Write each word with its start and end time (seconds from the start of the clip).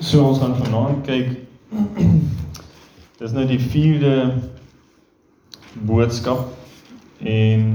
So 0.00 0.22
ons 0.24 0.38
gaan 0.40 0.54
vanaand 0.56 1.02
kyk 1.04 1.34
dis 3.20 3.32
nou 3.36 3.42
die 3.44 3.58
4de 3.60 4.12
boodskap 5.84 6.46
en 7.20 7.66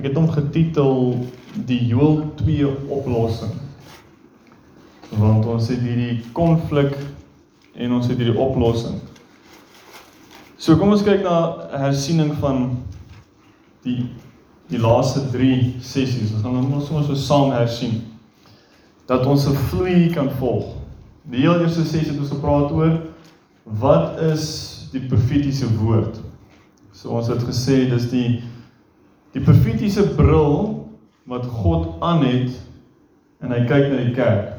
ek 0.00 0.06
het 0.06 0.16
hom 0.16 0.30
getitel 0.32 1.18
die 1.68 1.82
Joel 1.90 2.22
2 2.38 2.70
oplossing. 2.96 3.52
Want 5.20 5.44
ons 5.52 5.68
het 5.68 5.84
hierdie 5.84 6.22
konflik 6.32 6.96
en 7.76 7.92
ons 7.98 8.08
het 8.08 8.16
hierdie 8.16 8.40
oplossing. 8.40 8.96
So 10.56 10.80
kom 10.80 10.96
ons 10.96 11.04
kyk 11.04 11.20
na 11.28 11.68
hersiening 11.84 12.32
van 12.40 12.70
die 13.84 14.00
die 14.72 14.80
laaste 14.80 15.28
3 15.28 15.76
sessies. 15.84 16.32
Ons 16.32 16.40
gaan 16.40 16.56
hom 16.56 16.80
sommer 16.80 17.04
so 17.04 17.20
saam 17.20 17.52
hersien 17.52 18.00
dat 19.04 19.28
ons 19.28 19.44
'n 19.44 19.56
vloei 19.68 20.08
kan 20.16 20.32
volg. 20.40 20.77
Die 21.28 21.42
heel 21.44 21.60
eerste 21.60 21.84
sessie 21.84 22.08
het 22.08 22.20
ons 22.20 22.32
gepraat 22.32 22.72
oor 22.72 22.94
wat 23.78 24.20
is 24.24 24.44
die 24.94 25.02
profetiese 25.10 25.66
woord. 25.76 26.16
So 26.96 27.12
ons 27.18 27.28
het 27.28 27.42
gesê 27.44 27.82
dis 27.90 28.06
die 28.08 28.28
die 29.34 29.42
profetiese 29.44 30.06
bril 30.16 30.86
wat 31.28 31.44
God 31.60 31.98
aan 32.00 32.24
het 32.24 32.54
en 33.44 33.52
hy 33.52 33.58
kyk 33.68 33.90
na 33.90 33.98
die 34.06 34.14
kerk. 34.16 34.54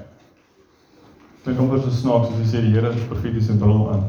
Dit 1.41 1.57
kom 1.57 1.71
oor 1.73 1.81
so 1.81 1.89
snaaks 1.89 2.29
as 2.29 2.37
hy 2.43 2.45
sê 2.51 2.61
die 2.61 2.75
Here 2.75 2.91
het 2.91 3.01
'n 3.01 3.09
profetiese 3.09 3.57
bril 3.57 3.89
aan. 3.95 4.05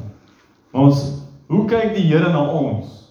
Maar 0.73 0.82
ons 0.90 1.01
hoe 1.48 1.65
kyk 1.65 1.96
die 1.96 2.04
Here 2.12 2.29
na 2.29 2.45
ons? 2.45 3.09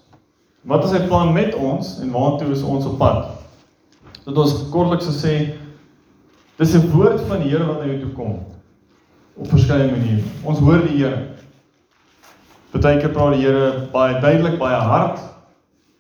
Wat 0.62 0.84
is 0.84 0.92
sy 0.92 1.08
plan 1.08 1.34
met 1.34 1.56
ons 1.56 2.00
en 2.00 2.12
waartoe 2.12 2.52
is 2.52 2.62
ons 2.62 2.86
op 2.86 3.00
pad? 3.00 3.34
Dat 4.26 4.38
ons 4.38 4.70
kortliks 4.70 5.10
sê 5.10 5.58
dis 6.58 6.76
'n 6.76 6.92
woord 6.94 7.22
van 7.22 7.42
die 7.42 7.50
Here 7.50 7.66
wat 7.66 7.80
na 7.80 7.88
jou 7.88 8.00
toe 8.00 8.14
kom 8.14 8.40
op 9.40 9.48
verskeie 9.48 9.88
maniere. 9.92 10.26
Ons 10.44 10.60
hoor 10.64 10.84
die 10.84 10.98
Here. 11.00 11.20
Partykeer 12.74 13.14
praat 13.16 13.38
die 13.38 13.46
Here 13.46 13.88
baie 13.94 14.20
duidelik, 14.20 14.60
baie 14.60 14.80
hard. 14.90 15.22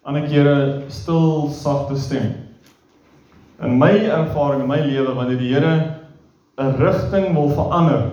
Ander 0.08 0.28
kere 0.28 0.56
stil, 0.92 1.48
sagte 1.56 1.98
stem. 2.00 2.34
In 3.64 3.78
my 3.80 3.92
ervaring 4.08 4.64
in 4.64 4.72
my 4.72 4.80
lewe 4.84 5.16
wanneer 5.16 5.40
die 5.40 5.54
Here 5.54 5.96
'n 6.60 6.76
rigting 6.76 7.34
wil 7.34 7.50
verander 7.56 8.12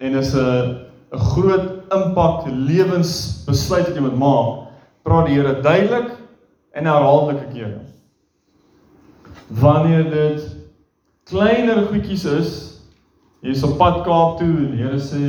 en 0.00 0.14
is 0.14 0.34
'n 0.34 0.86
'n 1.12 1.18
groot 1.18 1.92
impak 1.92 2.46
lewensbesluit 2.46 3.86
wat 3.86 3.94
jy 3.94 4.00
moet 4.00 4.18
maak, 4.18 4.68
praat 5.04 5.26
die 5.26 5.34
Here 5.34 5.60
duidelik 5.60 6.10
en 6.72 6.84
herhaaldelike 6.84 7.52
kere. 7.52 7.80
Wanneer 9.48 10.10
dit 10.10 10.56
kleiner 11.24 11.86
goedjies 11.86 12.24
is, 12.24 12.77
Jy 13.40 13.54
is 13.54 13.62
op 13.62 13.76
pad 13.78 14.00
Kaap 14.06 14.38
toe 14.40 14.50
en 14.50 14.70
die 14.72 14.82
Here 14.82 14.98
sê 14.98 15.26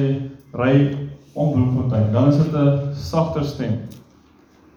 ry 0.58 0.76
om 1.38 1.52
Bloemfontein. 1.54 2.12
Dan 2.14 2.32
is 2.32 2.38
dit 2.38 2.54
'n 2.54 2.94
sagter 2.94 3.46
stem. 3.46 3.80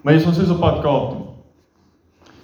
Maar 0.02 0.14
jy 0.14 0.20
is 0.20 0.26
ons 0.26 0.38
is 0.38 0.50
op 0.50 0.60
pad 0.60 0.82
Kaap 0.82 1.10
toe. 1.10 1.26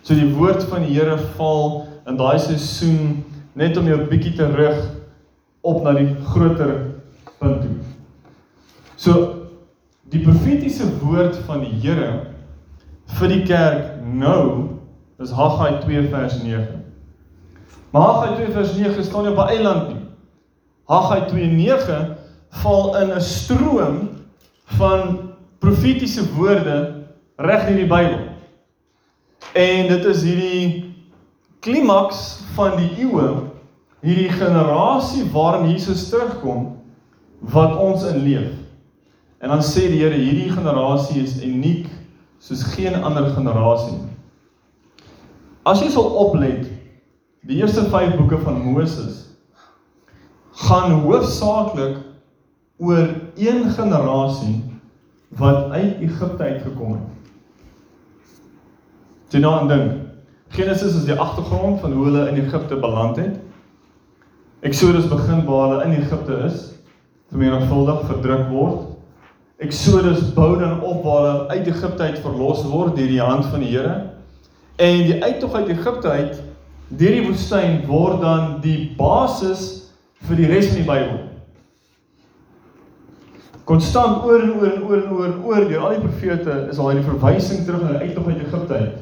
So 0.03 0.15
die 0.15 0.35
woord 0.35 0.65
van 0.65 0.83
die 0.83 0.95
Here 0.95 1.19
val 1.37 1.87
in 2.07 2.17
daai 2.17 2.39
seisoen 2.39 3.25
net 3.53 3.77
om 3.77 3.87
jou 3.87 3.99
bietjie 4.09 4.33
te 4.37 4.47
rig 4.47 4.79
op 5.61 5.83
na 5.83 5.93
die 5.93 6.15
groter 6.25 6.95
punt 7.39 7.61
toe. 7.61 7.77
So 8.97 9.35
die 10.09 10.23
profetiese 10.25 10.89
woord 11.03 11.37
van 11.47 11.61
die 11.61 11.75
Here 11.83 12.35
vir 13.19 13.29
die 13.29 13.43
kerk 13.45 14.01
nou 14.03 14.79
is 15.21 15.31
Haggai 15.31 15.81
2 15.85 16.09
vers 16.09 16.43
9. 16.43 16.67
Maar 17.91 18.03
Haggai 18.03 18.35
2 18.37 18.53
vers 18.53 18.77
9 18.77 19.05
staan 19.05 19.23
nie 19.23 19.33
op 19.33 19.45
'n 19.45 19.49
eiland 19.49 19.89
nie. 19.89 19.98
Haggai 20.89 21.29
2:9 21.29 22.17
val 22.63 22.97
in 22.97 23.11
'n 23.13 23.21
stroom 23.21 24.09
van 24.65 25.31
profetiese 25.59 26.35
woorde 26.35 27.05
reg 27.37 27.69
in 27.69 27.77
die 27.77 27.87
Bybel. 27.87 28.25
En 29.53 29.89
dit 29.89 30.05
is 30.05 30.23
hierdie 30.23 30.95
klimaks 31.61 32.41
van 32.55 32.77
die 32.77 32.91
eeue, 33.05 33.51
hierdie 34.01 34.33
generasie 34.33 35.31
waarin 35.33 35.71
Jesus 35.71 36.09
terugkom 36.09 36.77
wat 37.41 37.77
ons 37.77 38.03
in 38.05 38.23
leef. 38.23 38.51
En 39.39 39.49
dan 39.49 39.63
sê 39.63 39.91
die 39.93 40.03
Here 40.03 40.17
hierdie 40.17 40.51
generasie 40.51 41.23
is 41.23 41.43
uniek 41.43 41.87
soos 42.39 42.63
geen 42.63 42.95
ander 42.95 43.31
generasie 43.31 43.93
nie. 43.93 44.17
As 45.63 45.83
jy 45.83 45.91
sal 45.91 46.09
oplet, 46.17 46.65
die 47.45 47.61
eerste 47.61 47.85
5 47.85 48.17
boeke 48.17 48.39
van 48.39 48.63
Moses 48.63 49.28
gaan 50.59 50.91
hoofsaaklik 50.91 51.97
oor 52.79 53.09
een 53.37 53.71
generasie 53.71 54.65
wat 55.39 55.71
uit 55.71 56.01
Egipte 56.01 56.43
uitgekom 56.43 56.93
het. 56.93 57.07
Jy 59.29 59.43
nou 59.45 59.55
dink, 59.69 59.93
Genesis 60.49 60.97
is 60.97 61.05
die 61.05 61.15
agtergrond 61.21 61.81
van 61.83 61.93
hoe 61.93 62.05
hulle 62.09 62.29
in 62.31 62.41
Egipte 62.41 62.79
beland 62.81 63.17
het. 63.21 63.37
Exodus 64.67 65.07
begin 65.09 65.45
waar 65.45 65.69
hulle 65.69 65.85
in 65.85 65.99
Egipte 66.01 66.39
is, 66.49 66.63
vermenigvuldig 67.31 68.07
verdruk 68.09 68.49
word. 68.51 68.87
Exodus 69.63 70.23
bou 70.35 70.57
dan 70.59 70.81
op 70.81 71.05
waar 71.05 71.25
hulle 71.27 71.49
uit 71.49 71.67
Egipte 71.67 72.03
uit 72.03 72.19
verlos 72.25 72.65
word 72.67 72.97
deur 72.97 73.11
die 73.11 73.23
hand 73.23 73.47
van 73.53 73.63
die 73.63 73.75
Here. 73.77 74.09
En 74.79 75.05
die 75.07 75.23
uittog 75.23 75.55
uit 75.55 75.69
Egipte 75.77 76.09
uit 76.09 76.43
deur 76.89 77.19
die 77.19 77.27
woestyn 77.27 77.83
word 77.87 78.23
dan 78.25 78.57
die 78.65 78.95
basis 78.97 79.78
vir 80.27 80.37
die 80.37 80.47
res 80.47 80.69
van 80.71 80.81
die 80.81 80.89
Bybel. 80.89 81.19
Konstant 83.69 84.25
oor 84.25 84.43
en 84.43 84.55
oor 84.57 84.71
en 84.73 84.83
oor 84.83 85.03
en 85.03 85.13
oor 85.13 85.33
oor 85.45 85.67
deur 85.69 85.83
al 85.85 85.97
die 85.99 86.05
profete 86.07 86.55
is 86.73 86.79
al 86.81 86.91
hierdie 86.91 87.09
verwysing 87.11 87.67
terug 87.67 87.83
na 87.85 87.99
uit 88.01 88.17
uit 88.17 88.41
Egipte 88.47 88.75
uit. 88.75 88.97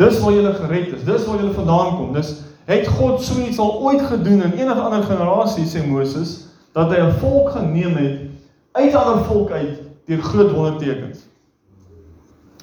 Dis 0.00 0.18
waar 0.20 0.32
jy 0.34 0.54
gered 0.56 0.94
is. 0.96 1.04
Dis 1.06 1.26
waar 1.28 1.42
jy 1.42 1.52
vandaan 1.54 1.96
kom. 1.96 2.12
Dis 2.16 2.32
het 2.66 2.88
God 2.88 3.22
so 3.22 3.38
iets 3.42 3.58
al 3.62 3.80
ooit 3.82 4.02
gedoen 4.02 4.42
in 4.42 4.56
enige 4.58 4.80
ander 4.80 5.02
generasie 5.06 5.66
sê 5.66 5.82
Moses 5.86 6.48
dat 6.74 6.90
hy 6.90 7.00
'n 7.02 7.18
volk 7.20 7.50
geneem 7.50 7.96
het 7.96 8.18
uit 8.72 8.94
ander 8.94 9.24
volk 9.24 9.50
uit 9.50 9.78
deur 10.06 10.22
groot 10.22 10.52
wondertekens. 10.52 11.26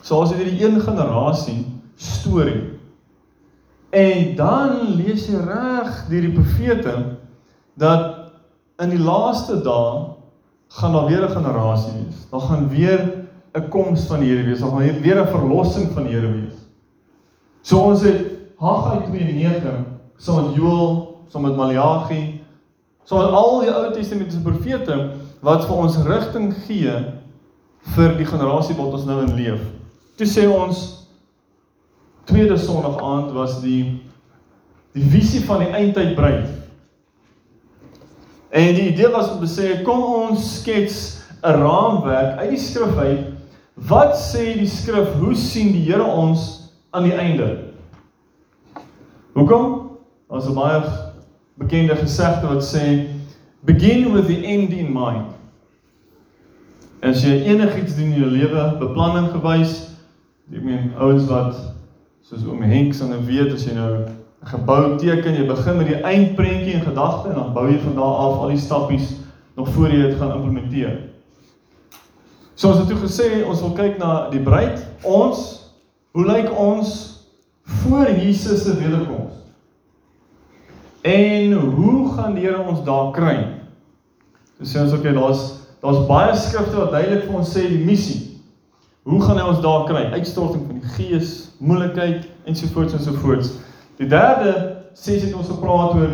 So 0.02 0.22
as 0.22 0.32
jy 0.32 0.44
hierdie 0.44 0.66
een 0.66 0.82
generasie 0.82 1.66
storie 1.96 2.64
en 3.90 4.36
dan 4.36 4.96
lees 4.96 5.28
jy 5.28 5.38
reg 5.38 6.06
deur 6.10 6.22
die 6.22 6.36
profete 6.36 6.96
dat 7.80 8.32
in 8.84 8.94
die 8.94 9.02
laaste 9.02 9.62
dae 9.64 10.16
gaan 10.80 10.94
daar 10.94 11.08
weer 11.08 11.24
'n 11.26 11.36
generasie 11.36 11.94
wees. 11.94 12.30
Daar 12.32 12.42
gaan 12.42 12.70
weer 12.70 13.28
'n 13.54 13.70
koms 13.70 14.06
van 14.06 14.20
die 14.20 14.30
Here 14.30 14.44
wees. 14.44 14.60
Daar 14.60 14.70
gaan 14.70 15.02
weer 15.02 15.22
'n 15.22 15.28
verlossing 15.28 15.92
van 15.92 16.04
die 16.04 16.14
Here 16.14 16.32
wees. 16.32 16.58
So 17.62 17.78
ons 17.78 18.02
het 18.02 18.26
Haggai 18.58 19.06
2:9, 19.06 19.86
saam 20.18 20.46
met 20.46 20.56
Joël, 20.56 21.18
saam 21.28 21.42
met 21.42 21.56
Maleagi, 21.56 22.44
saam 23.04 23.20
met 23.20 23.32
al 23.32 23.60
die 23.60 23.72
Ou 23.72 23.94
Testamentiese 23.94 24.42
profete 24.42 25.12
wat 25.42 25.66
vir 25.66 25.76
ons 25.76 25.98
rigting 25.98 26.54
gee 26.66 26.94
vir 27.96 28.18
die 28.18 28.26
generasie 28.26 28.76
wat 28.76 28.94
ons 28.94 29.06
nou 29.06 29.22
in 29.24 29.34
leef. 29.34 29.62
Toe 30.16 30.28
sê 30.28 30.48
ons 30.48 31.08
tweede 32.26 32.58
Sondag 32.58 33.00
aand 33.02 33.32
was 33.32 33.62
die 33.62 34.02
die 34.92 35.06
visie 35.06 35.46
van 35.46 35.60
die 35.60 35.70
eindtyd 35.70 36.16
bruid. 36.16 36.59
En 38.50 38.74
die 38.76 38.90
idee 38.92 39.10
was 39.14 39.32
om 39.32 39.40
te 39.40 39.50
sê 39.50 39.82
kom 39.86 40.04
ons 40.04 40.46
skets 40.60 41.22
'n 41.44 41.60
raamwerk 41.62 42.40
uit 42.40 42.50
die 42.50 42.60
skrif 42.60 42.98
uit. 42.98 43.26
Wat 43.74 44.18
sê 44.18 44.58
die 44.58 44.68
skrif? 44.68 45.14
Hoe 45.20 45.36
sien 45.36 45.72
die 45.72 45.86
Here 45.92 46.04
ons 46.04 46.72
aan 46.90 47.04
die 47.04 47.14
einde? 47.16 47.58
Hoekom? 49.34 49.90
Ons 50.28 50.46
het 50.46 50.56
baie 50.56 50.82
bekende 51.58 51.96
gesegde 51.96 52.48
wat 52.48 52.64
sê 52.64 53.08
begin 53.66 54.14
with 54.14 54.28
the 54.28 54.46
end 54.46 54.74
in 54.74 54.94
mind. 54.94 55.26
As 57.02 57.24
jy 57.24 57.44
enigiets 57.48 57.96
doen 57.96 58.12
in 58.12 58.20
jou 58.20 58.30
lewe, 58.32 58.64
beplanning 58.80 59.30
gewys, 59.32 59.96
ek 60.52 60.64
meen 60.64 60.92
ouens 61.00 61.28
wat 61.30 61.56
soos 62.26 62.44
oom 62.46 62.62
Henk 62.62 62.94
sal 62.94 63.14
nou 63.14 63.22
weet 63.28 63.54
as 63.54 63.64
jy 63.66 63.78
nou 63.78 63.94
gebou 64.48 64.98
teken, 64.98 65.36
jy 65.36 65.46
begin 65.48 65.78
met 65.78 65.90
die 65.90 66.00
eindprentjie 66.00 66.78
in 66.78 66.86
gedagte 66.86 67.30
en 67.30 67.36
dan 67.36 67.54
bou 67.54 67.66
jy 67.68 67.80
van 67.84 67.98
daar 68.00 68.20
af 68.24 68.38
al 68.40 68.54
die 68.54 68.62
stappies 68.62 69.14
nog 69.60 69.70
voor 69.76 69.92
jy 69.92 70.02
dit 70.08 70.18
gaan 70.20 70.36
implementeer. 70.38 70.94
So 72.56 72.72
ons 72.72 72.82
het 72.82 72.88
toe 72.92 73.00
gesê 73.02 73.30
ons 73.44 73.62
wil 73.64 73.76
kyk 73.76 74.00
na 74.00 74.30
die 74.32 74.42
bruid, 74.44 74.80
ons 75.04 75.44
hoe 76.16 76.26
lyk 76.26 76.50
ons 76.56 76.96
voor 77.84 78.10
Jesus 78.10 78.64
se 78.64 78.74
wederkoms? 78.80 79.36
En 81.08 81.54
hoe 81.54 82.12
gaan 82.16 82.36
die 82.36 82.48
Here 82.48 82.60
ons 82.60 82.84
daar 82.84 83.14
kry? 83.16 83.38
So 84.58 84.68
sê 84.68 84.82
ons 84.84 84.96
okay, 84.96 85.14
daar's 85.16 85.46
daar's 85.80 86.02
baie 86.10 86.34
skrifte 86.36 86.76
wat 86.76 86.92
duidelik 86.92 87.30
vir 87.30 87.38
ons 87.40 87.54
sê 87.56 87.64
die 87.72 87.84
missie. 87.88 88.42
Hoe 89.08 89.22
gaan 89.24 89.40
hy 89.40 89.46
ons 89.48 89.62
daar 89.64 89.86
kry? 89.88 90.02
Uitstorting 90.12 90.66
van 90.68 90.82
die 90.82 90.92
Gees, 90.98 91.30
moeilikheid 91.64 92.28
ensovoorts 92.52 92.98
ensovoorts. 92.98 93.54
Die 94.00 94.08
derde 94.08 94.52
sessie 94.96 95.28
het 95.28 95.36
ons 95.36 95.52
gepraat 95.52 95.96
oor 96.00 96.12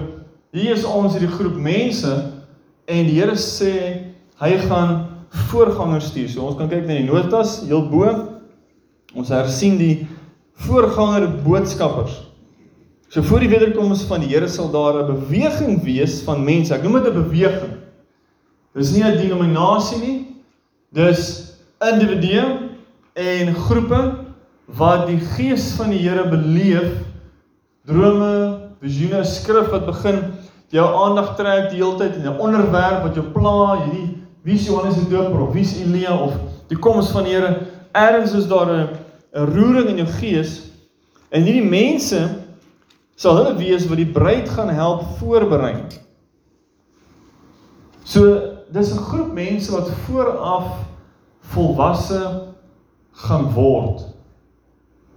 hier 0.56 0.74
is 0.74 0.86
ons 0.88 1.14
hierdie 1.14 1.34
groep 1.34 1.58
mense 1.60 2.12
en 2.88 3.08
die 3.08 3.18
Here 3.18 3.36
sê 3.40 3.74
hy 4.40 4.52
gaan 4.64 4.94
voorgangers 5.52 6.10
stuur. 6.12 6.30
So 6.32 6.46
ons 6.48 6.58
kan 6.60 6.70
kyk 6.72 6.86
na 6.88 7.00
die 7.00 7.08
notas 7.08 7.58
heel 7.68 7.84
bo. 7.92 8.08
Ons 9.16 9.34
hersien 9.36 9.76
die 9.80 10.06
voorganger 10.66 11.28
boodskappers. 11.44 12.22
So 13.12 13.24
voor 13.28 13.44
die 13.44 13.52
wederkoms 13.52 14.06
van 14.10 14.24
die 14.24 14.32
Here 14.32 14.48
sal 14.48 14.72
daar 14.72 15.04
'n 15.04 15.12
beweging 15.12 15.84
wees 15.84 16.22
van 16.24 16.44
mense. 16.44 16.74
Ek 16.74 16.84
noem 16.84 17.04
dit 17.04 17.12
'n 17.12 17.24
beweging. 17.24 17.74
Dis 18.74 18.92
nie 18.92 19.04
'n 19.04 19.18
denominasie 19.18 20.00
nie. 20.00 20.28
Dis 20.94 21.54
individue 21.82 22.70
en 23.14 23.54
groepe 23.56 24.16
wat 24.68 25.08
die 25.08 25.20
gees 25.20 25.76
van 25.76 25.90
die 25.90 26.00
Here 26.00 26.30
beleef. 26.30 27.04
Drome, 27.86 28.72
visioene, 28.82 29.22
skrif 29.30 29.70
wat 29.70 29.86
begin 29.86 30.24
jou 30.74 30.86
aandag 31.04 31.36
trek 31.38 31.68
die 31.70 31.78
hele 31.78 32.00
tyd 32.00 32.16
in 32.18 32.26
'n 32.26 32.40
onderwerp 32.42 33.04
wat 33.04 33.14
jou 33.16 33.26
pla, 33.30 33.84
hierdie 33.84 34.18
wie 34.42 34.56
is 34.56 34.66
Johannes 34.66 34.96
die 34.96 35.10
Doper 35.10 35.42
of 35.42 35.54
wie 35.54 35.62
is 35.62 35.76
Elia 35.78 36.18
of 36.18 36.34
die 36.70 36.78
koms 36.78 37.12
van 37.12 37.24
die 37.24 37.34
Here. 37.34 37.68
Ergens 37.94 38.34
is 38.34 38.48
daar 38.48 38.66
'n 38.66 38.90
'n 39.34 39.46
roering 39.54 39.90
in 39.90 39.98
jou 39.98 40.08
gees 40.08 40.72
en 41.30 41.44
hierdie 41.44 41.70
mense 41.70 42.30
sal 43.16 43.38
hulle 43.38 43.56
wees 43.58 43.88
wat 43.88 43.98
die 43.98 44.12
bruid 44.12 44.50
gaan 44.50 44.70
help 44.70 45.04
voorberei. 45.20 45.86
So 48.04 48.42
dis 48.72 48.94
'n 48.94 48.98
groep 48.98 49.34
mense 49.34 49.72
wat 49.72 49.90
vooraf 50.06 50.74
volwasse 51.54 52.42
gaan 53.12 53.54
word 53.54 54.02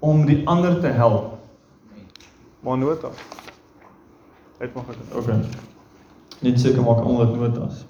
om 0.00 0.26
die 0.26 0.42
ander 0.46 0.80
te 0.80 0.92
help. 0.92 1.37
Maar 2.60 2.78
nota. 2.78 3.08
Uit 4.58 4.74
mag 4.74 4.84
dit. 4.86 5.16
Okay. 5.16 5.40
Net 6.40 6.60
seker 6.60 6.82
maak 6.82 7.02
almal 7.04 7.26
het 7.26 7.36
notas. 7.36 7.84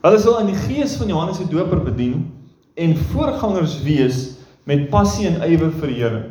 Hulle 0.00 0.18
sal 0.18 0.38
in 0.40 0.52
die 0.52 0.60
gees 0.64 0.96
van 0.96 1.10
Johannes 1.12 1.38
die 1.42 1.48
Doper 1.50 1.82
bedien 1.84 2.24
en 2.74 2.96
voorgangers 3.10 3.82
wees 3.82 4.20
met 4.64 4.88
passie 4.90 5.26
en 5.28 5.42
ywer 5.44 5.72
vir 5.82 5.92
die 5.92 5.98
Here. 6.00 6.22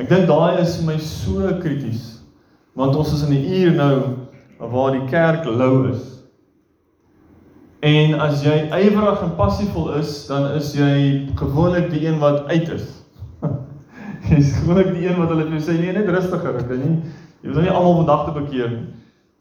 Ek 0.00 0.08
dink 0.08 0.26
daai 0.30 0.62
is 0.62 0.78
vir 0.78 0.94
my 0.94 0.98
so 1.02 1.50
krities 1.60 2.14
want 2.74 2.96
ons 2.98 3.12
is 3.14 3.22
in 3.22 3.34
'n 3.34 3.52
uur 3.58 3.72
nou 3.78 3.94
waar 4.58 4.92
die 4.92 5.04
kerk 5.10 5.44
lou 5.44 5.90
is. 5.90 6.02
En 7.84 8.14
as 8.20 8.42
jy 8.42 8.70
ywerig 8.72 9.22
en 9.22 9.34
passievol 9.36 9.92
is, 10.00 10.26
dan 10.26 10.50
is 10.56 10.72
jy 10.74 11.28
gewoonlik 11.36 11.90
die 11.90 12.06
een 12.06 12.18
wat 12.18 12.46
uit 12.46 12.68
is. 12.68 12.86
Jy's 14.30 14.54
gewoonlik 14.56 14.94
die 14.94 15.06
een 15.06 15.18
wat 15.20 15.32
hulle 15.32 15.46
vir 15.50 15.60
sê 15.60 15.76
nee, 15.76 15.92
net 15.92 16.08
rustiger, 16.08 16.56
ek 16.60 16.68
weet 16.70 16.80
nie. 16.80 16.94
Jy 17.42 17.50
moet 17.50 17.58
nou 17.58 17.64
nie 17.66 17.74
almal 17.74 17.98
vandag 18.00 18.22
te 18.24 18.36
bekeer 18.38 18.70
nie. 18.72 18.84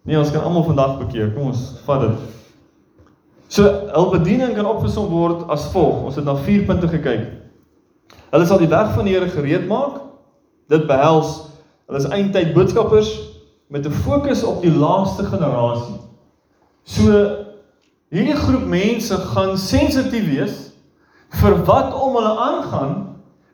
Nee, 0.03 0.17
ons 0.19 0.31
kan 0.33 0.43
almal 0.43 0.65
vandag 0.67 0.97
bekeer. 0.99 1.29
Kom 1.31 1.53
ons 1.53 1.61
vat 1.85 2.01
dit. 2.03 2.23
So, 3.53 3.69
hul 3.93 4.09
bediening 4.11 4.55
kan 4.57 4.67
opgesom 4.67 5.07
word 5.13 5.45
as 5.53 5.69
volg. 5.71 6.01
Ons 6.09 6.17
het 6.19 6.27
na 6.27 6.35
4 6.35 6.65
punte 6.67 6.89
gekyk. 6.91 7.29
Hulle 8.33 8.47
sal 8.49 8.59
die 8.59 8.71
weg 8.71 8.91
van 8.95 9.07
die 9.07 9.13
Here 9.15 9.29
gereed 9.31 9.69
maak. 9.69 10.01
Dit 10.73 10.87
behels 10.89 11.37
hulle 11.87 11.99
is 11.99 12.09
eindtyd 12.09 12.53
boodskappers 12.55 13.11
met 13.69 13.85
'n 13.85 13.91
fokus 14.03 14.43
op 14.43 14.61
die 14.61 14.71
laaste 14.71 15.23
generasie. 15.23 15.99
So 16.83 17.11
hierdie 18.09 18.35
groep 18.35 18.65
mense 18.67 19.17
gaan 19.17 19.57
sensitief 19.57 20.25
wees 20.27 20.73
vir 21.29 21.55
wat 21.65 21.93
om 21.93 22.15
hulle 22.15 22.35
aangaan 22.39 23.12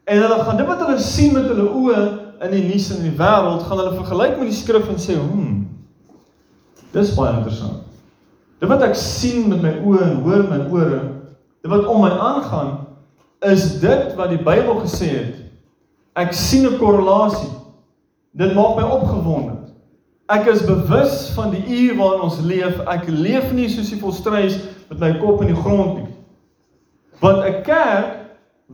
en 0.10 0.24
hulle 0.24 0.40
gaan 0.44 0.58
dit 0.58 0.68
wat 0.68 0.82
hulle 0.86 1.04
sien 1.06 1.36
met 1.36 1.46
hulle 1.52 1.68
oë 1.70 2.00
in 2.48 2.56
die 2.56 2.64
nuus 2.66 2.88
in 2.96 3.04
die 3.06 3.16
wêreld 3.20 3.66
gaan 3.68 3.82
hulle 3.82 3.98
vergelyk 4.00 4.40
met 4.40 4.50
die 4.50 4.58
skrif 4.58 4.90
en 4.90 4.98
sê, 4.98 5.18
"Hm. 5.20 5.68
Dis 6.92 7.14
baie 7.16 7.36
interessant." 7.38 7.84
Dit 8.60 8.70
wat 8.70 8.82
ek 8.82 8.96
sien 8.96 9.48
met 9.48 9.62
my 9.62 9.74
oë 9.86 10.02
en 10.04 10.22
hoor 10.24 10.44
met 10.50 10.50
my 10.50 10.80
ore, 10.80 11.02
dit 11.62 11.72
wat 11.72 11.86
om 11.86 12.02
my 12.02 12.10
aangaan, 12.10 12.88
is 13.48 13.80
dit 13.80 14.16
wat 14.16 14.30
die 14.30 14.44
Bybel 14.44 14.82
gesê 14.84 15.08
het. 15.08 15.36
Ek 16.16 16.34
sien 16.34 16.66
'n 16.68 16.78
korrelasie. 16.78 17.50
Dit 18.32 18.54
maak 18.56 18.76
my 18.76 18.84
opgewonde. 18.84 19.56
Ek 20.30 20.46
is 20.46 20.66
bewus 20.66 21.30
van 21.36 21.52
die 21.52 21.64
uur 21.68 21.96
waarin 21.98 22.22
ons 22.22 22.40
leef. 22.40 22.80
Ek 22.80 23.08
leef 23.08 23.52
nie 23.52 23.70
soos 23.70 23.90
die 23.90 24.00
volstreis 24.00 24.60
met 24.90 25.00
my 25.00 25.14
kop 25.18 25.42
in 25.42 25.48
die 25.48 25.62
grond 25.62 25.96
nie. 25.96 26.08
Want 27.20 27.46
'n 27.46 27.64
kerk 27.64 28.19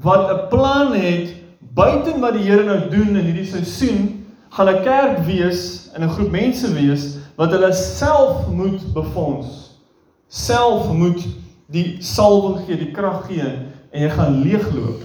wat 0.02 0.30
'n 0.32 0.48
plan 0.50 0.94
het 0.94 1.34
buiten 1.60 2.20
wat 2.20 2.34
die 2.34 2.44
Here 2.44 2.64
nou 2.64 2.90
doen 2.90 3.16
in 3.16 3.26
hierdie 3.26 3.46
seisoen, 3.46 4.26
gaan 4.50 4.70
'n 4.70 4.84
kerk 4.84 5.20
wees 5.26 5.90
en 5.94 6.04
'n 6.04 6.10
groep 6.10 6.32
mense 6.32 6.74
wees 6.74 7.18
wat 7.36 7.52
hulle 7.52 7.74
self 7.74 8.48
moet 8.48 8.94
befonds. 8.94 9.80
Self 10.28 10.92
moet 10.92 11.26
die 11.66 11.96
salwing 12.00 12.66
gee, 12.66 12.78
die 12.78 12.92
krag 12.92 13.26
gee 13.28 13.48
en 13.92 14.02
jy 14.02 14.10
gaan 14.10 14.42
leegloop. 14.42 15.02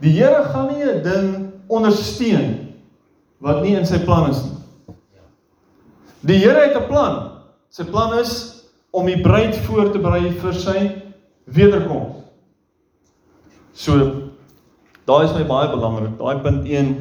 Die 0.00 0.12
Here 0.12 0.44
gaan 0.44 0.66
nie 0.66 0.84
'n 0.84 1.02
ding 1.02 1.52
ondersteun 1.66 2.74
wat 3.38 3.62
nie 3.62 3.76
in 3.76 3.86
sy 3.86 3.98
plan 3.98 4.30
is 4.30 4.42
nie. 4.42 4.94
Die 6.20 6.38
Here 6.38 6.66
het 6.66 6.76
'n 6.76 6.86
plan. 6.86 7.30
Sy 7.70 7.84
plan 7.84 8.18
is 8.18 8.64
om 8.90 9.06
die 9.06 9.20
bruid 9.20 9.56
voor 9.56 9.90
te 9.92 9.98
berei 9.98 10.32
vir 10.32 10.54
sy 10.54 11.02
wederkoms. 11.44 12.17
So 13.78 13.94
daai 15.06 15.24
is 15.24 15.32
my 15.36 15.44
baie 15.46 15.70
belangrik. 15.70 16.16
Daai 16.18 16.42
punt 16.42 16.66
1. 16.66 16.94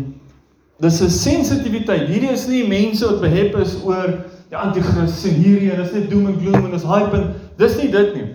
Dis 0.79 1.01
'n 1.01 1.09
sensitiwiteit. 1.09 2.07
Hierdie 2.07 2.31
is 2.31 2.47
nie 2.47 2.67
mense 2.67 3.05
wat 3.05 3.21
behep 3.21 3.55
is 3.57 3.73
oor 3.83 4.11
die 4.51 4.57
anti-kris 4.57 5.23
en 5.25 5.39
hierdie 5.41 5.71
en 5.73 5.81
dis 5.81 5.95
net 5.95 6.09
doom 6.11 6.27
and 6.27 6.41
gloom 6.41 6.67
en 6.67 6.75
dis 6.75 6.85
hype 6.85 7.17
en 7.17 7.33
dis 7.57 7.77
nie 7.81 7.89
dit 7.95 8.13
nie. 8.15 8.27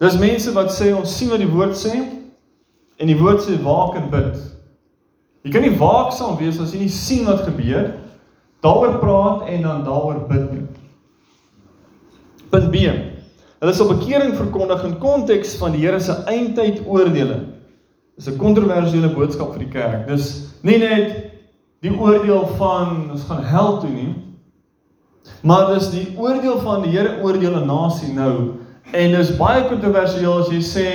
Dis 0.00 0.16
mense 0.18 0.54
wat 0.56 0.72
sê 0.72 0.94
ons 0.96 1.16
sien 1.18 1.28
wat 1.28 1.44
die 1.44 1.50
woord 1.52 1.76
sê 1.76 1.92
en 2.98 3.12
die 3.12 3.18
woord 3.18 3.44
sê 3.44 3.58
waak 3.62 4.00
en 4.00 4.08
bid. 4.10 4.40
Jy 5.44 5.52
kan 5.52 5.62
nie 5.62 5.76
waaksaam 5.76 6.40
wees 6.40 6.60
as 6.60 6.72
jy 6.72 6.80
nie 6.86 6.96
sien 6.96 7.28
wat 7.28 7.44
gebeur, 7.44 7.92
daaroor 8.64 8.98
praat 9.04 9.48
en 9.52 9.68
dan 9.68 9.84
daaroor 9.84 10.24
bid 10.32 10.48
nie. 10.52 10.66
Punt 12.48 12.72
B. 12.72 12.88
Hulle 13.58 13.74
sal 13.74 13.88
bekering 13.90 14.36
verkondig 14.38 14.84
in 14.86 14.98
konteks 15.02 15.56
van 15.58 15.74
die 15.74 15.82
Here 15.82 15.98
se 16.00 16.14
eindtyd 16.30 16.84
oordeele. 16.86 17.40
Dis 18.16 18.28
'n 18.28 18.38
kontroversiële 18.38 19.10
boodskap 19.14 19.52
vir 19.52 19.64
die 19.64 19.72
kerk. 19.72 20.06
Dis 20.06 20.54
nie 20.62 20.78
net 20.78 21.32
die 21.82 21.90
oordeel 21.90 22.46
van 22.58 23.10
ons 23.10 23.24
gaan 23.26 23.42
hel 23.44 23.78
toe 23.80 23.90
nie, 23.90 24.14
maar 25.42 25.74
dis 25.74 25.90
die 25.90 26.14
oordeel 26.16 26.58
van 26.60 26.82
die 26.82 26.90
Here 26.90 27.18
oordeel 27.22 27.56
'n 27.56 27.66
nasie 27.66 28.12
nou. 28.14 28.58
En 28.92 29.10
dis 29.10 29.36
baie 29.36 29.68
kontroversieel 29.68 30.38
as 30.38 30.48
jy 30.48 30.62
sê 30.62 30.88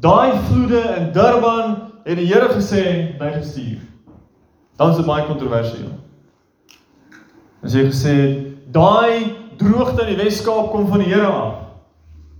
daai 0.00 0.32
vloede 0.48 0.82
in 0.96 1.12
Durban 1.12 1.92
het 2.04 2.16
die 2.16 2.26
Here 2.26 2.48
gesê 2.48 3.16
by 3.18 3.30
gestuur. 3.36 3.80
Dan 4.76 4.90
is 4.90 4.96
dit 4.96 5.06
baie 5.06 5.26
kontroversieel. 5.26 5.92
As 7.62 7.74
jy 7.74 7.84
gesê 7.84 8.16
daai 8.72 9.36
droogte 9.56 10.02
in 10.02 10.16
die 10.16 10.24
Wes-Kaap 10.24 10.70
kom 10.72 10.88
van 10.88 10.98
die 10.98 11.12
Here 11.12 11.26
af. 11.26 11.61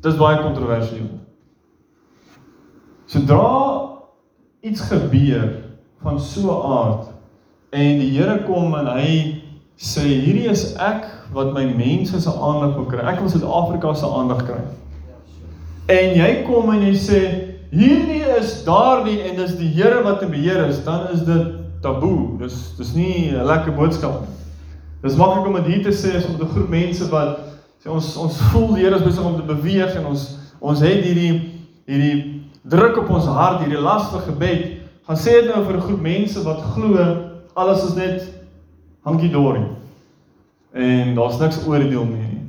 Dis 0.03 0.19
baie 0.19 0.41
kontroversieel. 0.43 1.07
Sodra 3.07 3.91
iets 4.61 4.81
gebeur 4.89 5.49
van 6.03 6.21
so 6.21 6.51
'n 6.51 6.73
aard 6.79 7.07
en 7.71 7.99
die 7.99 8.11
Here 8.11 8.43
kom 8.43 8.75
en 8.75 8.87
hy 8.87 9.43
sê 9.77 10.03
hierdie 10.03 10.51
is 10.51 10.75
ek 10.75 11.07
wat 11.33 11.53
my 11.55 11.65
mense 11.65 12.21
se 12.21 12.31
aandag 12.31 12.75
wil 12.77 12.87
kry. 12.87 12.99
Ek 12.99 13.21
wil 13.21 13.29
Suid-Afrika 13.29 13.95
se 13.95 14.07
aandag 14.07 14.45
kry. 14.45 14.61
En 15.87 16.17
jy 16.17 16.45
kom 16.47 16.73
en 16.73 16.83
jy 16.83 16.95
sê 16.95 17.21
hierdie 17.71 18.25
is 18.39 18.65
daardie 18.65 19.21
en 19.23 19.37
dis 19.37 19.57
die 19.57 19.71
Here 19.71 20.03
wat 20.03 20.23
in 20.23 20.31
beheer 20.31 20.67
is, 20.67 20.85
dan 20.85 21.09
is 21.13 21.25
dit 21.25 21.47
taboe. 21.83 22.39
Dis 22.39 22.77
dis 22.77 22.95
nie 22.95 23.31
'n 23.31 23.47
lekker 23.47 23.73
boodskap 23.73 24.21
nie. 24.21 24.37
Dis 25.03 25.17
maklik 25.17 25.47
om 25.47 25.55
dit 25.55 25.75
hier 25.75 25.83
te 25.83 25.95
sê 25.95 26.17
as 26.17 26.27
om 26.27 26.41
'n 26.41 26.49
groep 26.49 26.69
mense 26.69 27.09
wat 27.11 27.52
sê 27.83 27.91
ons 27.91 28.17
ons 28.17 28.39
voel 28.53 28.75
die 28.77 28.85
Here 28.85 28.97
is 28.97 29.03
besig 29.03 29.25
om 29.27 29.37
te 29.37 29.47
beweeg 29.47 29.97
en 29.99 30.07
ons 30.13 30.29
ons 30.61 30.81
het 30.81 31.03
hierdie 31.03 31.33
hierdie 31.91 32.43
druk 32.63 33.01
op 33.03 33.11
ons 33.11 33.27
hart, 33.27 33.65
hierdie 33.65 33.81
lastige 33.83 34.31
gebed. 34.31 34.63
Gaan 35.09 35.19
sê 35.19 35.41
dit 35.41 35.51
nou 35.51 35.65
vir 35.67 35.77
'n 35.77 35.87
groep 35.89 36.01
mense 36.01 36.45
wat 36.45 36.63
glo 36.75 36.95
alles 37.57 37.85
is 37.85 37.95
net 37.97 38.29
hankie 39.05 39.31
dorie. 39.31 39.67
En 40.73 41.15
daar's 41.15 41.39
niks 41.39 41.67
oordeel 41.67 42.05
meer 42.05 42.29
nie. 42.31 42.47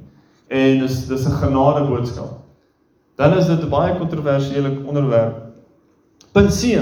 En 0.49 0.79
dis 0.79 1.07
dis 1.07 1.25
'n 1.25 1.41
genade 1.41 1.89
boodskap 1.89 2.43
dan 3.15 3.37
is 3.37 3.45
dit 3.45 3.61
'n 3.61 3.69
baie 3.69 3.97
kontroversiële 3.97 4.77
onderwerp. 4.85 5.35
Punt 6.31 6.49
C. 6.59 6.81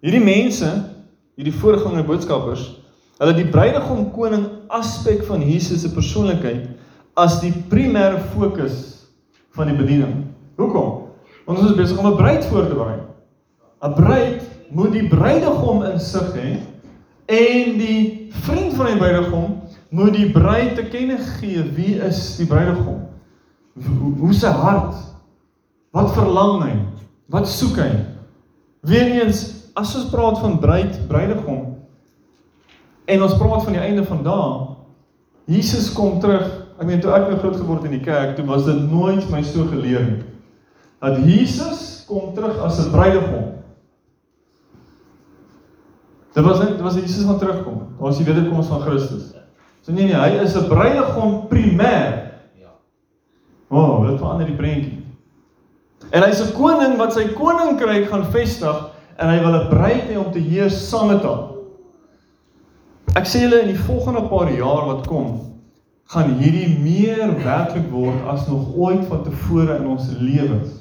Hierdie 0.00 0.24
mense, 0.24 0.84
hierdie 1.34 1.54
voorganger 1.54 2.04
boodskappers, 2.04 2.80
hulle 3.18 3.34
die 3.34 3.46
bruidegom 3.46 4.10
koning 4.10 4.46
aspek 4.66 5.24
van 5.24 5.50
Jesus 5.50 5.80
se 5.80 5.92
persoonlikheid 5.92 6.68
as 7.18 7.40
die 7.42 7.52
primêre 7.68 8.20
fokus 8.32 9.08
van 9.56 9.68
die 9.68 9.76
bediening. 9.76 10.24
Hoekom? 10.56 11.08
Want 11.46 11.58
ons 11.58 11.70
is 11.70 11.76
besig 11.76 11.98
om 11.98 12.06
'n 12.06 12.16
bruid 12.16 12.44
voor 12.44 12.68
te 12.68 12.74
berei. 12.74 12.98
'n 13.82 13.94
Bruid 13.94 14.42
moet 14.70 14.92
die 14.92 15.08
bruidegom 15.08 15.82
in 15.82 16.00
sig 16.00 16.32
hê 16.32 16.50
en 17.26 17.78
die 17.78 18.28
vriend 18.30 18.74
van 18.74 18.86
die 18.86 18.96
bruidegom 18.96 19.60
moet 19.90 20.14
die 20.14 20.30
bruid 20.30 20.74
te 20.74 20.84
kenne 20.84 21.18
gee 21.18 21.62
wie 21.62 22.00
is 22.00 22.36
die 22.36 22.46
bruidegom. 22.46 23.08
Hoe, 23.74 24.14
hoe 24.18 24.32
sy 24.32 24.48
hart? 24.48 24.94
Wat 25.90 26.12
verlang 26.12 26.62
hy? 26.62 26.76
Wat 27.26 27.48
soek 27.48 27.76
hy? 27.76 27.90
Weereens, 28.80 29.68
as 29.74 29.94
ons 29.96 30.10
praat 30.10 30.38
van 30.38 30.58
bruid, 30.58 31.08
bruidegom 31.08 31.72
en 33.04 33.22
ons 33.22 33.36
praat 33.36 33.64
van 33.64 33.72
die 33.72 33.82
einde 33.82 34.04
van 34.04 34.22
dae, 34.22 34.50
Jesus 35.50 35.92
kom 35.92 36.20
terug. 36.20 36.61
Ek 36.78 36.86
meen 36.86 37.00
toe 37.00 37.12
ek 37.12 37.28
nou 37.28 37.38
groot 37.38 37.56
geword 37.56 37.84
in 37.84 37.96
die 37.96 38.04
kerk, 38.04 38.36
toe 38.36 38.46
was 38.46 38.64
dit 38.64 38.90
nooit 38.90 39.28
my 39.30 39.42
so 39.42 39.66
geleer 39.70 40.04
nie. 40.06 40.22
Dat 41.02 41.18
Jesus 41.26 42.04
kom 42.08 42.34
terug 42.34 42.58
as 42.58 42.78
'n 42.78 42.90
bruidegom. 42.90 43.52
Dit 46.32 46.44
was 46.44 46.60
dit 46.60 46.80
was 46.80 46.94
Jesus 46.94 47.24
wat 47.24 47.38
terugkom. 47.38 47.78
Daar 47.78 48.08
was 48.08 48.16
die 48.16 48.24
wederkoms 48.24 48.66
van 48.66 48.80
Christus. 48.80 49.34
So 49.80 49.92
nee 49.92 50.04
nee, 50.04 50.14
hy 50.14 50.40
is 50.42 50.56
'n 50.56 50.68
bruidegom 50.68 51.48
primêr. 51.48 52.32
Ja. 52.60 52.72
O, 53.68 53.78
oh, 53.78 54.08
dit 54.08 54.18
verander 54.18 54.46
die 54.46 54.56
prentjie. 54.56 55.04
En 56.10 56.22
hy's 56.22 56.40
'n 56.40 56.52
koning 56.52 56.96
wat 56.96 57.12
sy 57.12 57.28
koninkryk 57.28 58.08
gaan 58.08 58.24
vestig 58.24 58.90
en 59.16 59.28
hy 59.28 59.40
wil 59.40 59.60
'n 59.60 59.68
bruid 59.68 60.08
hê 60.08 60.16
om 60.16 60.32
te 60.32 60.38
heers 60.38 60.88
saam 60.88 61.08
met 61.08 61.22
hom. 61.22 61.48
Ek 63.14 63.26
sê 63.26 63.40
julle 63.44 63.60
in 63.60 63.68
die 63.68 63.84
volgende 63.84 64.22
paar 64.28 64.50
jaar 64.50 64.86
wat 64.86 65.06
kom, 65.06 65.51
gaan 66.12 66.36
hierdie 66.36 66.68
meer 66.82 67.32
werklik 67.40 67.88
word 67.90 68.24
as 68.28 68.44
nog 68.48 68.74
ooit 68.76 69.04
van 69.08 69.22
tevore 69.24 69.78
in 69.78 69.88
ons 69.94 70.10
lewens. 70.20 70.78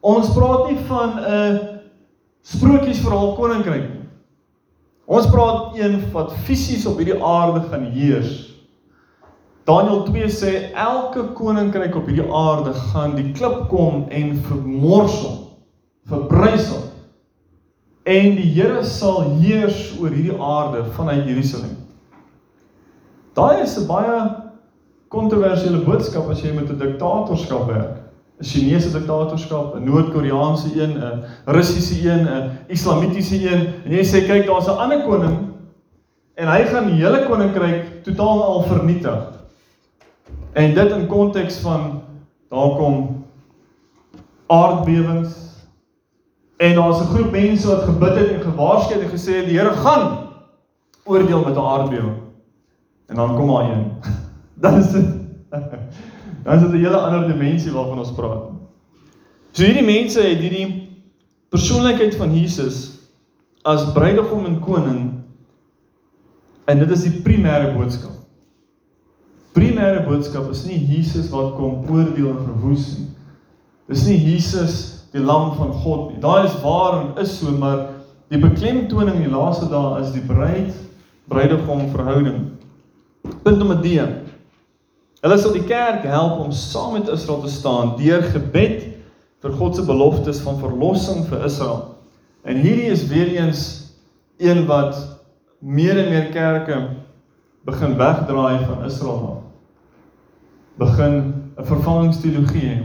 Ons 0.00 0.32
praat 0.34 0.70
nie 0.70 0.78
van 0.88 1.18
'n 1.20 1.58
sprokiesverhaal 2.42 3.34
koninkryk 3.36 3.88
nie. 3.88 4.06
Ons 5.06 5.26
praat 5.30 5.78
een 5.78 6.02
wat 6.12 6.32
fisies 6.46 6.86
op 6.86 6.96
hierdie 6.98 7.22
aarde 7.22 7.60
gaan 7.68 7.84
heers. 7.94 8.50
Daniël 9.64 10.02
2 10.02 10.28
sê 10.28 10.72
elke 10.74 11.32
koninkryk 11.34 11.94
op 11.94 12.06
hierdie 12.06 12.32
aarde 12.32 12.72
gaan 12.72 13.14
die 13.14 13.32
klip 13.32 13.68
kom 13.68 14.08
en 14.08 14.36
vermorsel, 14.48 15.58
verbrysel. 16.06 16.82
En 18.02 18.34
die 18.34 18.50
Here 18.54 18.84
sal 18.84 19.36
heers 19.38 19.98
oor 20.00 20.10
hierdie 20.10 20.38
aarde 20.40 20.84
vanuit 20.96 21.26
Jerusalem. 21.26 21.79
Daai 23.40 23.62
is 23.62 23.78
'n 23.78 23.86
baie 23.88 24.16
kontroversiële 25.08 25.78
boodskap 25.84 26.28
as 26.30 26.42
jy 26.44 26.52
met 26.52 26.68
'n 26.68 26.78
diktatorskap 26.78 27.66
werk. 27.66 27.96
'n 28.40 28.44
Chinese 28.44 28.92
diktatorskap, 28.92 29.74
'n 29.74 29.84
Noord-Koreaanse 29.84 30.68
een, 30.76 30.98
'n 30.98 31.24
Russiese 31.46 32.08
een, 32.08 32.28
'n 32.28 32.50
Islamitiese 32.68 33.40
een. 33.50 33.72
En 33.84 33.92
jy 33.92 34.04
sê 34.04 34.26
kyk, 34.26 34.46
daar's 34.46 34.68
'n 34.68 34.76
ander 34.76 35.02
koning 35.02 35.38
en 36.34 36.48
hy 36.48 36.64
gaan 36.64 36.86
die 36.86 37.00
hele 37.00 37.26
koninkryk 37.26 38.04
totaal 38.04 38.44
al 38.44 38.62
vernietig. 38.62 39.20
En 40.52 40.74
dit 40.74 40.90
in 40.90 41.06
konteks 41.06 41.58
van 41.58 42.02
daar 42.50 42.76
kom 42.76 43.24
aardbewings 44.48 45.32
en 46.56 46.74
daar's 46.74 47.00
'n 47.00 47.14
groep 47.14 47.30
mense 47.30 47.68
wat 47.68 47.82
gebid 47.82 48.16
het 48.16 48.28
en 48.28 48.40
gewaarsku 48.40 48.94
het 48.94 49.02
en 49.02 49.10
gesê 49.10 49.44
die 49.44 49.58
Here 49.58 49.72
gaan 49.72 50.28
oordeel 51.04 51.44
met 51.44 51.56
'n 51.56 51.66
aardbewing. 51.74 52.19
En 53.10 53.18
dan 53.18 53.34
kom 53.36 53.50
daar 53.50 53.70
een. 53.70 53.86
Dan 54.62 54.78
is 54.78 54.90
dit 54.94 55.08
dan 56.44 56.54
is 56.54 56.60
dit 56.60 56.70
'n 56.70 56.84
hele 56.84 56.96
ander 56.96 57.26
dimensie 57.26 57.72
waarvan 57.72 57.98
ons 57.98 58.12
praat. 58.12 58.42
So 59.52 59.64
hierdie 59.64 59.84
mense 59.84 60.20
het 60.20 60.38
hierdie 60.38 60.88
persoonlikheid 61.48 62.14
van 62.14 62.34
Jesus 62.34 62.98
as 63.62 63.92
bruidegom 63.92 64.46
en 64.46 64.60
koning 64.60 65.00
en 66.64 66.78
dit 66.78 66.90
is 66.90 67.02
die 67.02 67.20
primêre 67.22 67.74
boodskap. 67.74 68.14
Primêre 69.52 70.04
boodskap 70.06 70.50
is 70.50 70.64
nie 70.64 70.78
Jesus 70.86 71.30
wat 71.30 71.56
kom 71.58 71.82
oordeel 71.90 72.30
en 72.30 72.44
verwoes 72.46 72.98
nie. 72.98 73.08
Dis 73.90 74.06
nie 74.06 74.20
Jesus 74.22 74.76
die 75.10 75.22
lam 75.22 75.50
van 75.58 75.72
God 75.72 76.12
nie. 76.12 76.20
Daai 76.22 76.46
is 76.46 76.54
waar 76.62 77.00
en 77.00 77.22
is 77.22 77.38
so, 77.38 77.50
maar 77.50 77.88
die 78.30 78.38
beklemtoning 78.38 79.16
in 79.18 79.26
die 79.26 79.34
laaste 79.34 79.66
dae 79.68 79.98
is 80.00 80.12
die 80.14 80.22
bruid 80.22 80.70
bruidegom 81.30 81.88
verhouding. 81.90 82.38
Punt 83.42 83.58
nommer 83.58 83.80
3. 83.80 84.06
Hulle 85.20 85.38
sal 85.38 85.52
die 85.52 85.66
kerk 85.68 86.06
help 86.08 86.40
om 86.40 86.52
saam 86.52 86.94
met 86.96 87.08
Israel 87.12 87.42
te 87.44 87.52
staan 87.52 87.96
deur 87.98 88.22
gebed 88.32 88.86
vir 89.40 89.56
God 89.56 89.76
se 89.76 89.84
beloftes 89.84 90.40
van 90.44 90.58
verlossing 90.60 91.26
vir 91.28 91.44
Israel. 91.44 91.82
En 92.44 92.56
hierdie 92.56 92.88
is 92.92 93.06
weer 93.08 93.34
eens 93.36 93.64
een 94.40 94.64
wat 94.66 94.96
meer 95.60 95.98
en 96.00 96.08
meer 96.08 96.30
kerke 96.32 96.78
begin 97.68 97.96
wegdraai 98.00 98.64
van 98.64 98.84
Israel 98.84 99.20
af. 99.32 99.42
Begin 100.80 101.16
'n 101.58 101.64
vervangingsteologie 101.64 102.68
hê. 102.68 102.78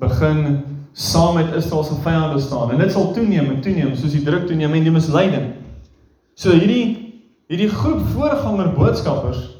Begin 0.00 0.62
saam 0.92 1.34
met 1.34 1.54
Israel 1.54 1.84
se 1.84 1.94
vyande 1.94 2.40
staan. 2.40 2.70
En 2.70 2.78
dit 2.78 2.92
sal 2.92 3.12
toeneem 3.12 3.50
en 3.50 3.60
toeneem 3.60 3.94
soos 3.94 4.12
die 4.12 4.22
druk 4.22 4.46
toeneem 4.46 4.72
en 4.72 4.82
die 4.82 4.92
misleiding. 4.92 5.52
So 6.34 6.50
hierdie 6.50 7.03
hierdie 7.46 7.68
groep 7.68 8.00
voorganger 8.14 8.72
boodskappers 8.72 9.50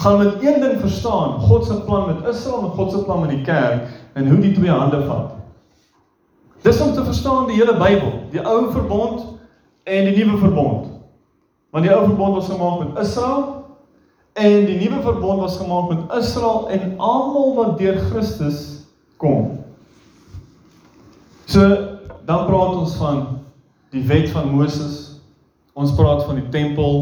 gaan 0.00 0.18
met 0.18 0.34
een 0.40 0.60
ding 0.60 0.80
verstaan, 0.80 1.40
God 1.40 1.64
se 1.66 1.80
plan 1.80 2.06
met 2.06 2.28
Israel 2.28 2.62
en 2.62 2.70
God 2.70 2.92
se 2.92 3.04
plan 3.04 3.20
met 3.20 3.30
die 3.30 3.42
kerk 3.42 3.88
en 4.12 4.28
hoe 4.28 4.38
die 4.40 4.52
twee 4.52 4.70
hande 4.70 5.04
vat. 5.04 5.32
Dis 6.62 6.80
om 6.80 6.92
te 6.92 7.04
verstaan 7.04 7.46
die 7.46 7.56
hele 7.56 7.76
Bybel, 7.76 8.12
die 8.30 8.40
ou 8.44 8.70
verbond 8.72 9.24
en 9.84 10.04
die 10.04 10.24
nuwe 10.24 10.38
verbond. 10.38 10.86
Want 11.70 11.84
die 11.84 11.94
ou 11.94 12.04
verbond 12.04 12.34
was 12.34 12.48
gemaak 12.48 12.78
met 12.78 13.04
Israel 13.04 13.60
en 14.32 14.64
die 14.64 14.78
nuwe 14.80 15.02
verbond 15.02 15.40
was 15.40 15.56
gemaak 15.56 15.88
met 15.88 16.16
Israel 16.18 16.68
en 16.68 16.94
almal 16.96 17.54
wat 17.54 17.78
deur 17.78 17.96
Christus 18.10 18.86
kom. 19.16 19.58
So 21.44 21.60
dan 22.24 22.46
praat 22.46 22.76
ons 22.76 22.94
van 22.94 23.24
die 23.90 24.04
wet 24.06 24.30
van 24.30 24.48
Moses. 24.54 25.09
Ons 25.80 25.94
praat 25.96 26.24
van 26.28 26.38
die 26.38 26.48
tempel. 26.52 26.98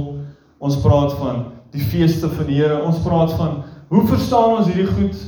Ons 0.63 0.79
praat 0.83 1.15
van 1.19 1.45
die 1.75 1.83
feeste 1.83 2.31
van 2.31 2.47
die 2.47 2.61
Here. 2.61 2.79
Ons 2.87 3.03
praat 3.05 3.35
van 3.39 3.63
hoe 3.91 4.05
verstaan 4.07 4.59
ons 4.61 4.71
hierdie 4.71 4.89
goed 4.93 5.19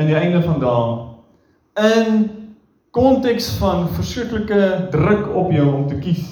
in 0.00 0.08
die 0.10 0.16
einde 0.18 0.42
van 0.42 0.58
dae 0.62 0.86
in 1.74 2.30
konteks 2.94 3.48
van 3.58 3.88
verskriklike 3.96 4.88
druk 4.90 5.26
op 5.34 5.50
jou 5.52 5.66
om 5.74 5.88
te 5.90 5.98
kies 5.98 6.30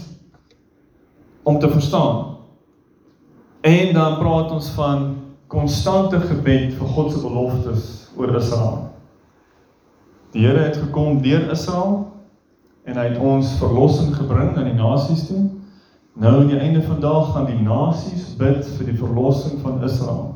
om 1.42 1.58
te 1.58 1.70
verstaan. 1.70 2.36
En 3.60 3.94
dan 3.94 4.18
praat 4.18 4.50
ons 4.50 4.68
van 4.78 5.16
konstante 5.46 6.20
gebed 6.20 6.74
vir 6.78 6.92
God 6.94 7.10
se 7.12 7.18
beloftes 7.18 7.88
oor 8.16 8.36
Israel. 8.38 8.78
Die 10.32 10.46
Here 10.46 10.62
het 10.68 10.78
gekom 10.78 11.18
deur 11.22 11.50
Israel 11.50 11.96
en 12.86 12.96
hy 12.98 13.08
het 13.10 13.18
ons 13.18 13.56
verlossing 13.58 14.14
gebring 14.14 14.54
aan 14.56 14.70
die 14.70 14.78
nasies 14.78 15.26
toe. 15.26 15.42
Nou 16.12 16.40
aan 16.40 16.46
die 16.46 16.58
einde 16.58 16.82
van 16.82 17.00
daag 17.00 17.32
gaan 17.32 17.48
die 17.48 17.60
nasies 17.60 18.36
bid 18.36 18.66
vir 18.76 18.90
die 18.90 18.98
verlossing 18.98 19.60
van 19.64 19.82
Israel. 19.84 20.34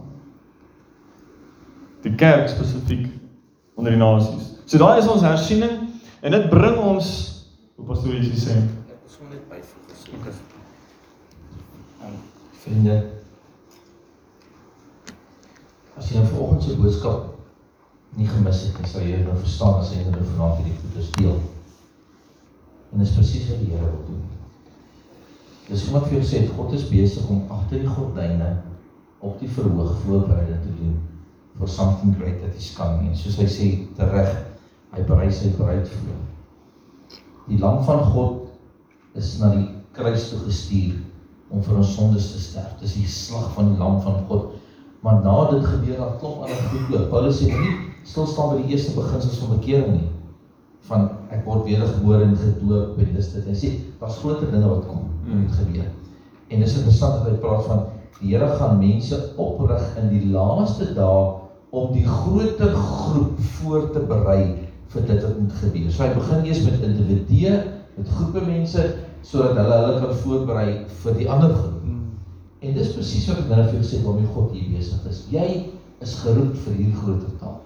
Die 2.02 2.14
kerk 2.14 2.48
spesifiek 2.48 3.10
onder 3.74 3.92
die 3.92 4.00
nasies. 4.00 4.54
So 4.64 4.80
daai 4.80 4.98
is 5.02 5.10
ons 5.10 5.26
hersiening 5.26 5.90
en 6.20 6.32
dit 6.32 6.48
bring 6.50 6.78
ons 6.80 7.10
hoe 7.76 7.86
pastoor 7.86 8.16
Jesus 8.16 8.46
sê. 8.48 8.56
Ek 8.56 8.96
wil 9.02 9.12
sommer 9.18 9.36
net 9.36 9.44
byvoeg 9.52 9.92
as 9.92 10.08
ek 10.08 10.30
is. 10.32 10.40
Um, 12.06 12.16
vriende 12.64 12.96
As 15.96 16.10
jy 16.10 16.20
nou 16.20 16.26
vanoggend 16.28 16.64
se 16.64 16.74
boodskap 16.76 17.32
nie 18.16 18.26
gemis 18.28 18.66
het 18.66 18.80
nie, 18.80 18.88
sal 18.88 19.04
jy 19.04 19.20
nou 19.24 19.36
verstaan 19.40 19.78
as 19.80 19.92
jy 19.94 20.02
nou 20.04 20.24
vanaand 20.24 20.58
hierdie 20.60 20.76
goeie 20.80 21.06
deel. 21.16 21.38
En 22.92 23.00
dis 23.00 23.14
presies 23.16 23.48
wat 23.48 23.62
die 23.62 23.72
Here 23.72 23.88
wil 23.88 24.02
doen. 24.10 24.35
Dis 25.66 25.88
wat 25.90 26.06
vir 26.06 26.20
jou 26.20 26.26
sê, 26.28 26.44
God 26.54 26.74
is 26.76 26.86
besig 26.90 27.26
om 27.32 27.46
agter 27.50 27.82
die 27.82 27.90
gordyne 27.90 28.52
op 29.24 29.40
die 29.40 29.50
verhoog 29.50 29.96
voorbereiding 30.04 30.62
te 30.62 30.74
doen 30.78 30.96
for 31.58 31.68
something 31.68 32.14
great 32.18 32.40
that 32.42 32.54
is 32.54 32.74
coming. 32.76 33.10
En 33.10 33.16
soos 33.18 33.38
hy 33.40 33.46
sê 33.50 33.68
tereg, 33.96 34.30
hy 34.94 35.04
berei 35.08 35.30
sy 35.32 35.50
bruid 35.56 35.88
voor. 35.90 36.20
Die 37.48 37.58
lam 37.62 37.82
van 37.86 38.04
God 38.12 39.18
is 39.18 39.36
na 39.40 39.52
die 39.54 39.66
kruis 39.96 40.28
toe 40.30 40.42
gestuur 40.44 41.00
om 41.50 41.62
vir 41.64 41.80
ons 41.80 41.94
sondes 41.96 42.30
te 42.32 42.42
sterf. 42.42 42.76
Dis 42.82 42.96
die 42.98 43.08
slag 43.10 43.48
van 43.56 43.72
die 43.72 43.80
lam 43.80 44.00
van 44.04 44.22
God. 44.30 44.56
Maar 45.06 45.22
na 45.24 45.36
dit 45.52 45.66
gebeur 45.66 46.00
daar 46.02 46.16
klop 46.20 46.44
ander 46.44 46.62
goed 46.70 46.94
ook. 46.94 47.10
Paulus 47.12 47.40
sê 47.40 47.50
nie 47.50 47.74
stil 48.06 48.26
staan 48.30 48.52
by 48.54 48.62
die 48.62 48.74
eerste 48.74 48.94
beginsels 48.96 49.40
van 49.42 49.54
bekering 49.56 49.92
nie. 49.96 50.10
Van 50.90 51.08
ek 51.36 51.44
word 51.46 51.66
wedergebore 51.68 52.24
en 52.24 52.36
gedoop 52.40 52.98
en 53.02 53.14
dis 53.16 53.30
dit. 53.34 53.46
Hy 53.50 53.56
sê 53.60 53.72
daar's 54.00 54.18
groter 54.22 54.50
dinge 54.52 54.70
wat 54.70 54.86
kom 54.88 55.06
moet 55.26 55.54
gebeur. 55.60 55.88
En 56.50 56.62
dis 56.62 56.76
interessant 56.78 57.18
dat 57.18 57.30
hy 57.30 57.38
praat 57.42 57.66
van 57.66 57.84
die 58.20 58.32
Here 58.32 58.48
gaan 58.56 58.78
mense 58.80 59.16
oprig 59.36 59.82
in 60.00 60.08
die 60.08 60.30
laaste 60.32 60.86
dae 60.96 61.24
om 61.76 61.90
die 61.92 62.06
groter 62.06 62.72
groep 62.72 63.40
voor 63.58 63.90
te 63.92 64.00
berei 64.08 64.44
vir 64.94 65.08
dit 65.10 65.24
wat 65.26 65.40
moet 65.42 65.58
gebeur. 65.60 65.90
So 65.92 66.04
hy 66.04 66.14
begin 66.14 66.46
eers 66.48 66.62
met 66.64 66.86
individue, 66.86 67.56
met 67.98 68.14
groepe 68.16 68.44
mense 68.46 68.86
sodat 69.26 69.58
hulle 69.58 69.80
hulle 69.82 70.00
kan 70.00 70.18
voorberei 70.22 70.68
vir 71.02 71.18
die 71.20 71.28
ander 71.28 71.52
groep. 71.52 71.82
En 72.64 72.74
dis 72.78 72.94
presies 72.96 73.28
wat 73.28 73.42
ek 73.42 73.50
nou 73.52 73.62
vir 73.66 73.78
jou 73.80 73.86
sê 73.90 74.02
waarmee 74.06 74.32
God 74.32 74.54
hier 74.56 74.70
besig 74.72 75.10
is. 75.10 75.24
Jy 75.34 75.48
is 76.04 76.18
geroep 76.22 76.56
vir 76.64 76.78
hierdie 76.78 77.00
groter 77.02 77.34
taak. 77.42 77.65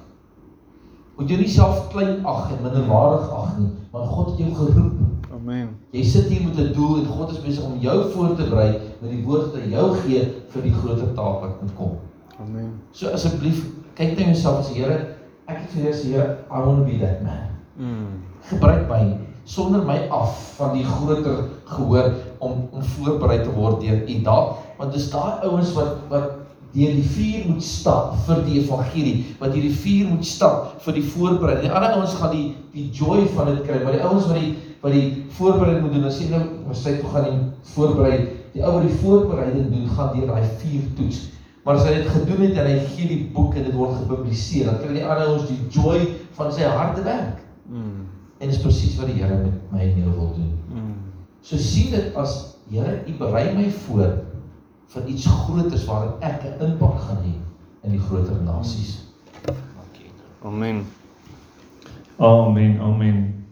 Moet 1.20 1.34
jy 1.34 1.36
nie 1.42 1.50
self 1.52 1.80
klein 1.92 2.22
ag 2.24 2.46
en 2.48 2.62
minderwaardig 2.64 3.32
ag 3.36 3.48
nie, 3.58 3.66
want 3.92 4.08
God 4.08 4.30
het 4.30 4.38
jou 4.40 4.54
geroep. 4.56 5.26
Amen. 5.36 5.66
Jy 5.92 6.04
sit 6.08 6.30
hier 6.32 6.46
met 6.46 6.56
'n 6.56 6.72
doel 6.72 7.02
en 7.02 7.10
God 7.12 7.34
is 7.34 7.42
besig 7.44 7.64
om 7.64 7.74
jou 7.78 7.96
voor 8.14 8.32
te 8.36 8.46
berei 8.48 8.80
met 9.02 9.10
die 9.10 9.20
woord 9.24 9.52
wat 9.52 9.60
hy 9.60 9.68
jou 9.68 9.84
gee 10.00 10.22
vir 10.48 10.62
die 10.62 10.72
groter 10.72 11.12
taak 11.12 11.42
wat 11.44 11.60
moet 11.60 11.74
kom. 11.76 11.98
Amen. 12.40 12.72
So 12.92 13.12
asseblief, 13.12 13.66
kyk 14.00 14.16
net 14.16 14.32
jouself 14.32 14.64
as 14.64 14.72
Here, 14.72 14.96
ek 15.44 15.60
het 15.60 15.70
vir 15.76 15.92
sê, 15.92 16.08
Here, 16.08 16.38
I 16.48 16.64
want 16.64 16.78
to 16.78 16.84
be 16.88 16.96
that 17.04 17.20
man. 17.22 17.52
Mm. 17.76 18.24
Gebruik 18.48 18.88
my 18.88 19.18
sonder 19.44 19.84
my 19.84 20.08
af 20.08 20.56
van 20.56 20.72
die 20.72 20.84
groter 20.84 21.48
gehoor 21.64 22.14
om 22.38 22.68
om 22.72 22.82
voorberei 22.82 23.42
te 23.44 23.52
word 23.52 23.80
deur 23.80 24.08
U 24.08 24.22
daar, 24.22 24.56
want 24.78 24.92
dis 24.92 25.10
daai 25.10 25.44
ouens 25.44 25.72
wat 25.76 25.96
wat 26.08 26.39
deur 26.72 26.92
die 26.94 27.06
vuur 27.14 27.46
moet 27.50 27.64
stap 27.66 28.12
vir 28.26 28.42
die 28.46 28.60
evangelie, 28.60 29.14
wat 29.40 29.54
hierdie 29.56 29.74
vuur 29.74 30.12
moet 30.12 30.26
stap 30.26 30.76
vir 30.84 30.98
die 31.00 31.06
voorbereiding. 31.12 31.66
Die 31.66 31.72
ander 31.74 31.96
ouens 31.98 32.14
gaan 32.18 32.34
die 32.34 32.46
die 32.70 32.86
joy 32.94 33.24
van 33.34 33.50
dit 33.50 33.64
kry, 33.66 33.80
maar 33.82 33.96
die 33.96 34.04
ouens 34.06 34.28
wat 34.30 34.38
die 34.38 34.52
wat 34.80 34.94
die 34.94 35.26
voorbereiding 35.36 35.82
moet 35.84 35.96
doen, 35.98 36.06
as 36.08 36.20
jy 36.22 36.30
nou 36.30 36.44
maar 36.64 36.78
sê 36.78 36.94
toe 37.00 37.10
gaan 37.12 37.26
die 37.26 37.40
voorberei, 37.74 38.14
die 38.54 38.62
ou 38.64 38.78
wat 38.78 38.86
die 38.86 39.00
voorbereiding 39.02 39.66
doen, 39.74 39.90
gaan 39.96 40.14
deur 40.14 40.30
daai 40.30 40.54
vuur 40.62 40.86
toets. 40.96 41.18
Maar 41.66 41.76
as 41.76 41.84
hy 41.84 41.98
dit 41.98 42.08
gedoen 42.14 42.46
het 42.46 42.56
en 42.62 42.70
hy 42.70 42.78
gee 42.94 43.08
die 43.10 43.26
boek 43.34 43.58
en 43.58 43.66
dit 43.68 43.76
word 43.76 43.98
gepubliseer, 43.98 44.70
dan 44.70 44.78
kry 44.80 44.94
die 44.96 45.04
ander 45.04 45.28
ouens 45.28 45.50
die 45.50 45.58
joy 45.74 45.98
van 46.38 46.54
sy 46.56 46.70
harde 46.70 47.04
werk. 47.04 47.42
Mm. 47.68 48.06
En 48.40 48.48
dis 48.48 48.62
presies 48.62 48.96
wat 48.96 49.10
die 49.10 49.18
Here 49.20 49.36
met 49.42 49.74
my 49.74 49.82
en 49.84 50.00
jou 50.00 50.14
wil 50.14 50.32
doen. 50.38 50.54
Mm. 50.72 50.94
So 51.44 51.60
sien 51.60 51.92
dit 51.92 52.16
as 52.16 52.38
Here, 52.70 53.02
U 53.04 53.16
berei 53.18 53.50
my 53.58 53.66
voor 53.84 54.14
vir 54.94 55.06
iets 55.06 55.26
groters 55.26 55.84
waarin 55.86 56.12
ek 56.20 56.42
'n 56.44 56.64
impak 56.64 57.00
gaan 57.00 57.22
hê 57.24 57.34
in 57.84 57.90
die 57.92 58.00
groter 58.00 58.42
nasies. 58.42 59.06
Dankie. 59.46 60.10
Amen. 60.44 60.86
Amen. 62.18 62.80
Amen. 62.80 63.46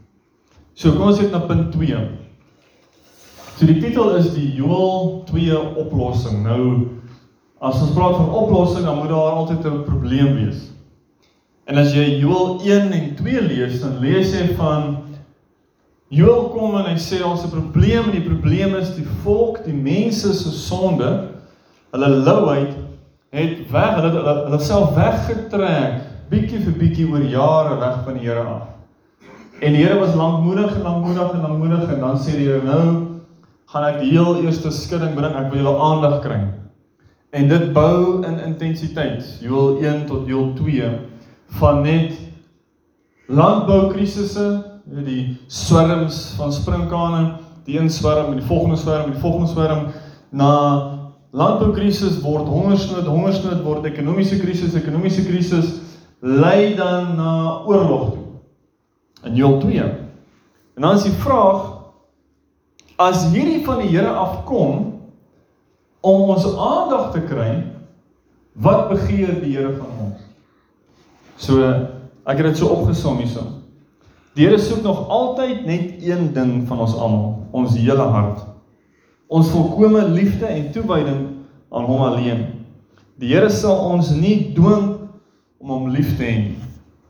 So 0.75 0.93
kom 0.93 1.09
ons 1.09 1.19
kyk 1.19 1.31
na 1.31 1.41
punt 1.41 1.73
2. 1.73 2.09
So 3.57 3.67
die 3.67 3.81
titel 3.81 4.15
is 4.17 4.35
die 4.35 4.55
Joel 4.55 5.25
2 5.27 5.59
oplossing. 5.77 6.43
Nou 6.43 6.89
as 7.59 7.81
ons 7.83 7.95
praat 7.97 8.17
van 8.17 8.31
oplossing, 8.31 8.85
dan 8.85 8.99
moet 8.99 9.09
daar 9.09 9.39
altyd 9.41 9.65
'n 9.67 9.85
probleem 9.85 10.35
wees. 10.35 10.71
En 11.67 11.77
as 11.77 11.93
jy 11.93 12.19
Joel 12.19 12.61
1 12.63 12.93
en 12.93 13.15
2 13.15 13.43
lees, 13.43 13.81
dan 13.81 13.99
lees 13.99 14.31
jy 14.33 14.55
van 14.55 15.08
Joel 16.09 16.49
kom 16.55 16.77
en 16.79 16.87
hy 16.89 16.97
sê 16.97 17.19
daar's 17.21 17.45
'n 17.45 17.51
probleem 17.53 18.05
en 18.05 18.17
die 18.17 18.25
probleem 18.25 18.75
is 18.77 18.95
die 18.97 19.07
volk, 19.23 19.65
die 19.65 19.77
mense 19.77 20.33
se 20.33 20.51
sonde, 20.51 21.29
hulle 21.93 22.09
louheid 22.09 22.75
het 23.31 23.71
weg, 23.71 23.95
hulle 23.95 24.11
hulle, 24.11 24.35
hulle 24.45 24.61
self 24.61 24.95
weggetrek 24.97 26.01
bietjie 26.31 26.61
vir 26.65 26.73
bietjie 26.81 27.09
oor 27.13 27.25
jare 27.25 27.77
weg 27.81 28.05
van 28.05 28.15
die 28.15 28.25
Here 28.25 28.45
af. 28.45 28.69
En 29.61 29.73
die 29.73 29.85
Here 29.85 29.99
was 29.99 30.15
lankmoedig 30.15 30.75
en 30.77 30.83
lankmoedig 30.83 31.33
en 31.33 31.41
lankmoedig 31.41 31.93
en 31.93 32.01
dan 32.01 32.17
sê 32.17 32.37
die 32.37 32.49
Here 32.49 32.65
nou 32.65 33.19
gaan 33.69 33.85
ek 33.85 34.01
die 34.01 34.11
heel 34.11 34.43
eerste 34.45 34.71
skudding 34.73 35.15
bring, 35.15 35.35
ek 35.37 35.51
wil 35.53 35.61
julle 35.61 35.77
aandag 35.79 36.23
kry. 36.25 36.41
En 37.37 37.49
dit 37.49 37.73
bou 37.73 38.25
in 38.25 38.39
intensiteit, 38.41 39.25
Joel 39.45 39.83
1 39.85 40.07
tot 40.09 40.25
Joel 40.27 40.55
2 40.57 40.89
van 41.61 41.83
net 41.85 42.17
landboukrisisse, 43.29 44.47
die 44.89 45.37
swerms 45.47 46.35
van 46.37 46.53
sprinkane, 46.53 47.39
die 47.65 47.79
een 47.79 47.91
swerm 47.91 48.33
en 48.33 48.39
die 48.41 48.47
volgende 48.47 48.77
swerm 48.77 49.05
en 49.05 49.13
die 49.13 49.21
volgende 49.21 49.51
swerm 49.51 49.87
na 50.31 50.53
landboukrisis 51.31 52.21
word 52.25 52.49
hongersnood, 52.49 53.07
hongersnood 53.07 53.61
word 53.65 53.85
ekonomiese 53.85 54.39
krisis, 54.41 54.75
ekonomiese 54.75 55.27
krisis 55.27 55.75
lei 56.25 56.75
dan 56.77 57.17
na 57.17 57.33
oorlog 57.69 58.13
toe. 58.13 58.25
In 59.29 59.35
Joel 59.35 59.59
2. 59.61 59.83
En 60.75 60.83
dan 60.83 60.95
is 60.97 61.03
die 61.03 61.19
vraag 61.21 61.75
as 62.97 63.29
hierdie 63.33 63.61
van 63.67 63.83
die 63.83 63.91
Here 63.93 64.11
afkom 64.11 64.87
om 66.01 66.31
ons 66.33 66.47
aandag 66.47 67.13
te 67.13 67.23
kry, 67.29 67.51
wat 68.59 68.89
begeer 68.89 69.37
die 69.43 69.57
Here 69.57 69.77
van 69.77 69.93
ons? 70.09 70.25
So 71.39 71.63
ek 72.29 72.41
het 72.41 72.51
dit 72.51 72.61
so 72.61 72.73
opgesom 72.73 73.21
hierso. 73.21 73.58
Die 74.39 74.47
Here 74.47 74.59
soek 74.63 74.85
nog 74.85 75.09
altyd 75.09 75.65
net 75.67 75.97
een 75.99 76.29
ding 76.33 76.67
van 76.69 76.79
ons 76.79 76.93
almal, 76.95 77.33
ons 77.51 77.73
hele 77.75 78.05
hart. 78.07 78.45
Ons 79.27 79.49
volkomme 79.51 80.05
liefde 80.13 80.47
en 80.47 80.69
toewyding 80.71 81.25
aan 81.75 81.89
hom 81.89 82.05
alleen. 82.07 82.45
Die 83.19 83.33
Here 83.33 83.49
sal 83.51 83.81
ons 83.89 84.13
nie 84.15 84.53
dwing 84.55 84.93
om 85.59 85.73
hom 85.75 85.89
lief 85.91 86.13
te 86.21 86.23
hê. 86.23 86.37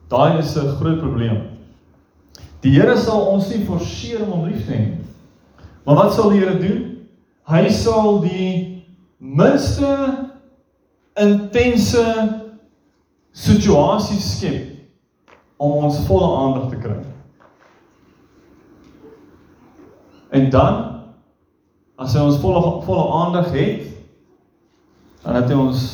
Daai 0.09 0.39
is 0.39 0.57
'n 0.57 0.73
groot 0.81 1.03
probleem. 1.03 1.43
Die 2.65 2.73
Here 2.73 2.97
sal 2.97 3.21
ons 3.21 3.51
nie 3.53 3.61
forceer 3.67 4.23
om 4.25 4.31
hom 4.31 4.49
lief 4.49 4.65
te 4.65 4.73
hê. 4.73 4.97
Maar 5.85 5.97
wat 5.97 6.13
sal 6.15 6.31
die 6.31 6.41
Here 6.41 6.59
doen? 6.59 6.97
Hy 7.45 7.69
sal 7.69 8.21
die 8.21 8.85
minste 9.19 10.17
intense 11.15 12.07
situasies 13.33 14.39
skep 14.39 14.65
om 15.59 15.85
ons 15.85 16.07
volle 16.07 16.37
aandag 16.37 16.71
te 16.71 16.77
kry. 16.77 17.18
En 20.39 20.51
dan 20.51 20.75
as 21.99 22.15
hy 22.15 22.23
ons 22.23 22.39
volle 22.39 22.61
volle 22.87 23.07
aandag 23.25 23.49
het, 23.57 23.87
dan 25.25 25.41
het 25.41 25.49
hy 25.51 25.57
ons 25.59 25.87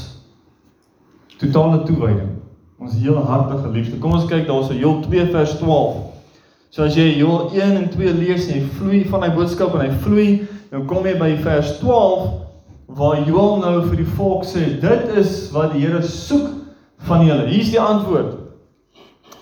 totale 1.41 1.81
toewyding, 1.89 2.35
ons 2.83 2.99
hele 3.01 3.23
hartige 3.25 3.71
liefde. 3.73 4.01
Kom 4.03 4.13
ons 4.19 4.29
kyk 4.29 4.45
daarso 4.51 4.77
Joel 4.77 5.01
2 5.07 5.31
vers 5.33 5.57
12. 5.63 6.03
So 6.75 6.85
as 6.85 6.99
jy 6.99 7.07
Joel 7.17 7.55
1 7.55 7.79
en 7.79 7.89
2 7.95 8.13
lees 8.19 8.51
en 8.51 8.59
jy 8.59 8.69
vloei 8.77 9.01
van 9.09 9.25
hy 9.25 9.33
boodskap 9.33 9.77
en 9.79 9.87
hy 9.87 9.91
vloei, 10.05 10.29
dan 10.73 10.85
kom 10.91 11.09
jy 11.09 11.17
by 11.21 11.31
vers 11.45 11.79
12 11.81 12.43
waar 12.95 13.25
Joel 13.25 13.63
nou 13.63 13.75
vir 13.89 14.03
die 14.03 14.11
volk 14.19 14.45
sê, 14.47 14.75
dit 14.83 15.13
is 15.17 15.49
wat 15.55 15.73
die 15.73 15.87
Here 15.87 16.03
soek 16.05 16.51
van 17.09 17.25
julle. 17.25 17.49
Hier's 17.49 17.73
die 17.73 17.81
antwoord. 17.81 18.35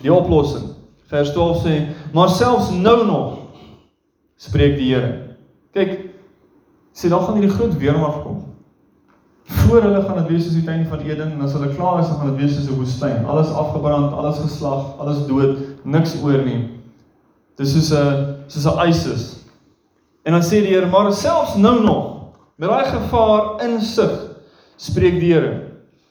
Die 0.05 0.12
oplossing. 0.15 0.71
Vers 1.11 1.35
12 1.35 1.65
sê, 1.67 1.79
maar 2.15 2.31
selfs 2.33 2.71
nou 2.77 3.01
nog 3.09 3.41
spreek 4.42 4.78
die 4.78 4.90
Here. 4.90 5.12
Kyk, 5.76 5.92
sê 6.96 7.11
daar 7.12 7.24
gaan 7.26 7.38
hierdie 7.38 7.55
groot 7.55 7.76
weermag 7.81 8.22
kom. 8.24 8.40
Voor 9.62 9.83
hulle 9.85 10.02
gaan 10.02 10.18
dit 10.22 10.33
wees 10.33 10.46
soos 10.46 10.57
die 10.59 10.66
tuin 10.66 10.85
van 10.88 11.02
Eden 11.07 11.35
en 11.35 11.44
as 11.44 11.55
hulle 11.57 11.70
klaar 11.74 12.00
is, 12.02 12.11
dan 12.11 12.20
gaan 12.20 12.33
dit 12.35 12.42
wees 12.42 12.57
soos 12.57 12.70
'n 12.70 12.78
woestyn. 12.78 13.24
Alles 13.26 13.50
afgebrand, 13.50 14.12
alles 14.12 14.38
geslag, 14.38 14.98
alles 14.98 15.26
dood, 15.26 15.59
niks 15.85 16.16
oor 16.22 16.42
nie. 16.44 16.70
Dis 17.57 17.72
soos 17.72 17.92
'n 17.92 18.44
soos 18.48 18.66
'n 18.66 18.88
ISIS. 18.88 19.44
En 20.24 20.33
dan 20.33 20.42
sê 20.42 20.62
die 20.62 20.74
Here, 20.74 20.87
maar 20.87 21.12
selfs 21.12 21.57
nou 21.57 21.83
nog 21.83 22.33
met 22.57 22.68
daai 22.68 22.85
gevaar 22.85 23.62
insig 23.64 24.11
spreek 24.76 25.20
die 25.20 25.33
Here. 25.33 25.70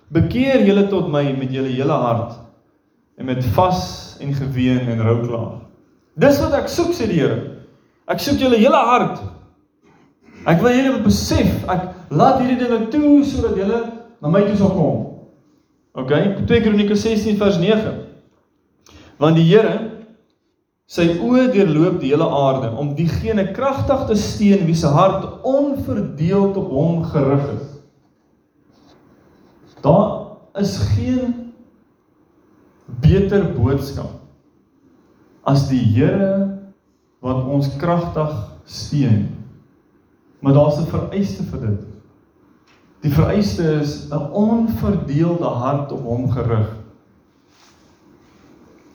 Bekeer 0.10 0.66
julle 0.66 0.88
tot 0.88 1.08
my 1.08 1.36
met 1.38 1.52
julle 1.52 1.68
hele 1.68 1.94
hart 1.94 2.40
en 3.18 3.26
met 3.26 3.46
vas 3.46 4.18
en 4.20 4.34
geween 4.34 4.80
en 4.80 5.02
rouklaag. 5.02 5.62
Dis 6.16 6.40
wat 6.40 6.54
ek 6.54 6.68
soek 6.68 6.94
sê 6.94 7.08
die 7.08 7.20
Here. 7.20 7.51
Ek 8.12 8.20
soek 8.20 8.42
julle 8.44 8.60
hele 8.60 8.82
hart. 8.90 9.22
Ek 10.50 10.60
wil 10.64 10.74
julle 10.76 11.04
besef, 11.06 11.62
ek 11.70 12.12
laat 12.12 12.42
hierdie 12.42 12.60
dinge 12.60 12.90
toe 12.92 13.22
sodat 13.28 13.58
julle 13.60 13.80
na 14.22 14.32
my 14.32 14.42
toe 14.48 14.58
sal 14.60 14.74
kom. 14.76 15.08
OK, 15.98 16.12
2 16.48 16.62
Kronieke 16.66 16.96
16 16.98 17.38
vers 17.40 17.60
9. 17.62 17.96
Want 19.22 19.38
die 19.38 19.46
Here 19.48 19.76
sy 20.92 21.06
oë 21.24 21.46
deurloop 21.54 22.02
die 22.02 22.10
hele 22.12 22.28
aarde 22.36 22.72
om 22.80 22.90
diegene 22.98 23.46
kragtig 23.56 24.08
te 24.10 24.18
steun 24.20 24.66
wie 24.68 24.76
se 24.76 24.90
hart 24.92 25.46
onverdeeld 25.48 26.58
op 26.60 26.74
hom 26.74 27.06
gerig 27.14 27.46
is. 27.54 27.68
Daar 29.82 30.10
is 30.60 30.76
geen 30.92 31.54
beter 33.02 33.48
boodskap 33.56 34.18
as 35.48 35.70
die 35.70 35.84
Here 35.96 36.61
wat 37.22 37.46
ons 37.46 37.70
kragtig 37.78 38.34
steun. 38.66 39.30
Maar 40.42 40.54
daar's 40.54 40.80
'n 40.80 40.90
vereiste 40.90 41.44
vir 41.44 41.60
dit. 41.60 41.82
Die 43.02 43.14
vereiste 43.14 43.64
is 43.82 44.08
'n 44.10 44.32
onverdeelde 44.32 45.46
hart 45.46 45.92
op 45.92 46.04
hom 46.04 46.32
gerig. 46.32 46.76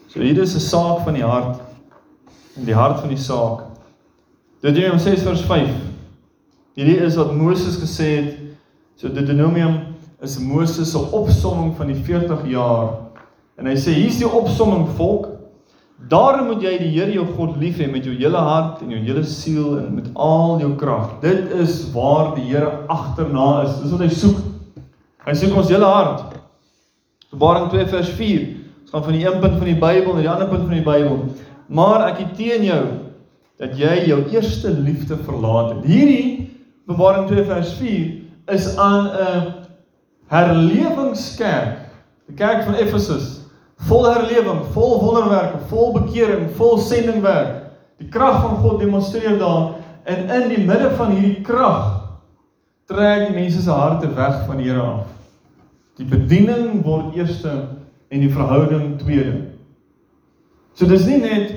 So 0.07 0.21
hier 0.21 0.43
is 0.43 0.55
'n 0.55 0.61
saak 0.61 1.05
van 1.05 1.15
die 1.15 1.25
hart 1.25 1.61
in 2.57 2.65
die 2.65 2.75
hart 2.75 3.01
van 3.01 3.09
die 3.09 3.19
saak. 3.19 3.61
Deuteronomium 4.61 4.99
6 4.99 5.23
vers 5.23 5.41
5. 5.41 5.71
Hierdie 6.75 6.97
is 6.97 7.17
wat 7.17 7.35
Moses 7.35 7.77
gesê 7.77 8.05
het. 8.05 8.39
So 8.97 9.13
Deuteronomium 9.13 9.79
is 10.21 10.39
Moses 10.39 10.91
se 10.91 10.99
opsomming 10.99 11.77
van 11.77 11.87
die 11.87 12.05
40 12.05 12.47
jaar. 12.49 12.95
En 13.57 13.67
hy 13.67 13.77
sê 13.77 13.93
hier's 13.97 14.19
die 14.19 14.29
opsomming 14.29 14.89
volk. 14.97 15.36
Daarom 15.97 16.51
moet 16.51 16.61
jy 16.63 16.75
die 16.79 16.91
Here 16.93 17.13
jou 17.15 17.25
God 17.39 17.57
lief 17.57 17.79
hê 17.81 17.87
met 17.89 18.05
jou 18.05 18.13
hele 18.15 18.39
hart 18.39 18.83
en 18.85 18.91
jou 18.93 18.99
hele 19.01 19.23
siel 19.25 19.79
en 19.81 19.95
met 19.97 20.11
al 20.13 20.61
jou 20.61 20.75
krag. 20.77 21.17
Dit 21.23 21.49
is 21.57 21.79
waar 21.95 22.35
die 22.37 22.45
Here 22.51 22.85
agterna 22.93 23.65
is. 23.65 23.79
Dis 23.81 23.95
wat 23.95 24.05
hy 24.05 24.11
soek. 24.13 24.43
Hy 25.27 25.35
soek 25.41 25.57
ons 25.57 25.73
hele 25.73 25.89
hart. 25.89 26.37
Openbaring 27.33 27.71
2 27.73 27.89
vers 27.95 28.13
4. 28.19 28.45
Ons 28.85 28.93
gaan 28.93 29.07
van 29.09 29.17
die 29.17 29.25
een 29.25 29.41
punt 29.41 29.57
van 29.57 29.71
die 29.73 29.81
Bybel 29.81 30.13
na 30.15 30.23
die 30.23 30.31
ander 30.31 30.51
punt 30.53 30.69
van 30.69 30.77
die 30.77 30.85
Bybel. 30.87 31.17
Maar 31.67 32.07
ek 32.13 32.21
het 32.23 32.37
teen 32.39 32.69
jou 32.69 32.83
dat 33.57 33.73
jy 33.81 33.97
jou 34.11 34.21
eerste 34.35 34.71
liefde 34.77 35.17
verlaat 35.25 35.73
het. 35.75 35.89
Hierdie 35.89 36.53
Openbaring 36.87 37.27
2 37.33 37.49
vers 37.49 37.73
4 37.81 38.53
is 38.55 38.69
aan 38.77 39.09
'n 39.11 39.55
herlewingskerk, 40.31 41.89
die 42.29 42.37
kerk 42.37 42.63
van 42.69 42.75
Efesus. 42.75 43.36
Vol 43.85 44.07
herlewing, 44.09 44.63
vol 44.73 45.01
wonderwerke, 45.03 45.59
vol 45.69 45.93
bekering, 45.93 46.49
vol 46.57 46.79
sendingwerk. 46.79 47.67
Die 48.01 48.09
krag 48.09 48.41
van 48.43 48.57
God 48.65 48.81
demonstreer 48.81 49.37
daar 49.39 49.77
en 50.05 50.31
in 50.31 50.49
die 50.49 50.65
midde 50.65 50.91
van 50.97 51.13
hierdie 51.17 51.43
krag 51.45 51.93
trek 52.87 53.27
die 53.29 53.35
mense 53.35 53.63
se 53.63 53.71
harte 53.71 54.09
weg 54.15 54.45
van 54.47 54.61
die 54.61 54.69
Here 54.69 54.83
af. 54.83 55.07
Die 55.99 56.07
bediening 56.07 56.83
word 56.85 57.17
eerste 57.17 57.53
en 58.09 58.23
die 58.23 58.31
verhouding 58.31 58.95
tweede. 59.01 59.41
So 60.77 60.87
dis 60.87 61.07
nie 61.09 61.19
net 61.23 61.55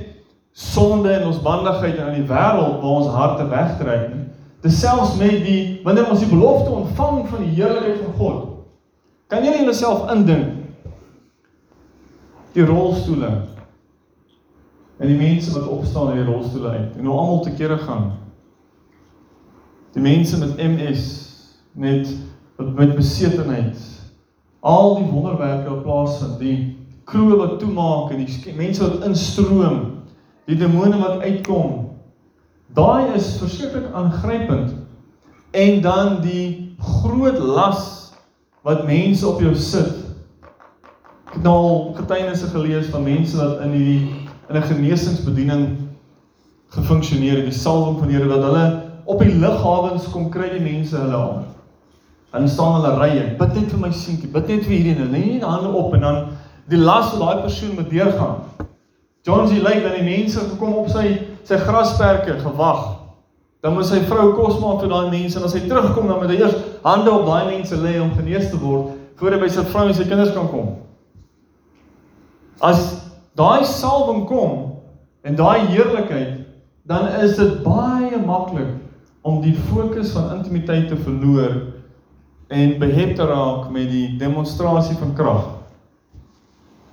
sonde 0.55 1.11
en 1.13 1.27
ons 1.29 1.41
bandigheid 1.43 1.99
in 2.01 2.15
die 2.21 2.27
wêreld 2.27 2.79
waar 2.81 2.95
ons 2.95 3.11
harte 3.13 3.45
wegtrek 3.51 4.07
nie. 4.09 4.25
Dis 4.63 4.79
selfs 4.81 5.15
met 5.19 5.43
die 5.45 5.79
wanneer 5.85 6.09
ons 6.11 6.23
die 6.23 6.31
belofte 6.31 6.71
ontvang 6.73 7.21
van 7.29 7.43
die 7.45 7.53
heerlikheid 7.59 8.01
van 8.01 8.15
God. 8.17 8.39
Kan 9.29 9.45
jy 9.45 9.53
nie 9.53 9.67
jouself 9.69 10.09
indink 10.11 10.58
die 12.53 12.65
rolstoele 12.65 13.29
en 14.99 15.07
die 15.07 15.17
mense 15.17 15.53
wat 15.55 15.67
opstaan 15.67 16.11
in 16.13 16.23
die 16.23 16.33
rolstoele 16.33 16.69
uit 16.69 16.97
en 16.97 17.05
nou 17.07 17.15
almal 17.15 17.43
te 17.45 17.53
kere 17.55 17.77
gaan. 17.77 18.11
Die 19.95 20.03
mense 20.03 20.39
met 20.41 20.57
MS 20.57 21.05
met 21.73 22.11
met 22.59 22.95
besetenheid 22.95 23.79
al 24.59 24.95
die 24.95 25.05
wonderwerke 25.11 25.71
op 25.71 25.83
plaas 25.83 26.17
vind, 26.19 26.39
die 26.39 26.57
kroe 27.09 27.37
wat 27.39 27.59
toemaak 27.59 28.11
en 28.13 28.25
die 28.25 28.55
mense 28.57 28.83
wat 28.83 29.05
instroom, 29.07 29.79
die 30.49 30.57
demone 30.59 30.99
wat 30.99 31.23
uitkom. 31.23 31.85
Daai 32.75 33.15
is 33.17 33.37
verskriklik 33.39 33.87
aangrypend. 33.97 34.75
En 35.51 35.81
dan 35.81 36.19
die 36.21 36.75
groot 36.79 37.39
las 37.39 38.11
wat 38.67 38.85
mense 38.85 39.25
op 39.27 39.39
jou 39.41 39.55
sit. 39.55 39.98
Het 41.29 41.43
nou 41.43 41.55
al 41.55 41.93
getuienisse 41.95 42.47
gelees 42.49 42.89
van 42.89 43.03
mense 43.03 43.37
wat 43.37 43.59
in 43.65 43.71
hierdie 43.77 44.27
in 44.49 44.55
'n 44.57 44.61
genesingsbediening 44.61 45.67
gefunksioneer 46.73 47.35
het, 47.35 47.45
die 47.45 47.59
salwing 47.59 47.99
van 47.99 48.07
die 48.07 48.17
Here 48.17 48.27
dat 48.27 48.43
hulle 48.43 48.81
op 49.05 49.19
die 49.19 49.35
lughawens 49.35 50.09
kom 50.09 50.29
kry 50.29 50.49
die 50.49 50.73
mense 50.73 50.97
hulle 50.97 51.15
aan. 51.15 51.45
Dan 52.31 52.49
staan 52.49 52.81
hulle 52.81 52.97
rye. 52.97 53.35
Bid 53.37 53.53
net 53.53 53.71
vir 53.71 53.79
my 53.79 53.91
seentjie. 53.91 54.29
Bid 54.29 54.47
net 54.47 54.65
vir 54.65 54.75
hierdie 54.75 54.95
en 54.95 55.11
nie 55.11 55.39
die 55.39 55.45
hande 55.45 55.69
op 55.69 55.93
en 55.93 56.01
dan 56.05 56.27
die 56.69 56.77
las 56.77 57.13
wat 57.13 57.19
daai 57.19 57.41
persoon 57.41 57.75
moet 57.75 57.89
deurgaan. 57.89 58.35
John 59.21 59.47
G. 59.47 59.61
Lake 59.61 59.81
dan 59.81 59.97
die 59.97 60.17
mense 60.17 60.39
gekom 60.39 60.73
op 60.73 60.89
sy 60.89 61.19
sy 61.43 61.57
grasperke 61.57 62.39
gewag. 62.39 62.97
Dan 63.61 63.73
moet 63.73 63.85
sy 63.85 63.99
vrou 64.09 64.33
kos 64.33 64.59
maak 64.59 64.81
vir 64.81 64.89
daai 64.89 65.09
mense 65.09 65.37
en 65.37 65.45
as 65.45 65.53
hy 65.53 65.65
terugkom 65.67 66.07
dan 66.07 66.21
moet 66.21 66.29
hy 66.29 66.41
eers 66.41 66.55
hande 66.83 67.11
op 67.11 67.25
daai 67.25 67.55
mense 67.55 67.75
lê 67.75 67.97
om 68.01 68.13
genees 68.17 68.49
te 68.49 68.57
word 68.57 68.95
voor 69.19 69.35
hy 69.35 69.39
by 69.41 69.49
sy 69.51 69.65
vrou 69.67 69.87
en 69.87 69.93
sy 69.93 70.05
kinders 70.07 70.33
kan 70.33 70.47
kom. 70.47 70.69
As 72.59 72.99
daai 73.39 73.63
salwing 73.63 74.25
kom 74.27 74.81
en 75.23 75.35
daai 75.35 75.67
heerlikheid, 75.71 76.45
dan 76.89 77.07
is 77.23 77.37
dit 77.37 77.61
baie 77.63 78.17
maklik 78.25 78.75
om 79.21 79.41
die 79.43 79.55
fokus 79.69 80.11
van 80.15 80.39
intimiteit 80.39 80.87
te 80.87 80.97
verloor 80.97 81.55
en 82.49 82.77
behep 82.81 83.15
te 83.15 83.25
raak 83.29 83.69
met 83.71 83.89
die 83.91 84.17
demonstrasie 84.17 84.97
van 84.97 85.13
krag. 85.15 85.45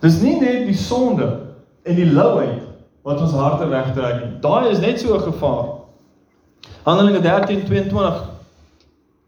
Dis 0.04 0.20
nie 0.20 0.36
net 0.40 0.66
die 0.68 0.76
sonde 0.76 1.28
en 1.86 1.96
die 1.96 2.10
louheid 2.12 2.62
wat 3.06 3.22
ons 3.22 3.34
harte 3.34 3.66
wegtrek 3.70 4.20
nie. 4.20 4.32
Daai 4.42 4.68
is 4.70 4.82
net 4.82 5.00
so 5.00 5.14
'n 5.14 5.22
gevaar. 5.32 5.66
Handelinge 6.84 7.22
13:22 7.22 8.22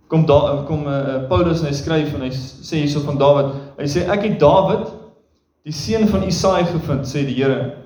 kom 0.07 0.27
daar 0.27 0.65
kom 0.65 0.87
uh, 0.87 1.29
Paulus 1.29 1.61
en 1.61 1.67
hy 1.67 1.73
skryf 1.73 2.15
en 2.15 2.21
hy 2.21 2.31
sê 2.31 2.83
hierso 2.83 3.01
van 3.01 3.19
Dawid. 3.19 3.55
Hy 3.79 3.87
sê 3.87 4.07
ek 4.09 4.23
het 4.23 4.41
Dawid 4.41 4.98
die 5.67 5.73
seun 5.73 6.09
van 6.09 6.27
Isaai 6.27 6.65
gevind, 6.71 7.07
sê 7.07 7.25
die 7.27 7.35
Here. 7.35 7.77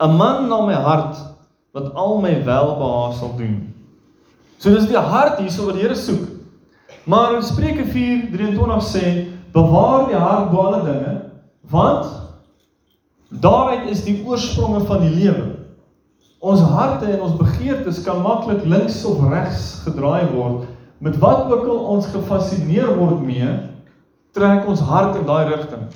'n 0.00 0.16
Man 0.16 0.48
na 0.48 0.60
my 0.66 0.74
hart 0.74 1.16
wat 1.72 1.94
al 1.94 2.20
my 2.20 2.34
welbehaag 2.44 3.14
sal 3.18 3.36
doen. 3.36 3.72
So 4.58 4.70
dis 4.74 4.88
die 4.88 4.98
hart 4.98 5.38
hierso 5.38 5.66
wat 5.66 5.74
die 5.74 5.82
Here 5.82 5.94
soek. 5.94 6.28
Maar 7.04 7.36
in 7.36 7.42
Spreuke 7.42 7.84
4:23 7.84 8.82
sê 8.82 9.06
bewaar 9.52 10.06
die 10.08 10.18
hart 10.18 10.50
bo 10.50 10.60
alle 10.60 10.82
dinge 10.84 11.20
want 11.70 12.06
daaruit 13.28 13.88
is 13.90 14.04
die 14.04 14.20
oorspronge 14.26 14.84
van 14.84 15.00
die 15.00 15.10
lewe. 15.10 15.56
Ons 16.38 16.60
harte 16.60 17.06
en 17.06 17.20
ons 17.20 17.36
begeertes 17.38 18.02
kan 18.02 18.20
maklik 18.22 18.64
links 18.64 19.04
of 19.04 19.22
regs 19.30 19.82
gedraai 19.86 20.26
word 20.34 20.66
met 20.98 21.18
wat 21.18 21.50
ook 21.50 21.66
al 21.66 21.78
ons 21.96 22.06
gefassineer 22.06 22.92
word 22.98 23.22
mee 23.22 23.48
trek 24.32 24.66
ons 24.68 24.80
hart 24.80 25.16
in 25.16 25.26
daai 25.26 25.48
rigting. 25.48 25.88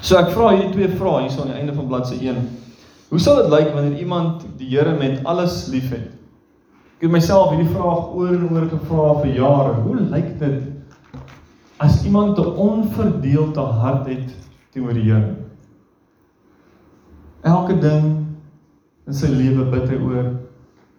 So 0.00 0.18
ek 0.18 0.30
vra 0.30 0.52
hierdie 0.54 0.70
twee 0.76 0.88
vrae 0.94 1.24
hier 1.24 1.32
so 1.34 1.42
aan 1.42 1.50
die 1.50 1.58
einde 1.58 1.74
van 1.74 1.88
bladsy 1.90 2.20
1. 2.22 2.38
Hoe 3.08 3.18
sal 3.22 3.40
dit 3.42 3.50
lyk 3.50 3.72
wanneer 3.74 3.98
iemand 3.98 4.44
die 4.60 4.68
Here 4.70 4.94
met 4.94 5.24
alles 5.26 5.66
liefhet? 5.72 6.12
Ek 6.98 7.06
het 7.06 7.14
myself 7.14 7.50
hierdie 7.54 7.72
vraag 7.72 8.12
oor 8.14 8.34
en 8.34 8.46
oor 8.52 8.68
gevra 8.70 9.08
vir 9.22 9.32
jare. 9.38 9.74
Hoe 9.82 9.96
lyk 10.12 10.30
dit 10.38 10.58
as 11.82 12.04
iemand 12.04 12.38
'n 12.38 12.54
onverdeelde 12.68 13.60
hart 13.82 14.06
het 14.06 14.34
teenoor 14.72 14.94
die 14.94 15.08
Here? 15.10 15.34
Elke 17.42 17.78
ding 17.80 18.26
in 19.06 19.14
sy 19.14 19.26
lewe 19.26 19.64
bid 19.70 19.88
hy 19.88 19.98
oor. 19.98 20.32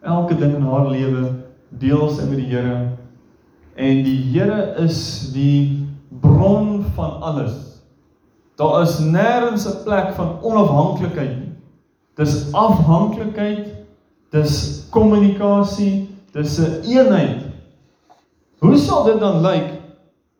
Elke 0.02 0.36
ding 0.36 0.56
in 0.56 0.62
haar 0.62 0.90
lewe 0.90 1.36
deel 1.70 2.10
sy 2.10 2.26
met 2.26 2.38
die 2.38 2.52
Here. 2.52 2.98
En 3.76 4.04
die 4.04 4.18
Here 4.32 4.76
is 4.84 5.32
die 5.32 5.88
bron 6.22 6.86
van 6.96 7.22
alles. 7.22 7.69
Daar 8.60 8.82
is 8.82 9.00
nêrens 9.00 9.68
'n 9.68 9.84
plek 9.84 10.14
van 10.14 10.42
onafhanklikheid 10.42 11.38
nie. 11.40 11.54
Dis 12.16 12.52
afhanklikheid 12.52 13.68
dis 14.30 14.84
kommunikasie, 14.90 16.10
dis 16.32 16.60
'n 16.60 16.64
een 16.64 16.84
eenheid. 16.84 17.42
Hoe 18.60 18.78
sal 18.78 19.04
dit 19.04 19.20
dan 19.20 19.42
lyk 19.42 19.70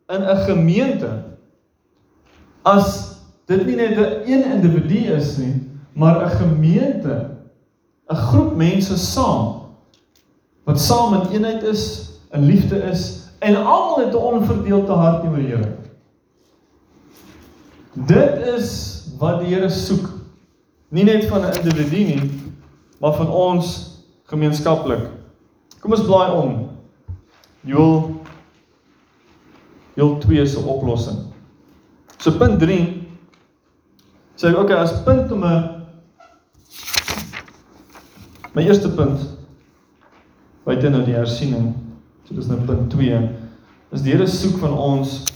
in 0.08 0.22
'n 0.22 0.36
gemeente 0.36 1.10
as 2.62 3.16
dit 3.46 3.66
nie 3.66 3.76
net 3.76 3.96
'n 3.96 4.30
een 4.32 4.44
individu 4.52 4.98
is 5.16 5.36
nie, 5.36 5.70
maar 5.92 6.24
'n 6.24 6.36
gemeente, 6.36 7.30
'n 8.10 8.16
groep 8.16 8.56
mense 8.56 8.98
saam 8.98 9.60
wat 10.64 10.80
saam 10.80 11.14
in 11.14 11.30
eenheid 11.30 11.62
is, 11.62 12.10
in 12.30 12.44
liefde 12.44 12.76
is 12.76 13.20
en 13.38 13.56
almal 13.56 13.96
het 14.04 14.14
'n 14.14 14.16
onverdeelde 14.16 14.92
hart 14.92 15.20
teenoor 15.20 15.38
die 15.38 15.46
Here. 15.46 15.79
Dit 17.92 18.46
is 18.56 19.02
wat 19.18 19.40
die 19.40 19.54
Here 19.54 19.70
soek. 19.70 20.06
Nie 20.88 21.04
net 21.04 21.24
van 21.30 21.42
'n 21.46 21.56
individu 21.62 22.04
nie, 22.04 22.30
maar 23.00 23.14
van 23.14 23.30
ons 23.30 23.98
gemeenskaplik. 24.24 25.08
Kom 25.80 25.90
ons 25.90 26.04
blaai 26.04 26.30
om. 26.32 26.68
Joel 27.60 28.20
Joel 29.94 30.18
2 30.18 30.46
se 30.46 30.58
oplossing. 30.58 31.18
So 32.18 32.32
punt 32.32 32.58
3 32.60 33.08
sê 34.36 34.48
ek 34.48 34.58
okay, 34.58 34.76
as 34.76 35.02
punt 35.02 35.32
om 35.32 35.44
'n 35.44 35.80
my 38.54 38.62
eerste 38.62 38.88
punt 38.88 39.20
buite 40.64 40.88
nou 40.88 41.04
die 41.04 41.14
hersiening. 41.14 41.74
So 42.24 42.34
dis 42.34 42.46
nou 42.46 42.60
punt 42.60 42.90
2 42.90 43.28
is 43.92 44.02
die 44.02 44.12
Here 44.12 44.26
soek 44.26 44.58
van 44.58 44.72
ons 44.72 45.29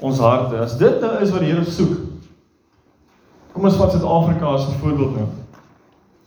ons 0.00 0.18
harte. 0.18 0.56
As 0.56 0.78
dit 0.78 1.00
nou 1.00 1.12
is 1.20 1.30
wat 1.30 1.44
die 1.44 1.52
Here 1.52 1.64
soek. 1.64 1.98
Kom 3.52 3.66
ons 3.66 3.78
vat 3.80 3.92
Suid-Afrika 3.92 4.54
as 4.54 4.68
'n 4.68 4.78
voorbeeld 4.80 5.16
nou. 5.16 5.28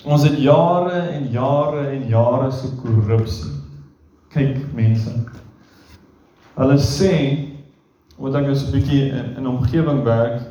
Ons 0.05 0.23
het 0.23 0.37
jare 0.37 0.99
en 1.15 1.29
jare 1.31 1.87
en 1.95 2.07
jare 2.07 2.51
so 2.51 2.67
korrupsie. 2.81 3.51
Kyk 4.29 4.73
mense. 4.75 5.09
Hulle 6.55 6.77
sê 6.77 7.13
wat 8.17 8.35
ek 8.35 8.47
is 8.47 8.63
'n 8.63 8.71
bietjie 8.71 9.11
in 9.11 9.43
'n 9.43 9.47
omgewing 9.47 10.03
werk, 10.03 10.41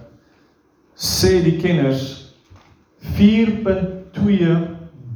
sê 0.96 1.42
die 1.42 1.58
kenners 1.60 2.34
4.2 3.00 4.56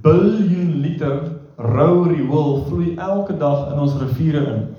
biljoen 0.03 0.81
liter 0.81 1.33
rou 1.57 2.03
riool 2.03 2.64
vloei 2.69 2.97
elke 2.97 3.37
dag 3.37 3.73
in 3.73 3.79
ons 3.79 3.95
riviere 3.95 4.47
in. 4.55 4.77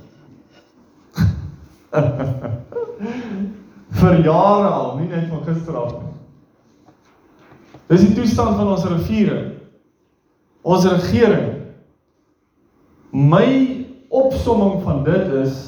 Vir 3.98 4.20
jare 4.26 4.70
al, 4.70 4.98
nie 5.00 5.10
net 5.10 5.30
van 5.32 5.44
gister 5.46 5.78
af 5.80 5.94
nie. 5.98 6.14
Dis 7.88 8.04
die 8.04 8.16
toestand 8.18 8.58
van 8.60 8.68
ons 8.74 8.86
riviere. 8.90 9.38
Ons 10.68 10.88
regering. 10.92 11.54
My 13.16 13.48
opsomming 14.10 14.82
van 14.84 15.04
dit 15.08 15.34
is 15.44 15.64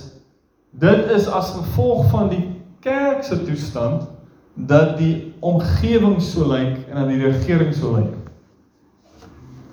dit 0.80 1.12
is 1.16 1.28
as 1.28 1.54
gevolg 1.56 2.10
van 2.12 2.30
die 2.32 2.44
kerk 2.84 3.24
se 3.24 3.40
toestand 3.44 4.06
dat 4.54 4.98
die 5.00 5.34
omgewing 5.40 6.20
so 6.22 6.46
lyk 6.48 6.78
en 6.90 7.00
dat 7.00 7.10
die 7.10 7.24
regering 7.24 7.74
so 7.76 7.96
lyk. 7.96 8.14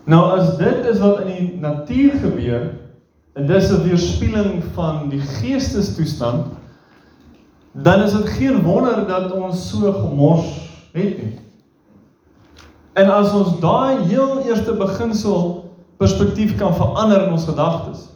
Nou 0.06 0.22
as 0.38 0.54
dit 0.58 0.86
is 0.86 1.02
wat 1.02 1.24
in 1.26 1.32
die 1.34 1.60
natuur 1.60 2.14
gebeur 2.22 2.68
en 3.36 3.46
dis 3.46 3.70
'n 3.70 3.82
weerspieëling 3.82 4.62
van 4.74 5.08
die 5.10 5.20
geestestoestand 5.20 6.54
dan 7.82 8.02
is 8.02 8.12
dit 8.12 8.28
geen 8.28 8.62
wonder 8.62 9.06
dat 9.06 9.32
ons 9.32 9.68
so 9.68 9.92
gemors 9.92 10.70
het 10.92 11.22
nie. 11.22 11.38
En 12.92 13.10
as 13.12 13.32
ons 13.32 13.58
daai 13.60 14.06
heel 14.08 14.40
eerste 14.48 14.72
beginsel 14.72 15.64
perspektief 15.96 16.56
kan 16.56 16.74
verander 16.74 17.26
in 17.26 17.32
ons 17.32 17.44
gedagtes, 17.44 18.06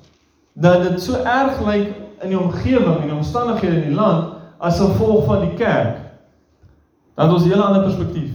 dat 0.53 0.83
dit 0.83 1.03
so 1.03 1.20
erg 1.20 1.61
lyk 1.66 1.92
in 2.20 2.33
die 2.33 2.40
omgewing 2.40 3.01
en 3.01 3.09
die 3.09 3.16
omstandighede 3.16 3.83
in 3.83 3.90
die 3.90 3.99
land 3.99 4.38
as 4.61 4.81
gevolg 4.81 5.25
van 5.29 5.44
die 5.44 5.55
kerk, 5.61 5.99
dan 7.14 7.27
het 7.27 7.35
ons 7.35 7.44
'n 7.44 7.53
hele 7.53 7.62
ander 7.62 7.83
perspektief. 7.83 8.33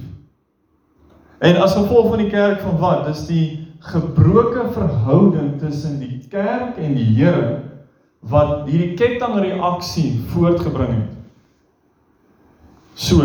En 1.39 1.57
as 1.61 1.73
gevolg 1.73 2.09
van 2.09 2.17
die 2.17 2.29
kerk 2.29 2.61
van 2.61 2.77
wat? 2.77 3.05
Dis 3.05 3.25
die 3.25 3.67
gebroke 3.79 4.71
verhouding 4.71 5.59
tussen 5.59 5.99
die 5.99 6.25
kerk 6.29 6.77
en 6.77 6.93
die 6.93 7.15
Here 7.15 7.61
wat 8.19 8.65
hierdie 8.65 8.93
kettingreaksie 8.93 10.21
voortgebring 10.33 10.93
het. 10.93 11.14
So. 12.95 13.19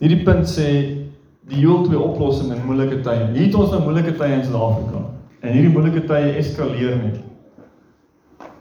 Hierdie 0.00 0.24
punt 0.26 0.48
sê 0.50 0.66
die 1.46 1.60
heel 1.60 1.84
twee 1.84 1.98
oplossings 2.00 2.56
in 2.56 2.64
moeilike 2.66 2.98
tye. 3.04 3.28
Hier 3.34 3.46
het 3.46 3.58
ons 3.58 3.70
nou 3.70 3.82
moeilike 3.84 4.16
tye 4.18 4.32
in 4.34 4.42
Suid-Afrika. 4.42 5.04
En 5.40 5.54
hierdie 5.54 5.70
moeilike 5.70 6.02
tye 6.08 6.32
eskaleer 6.40 6.96
net. 6.98 7.20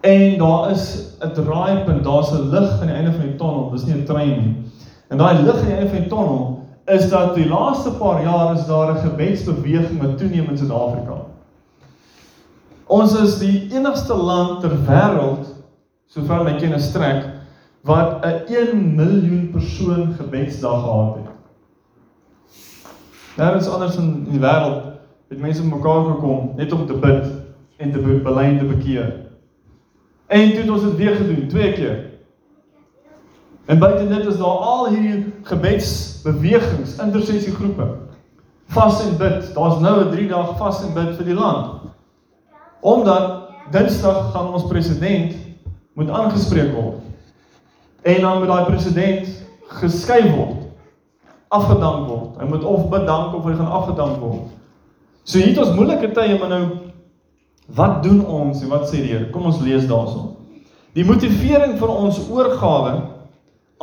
En 0.05 0.37
daar 0.37 0.69
is 0.71 1.15
'n 1.21 1.33
draaipunt, 1.33 2.03
daar's 2.03 2.31
'n 2.31 2.49
lig 2.53 2.81
aan 2.81 2.87
die 2.87 2.95
einde 2.95 3.11
van 3.11 3.21
die 3.21 3.35
tonnel, 3.35 3.71
dis 3.71 3.85
nie 3.85 3.95
'n 3.95 4.05
trein 4.05 4.37
nie. 4.41 4.55
En 5.09 5.17
daai 5.17 5.41
lig 5.41 5.55
aan 5.55 5.65
die 5.65 5.75
einde 5.75 5.89
van 5.89 5.99
die 6.01 6.09
tonnel 6.09 6.67
is 6.85 7.09
dat 7.09 7.35
die 7.35 7.47
laaste 7.47 7.91
paar 7.91 8.21
jaar 8.23 8.53
is 8.53 8.65
daar 8.65 8.93
'n 8.93 9.09
gebedsbeweging 9.09 10.01
wat 10.01 10.17
toeneem 10.17 10.49
in 10.49 10.57
Suid-Afrika. 10.57 11.25
Ons 12.87 13.19
is 13.21 13.39
die 13.39 13.69
enigste 13.71 14.13
land 14.13 14.61
ter 14.61 14.71
wêreld, 14.85 15.45
sover 16.07 16.43
my 16.43 16.55
kennis 16.55 16.87
strek, 16.89 17.38
wat 17.81 18.25
'n 18.25 18.53
1 18.53 18.95
miljoen 18.95 19.49
persoon 19.51 20.13
gebedsdag 20.13 20.83
gehad 20.83 21.15
het. 21.15 21.29
Daar 23.35 23.55
is 23.55 23.67
anders 23.67 23.95
in 23.95 24.23
die 24.29 24.39
wêreld 24.39 24.83
het 25.29 25.39
mense 25.39 25.65
mekaar 25.65 26.05
gekom 26.05 26.51
net 26.55 26.71
om 26.71 26.85
te 26.85 26.93
bid 26.93 27.25
en 27.77 27.91
te 27.91 27.99
bely 27.99 28.43
en 28.43 28.57
te 28.57 28.65
bekeer. 28.65 29.13
En 30.27 30.49
toe 30.49 30.59
het 30.59 30.69
ons 30.69 30.81
dit 30.81 30.95
weer 30.95 31.15
gedoen, 31.15 31.47
twee 31.47 31.73
keer. 31.73 32.05
En 33.65 33.79
buite 33.79 34.07
dit 34.07 34.25
is 34.25 34.37
daar 34.37 34.45
al 34.45 34.87
hierdie 34.87 35.33
gebedsbewegings, 35.41 36.97
intersessiegroepe. 36.97 37.87
Vas 38.67 39.01
en 39.05 39.17
bid. 39.17 39.53
Daar's 39.53 39.79
nou 39.79 40.05
'n 40.05 40.11
3 40.11 40.27
dae 40.27 40.55
vas 40.57 40.83
en 40.83 40.93
bid 40.93 41.15
vir 41.15 41.25
die 41.25 41.33
land. 41.33 41.81
Omdat 42.79 43.49
Dinsdag 43.71 44.31
gaan 44.31 44.53
ons 44.53 44.67
president 44.67 45.35
moet 45.93 46.09
aangespreek 46.09 46.73
word. 46.73 47.08
En 48.01 48.21
dan 48.21 48.39
moet 48.39 48.47
daai 48.47 48.65
president 48.65 49.27
geskei 49.79 50.21
word. 50.35 50.67
Afgedank 51.47 52.07
word. 52.07 52.37
Hy 52.39 52.47
moet 52.49 52.63
of 52.63 52.89
bedank 52.89 53.33
of 53.35 53.43
hy 53.43 53.55
gaan 53.57 53.71
afgedank 53.81 54.21
word. 54.21 54.47
So 55.23 55.37
hier 55.37 55.51
het 55.51 55.61
ons 55.61 55.75
moeilike 55.75 56.11
tye, 56.15 56.37
maar 56.39 56.49
nou 56.53 56.63
Wat 57.75 58.03
doen 58.03 58.25
ons 58.25 58.61
en 58.61 58.71
wat 58.71 58.87
sê 58.89 59.03
die 59.03 59.13
Here? 59.13 59.29
Kom 59.33 59.45
ons 59.49 59.61
lees 59.61 59.85
daarson. 59.89 60.33
Die 60.97 61.05
motivering 61.05 61.75
vir 61.77 61.91
ons 61.93 62.17
oorgawe 62.31 62.95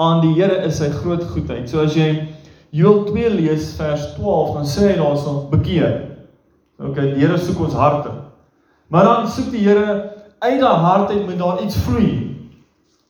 aan 0.03 0.23
die 0.25 0.35
Here 0.35 0.59
is 0.67 0.81
sy 0.81 0.91
groot 0.91 1.23
goedheid. 1.31 1.71
So 1.71 1.85
as 1.85 1.95
jy 1.95 2.27
Joel 2.75 3.05
2 3.07 3.31
lees 3.37 3.71
vers 3.79 4.09
12, 4.17 4.57
dan 4.57 4.67
sê 4.69 4.91
hy 4.91 4.97
daarson 4.99 5.45
bekeer. 5.53 6.01
OK, 6.83 6.99
die 6.99 7.23
Here 7.23 7.39
soek 7.39 7.63
ons 7.69 7.79
harte. 7.79 8.11
Maar 8.91 9.07
dan 9.07 9.31
soek 9.31 9.53
die 9.55 9.63
Here 9.63 9.87
uit 10.43 10.59
daai 10.61 10.83
hart 10.83 11.15
uit 11.15 11.23
moet 11.25 11.39
daar 11.39 11.63
iets 11.63 11.79
vloei. 11.87 12.26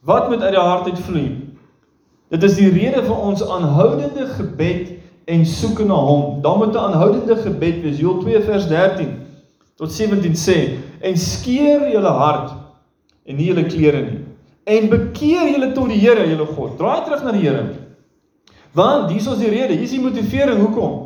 Wat 0.06 0.28
moet 0.30 0.42
uit 0.42 0.54
die 0.54 0.62
hart 0.62 0.88
uit 0.90 1.02
vloei? 1.04 1.28
Dit 2.30 2.42
is 2.42 2.56
die 2.58 2.70
rede 2.70 3.02
vir 3.04 3.16
ons 3.16 3.42
aanhoudende 3.42 4.26
gebed 4.38 4.94
en 5.26 5.46
soek 5.46 5.82
na 5.86 5.98
hom. 6.08 6.42
Daar 6.42 6.58
moet 6.58 6.74
'n 6.74 6.86
aanhoudende 6.88 7.36
gebed 7.36 7.82
wees. 7.82 7.98
Joel 7.98 8.20
2 8.22 8.42
vers 8.42 8.68
13 8.68 9.26
tot 9.76 9.92
17 9.92 10.36
sê 10.36 10.78
en 11.00 11.16
skeer 11.16 11.90
julle 11.92 12.12
hart 12.20 12.54
en 13.26 13.36
nie 13.36 13.50
julle 13.50 13.66
klere 13.68 14.00
nie 14.06 14.22
en 14.66 14.88
bekeer 14.90 15.50
julle 15.52 15.72
tot 15.76 15.90
die 15.92 16.00
Here 16.00 16.24
julle 16.26 16.46
God 16.56 16.78
draai 16.80 17.04
terug 17.04 17.26
na 17.26 17.34
die 17.36 17.44
Here 17.44 17.66
want 18.76 19.10
dis 19.12 19.26
ons 19.28 19.42
die 19.42 19.52
rede 19.52 19.76
hier's 19.76 19.92
die 19.92 20.02
motivering 20.02 20.62
hoekom 20.64 21.02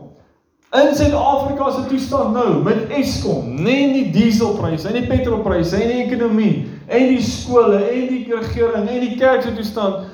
in 0.81 0.93
Suid-Afrika 0.95 1.73
se 1.75 1.83
toestand 1.91 2.37
nou 2.39 2.61
met 2.63 2.93
Eskom 2.95 3.57
nee 3.59 3.89
nie 3.91 4.05
dieselpryse 4.15 4.89
en 4.89 5.01
die 5.01 5.11
petrolpryse 5.11 5.81
en 5.81 5.91
die 5.91 6.05
ekonomie 6.05 6.53
en 6.91 7.09
die 7.15 7.23
skole 7.23 7.81
en 7.87 8.07
die 8.11 8.25
regering 8.27 8.89
en 8.89 9.05
die 9.07 9.17
kerk 9.21 9.47
se 9.47 9.55
toestand 9.55 10.07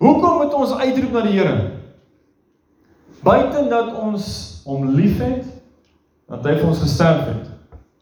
hoekom 0.00 0.40
moet 0.40 0.54
ons 0.54 0.76
uitroep 0.78 1.14
na 1.16 1.26
die 1.26 1.36
Here 1.38 1.56
buiten 3.26 3.68
dat 3.72 3.94
ons 3.98 4.26
hom 4.64 4.92
liefhet 4.94 5.44
dat 6.30 6.46
hy 6.46 6.60
vir 6.60 6.68
ons 6.70 6.84
gesterf 6.84 7.26
het 7.26 7.48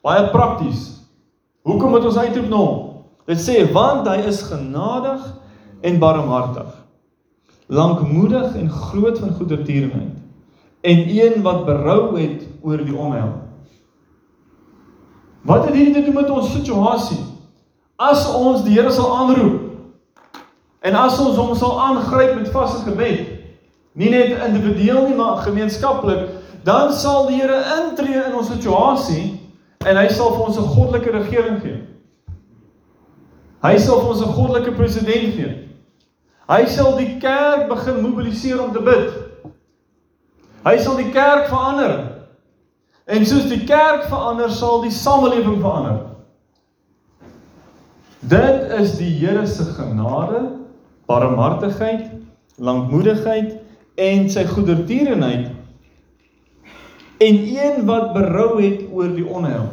Baie 0.08 0.28
prakties. 0.30 0.86
Hoekom 1.66 1.90
moet 1.90 2.06
ons 2.08 2.16
uitroep 2.16 2.46
na 2.48 2.60
hom? 2.62 2.84
Dit 3.28 3.40
sê 3.42 3.60
want 3.74 4.06
hy 4.08 4.22
is 4.30 4.40
genadig 4.46 5.24
en 5.84 5.98
barmhartig. 6.00 6.70
Lankmoedig 7.68 8.54
en 8.56 8.70
groot 8.70 9.18
van 9.20 9.34
goedertierenheid 9.36 10.14
en 10.88 11.00
een 11.10 11.42
wat 11.42 11.64
berou 11.66 12.14
het 12.14 12.44
oor 12.62 12.80
die 12.80 12.94
onheil. 12.94 13.32
Wat 15.42 15.66
het 15.66 15.74
hierdie 15.74 15.96
te 15.96 16.04
doen 16.06 16.14
met 16.20 16.30
ons 16.30 16.52
situasie? 16.54 17.18
As 17.98 18.22
ons 18.30 18.62
die 18.62 18.76
Here 18.76 18.92
sal 18.94 19.10
aanroep 19.10 19.64
en 20.86 20.94
as 20.94 21.16
ons 21.18 21.34
hom 21.34 21.56
sal 21.58 21.80
aangryp 21.82 22.36
met 22.38 22.52
vaste 22.54 22.84
gebed, 22.86 23.24
nie 23.98 24.10
net 24.12 24.36
individueel 24.46 25.08
nie 25.08 25.16
maar 25.18 25.40
gemeenskaplik, 25.42 26.28
dan 26.62 26.92
sal 26.94 27.26
die 27.26 27.40
Here 27.40 27.58
intree 27.80 28.20
in 28.22 28.36
ons 28.38 28.52
situasie 28.52 29.40
en 29.82 29.98
hy 29.98 30.06
sal 30.14 30.30
vir 30.36 30.44
ons 30.46 30.58
'n 30.58 30.70
goddelike 30.76 31.10
regering 31.10 31.58
gee. 31.62 31.80
Hy 33.66 33.78
sal 33.78 34.00
vir 34.00 34.10
ons 34.14 34.22
'n 34.22 34.34
goddelike 34.36 34.76
president 34.76 35.34
gee. 35.34 35.68
Hy 36.48 36.66
sal 36.66 36.96
die 36.96 37.18
kerk 37.18 37.68
begin 37.68 38.02
mobiliseer 38.02 38.62
om 38.62 38.72
te 38.72 38.80
bid. 38.80 39.10
Hy 40.64 40.78
sal 40.78 40.96
die 40.96 41.10
kerk 41.10 41.48
verander. 41.48 42.24
En 43.06 43.26
soos 43.26 43.48
die 43.48 43.64
kerk 43.64 44.06
verander, 44.08 44.50
sal 44.50 44.82
die 44.82 44.90
samelewing 44.90 45.60
verander. 45.60 46.17
Dit 48.28 48.72
is 48.80 48.96
die 48.98 49.12
Here 49.20 49.46
se 49.46 49.64
genade, 49.76 50.42
barmhartigheid, 51.06 52.10
lankmoedigheid 52.58 53.54
en 53.94 54.28
sy 54.30 54.44
goedertierenheid 54.50 55.54
en 57.18 57.38
een 57.50 57.86
wat 57.86 58.12
berou 58.14 58.60
het 58.62 58.84
oor 58.92 59.10
die 59.14 59.26
onheil. 59.26 59.70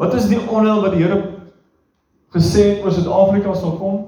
Wat 0.00 0.14
is 0.16 0.28
die 0.30 0.38
onheil 0.48 0.80
wat 0.84 0.94
die 0.94 1.02
Here 1.02 1.18
gesê 2.32 2.68
het 2.70 2.84
oor 2.84 2.94
Suid-Afrika 2.94 3.56
sal 3.58 3.74
kom? 3.80 3.98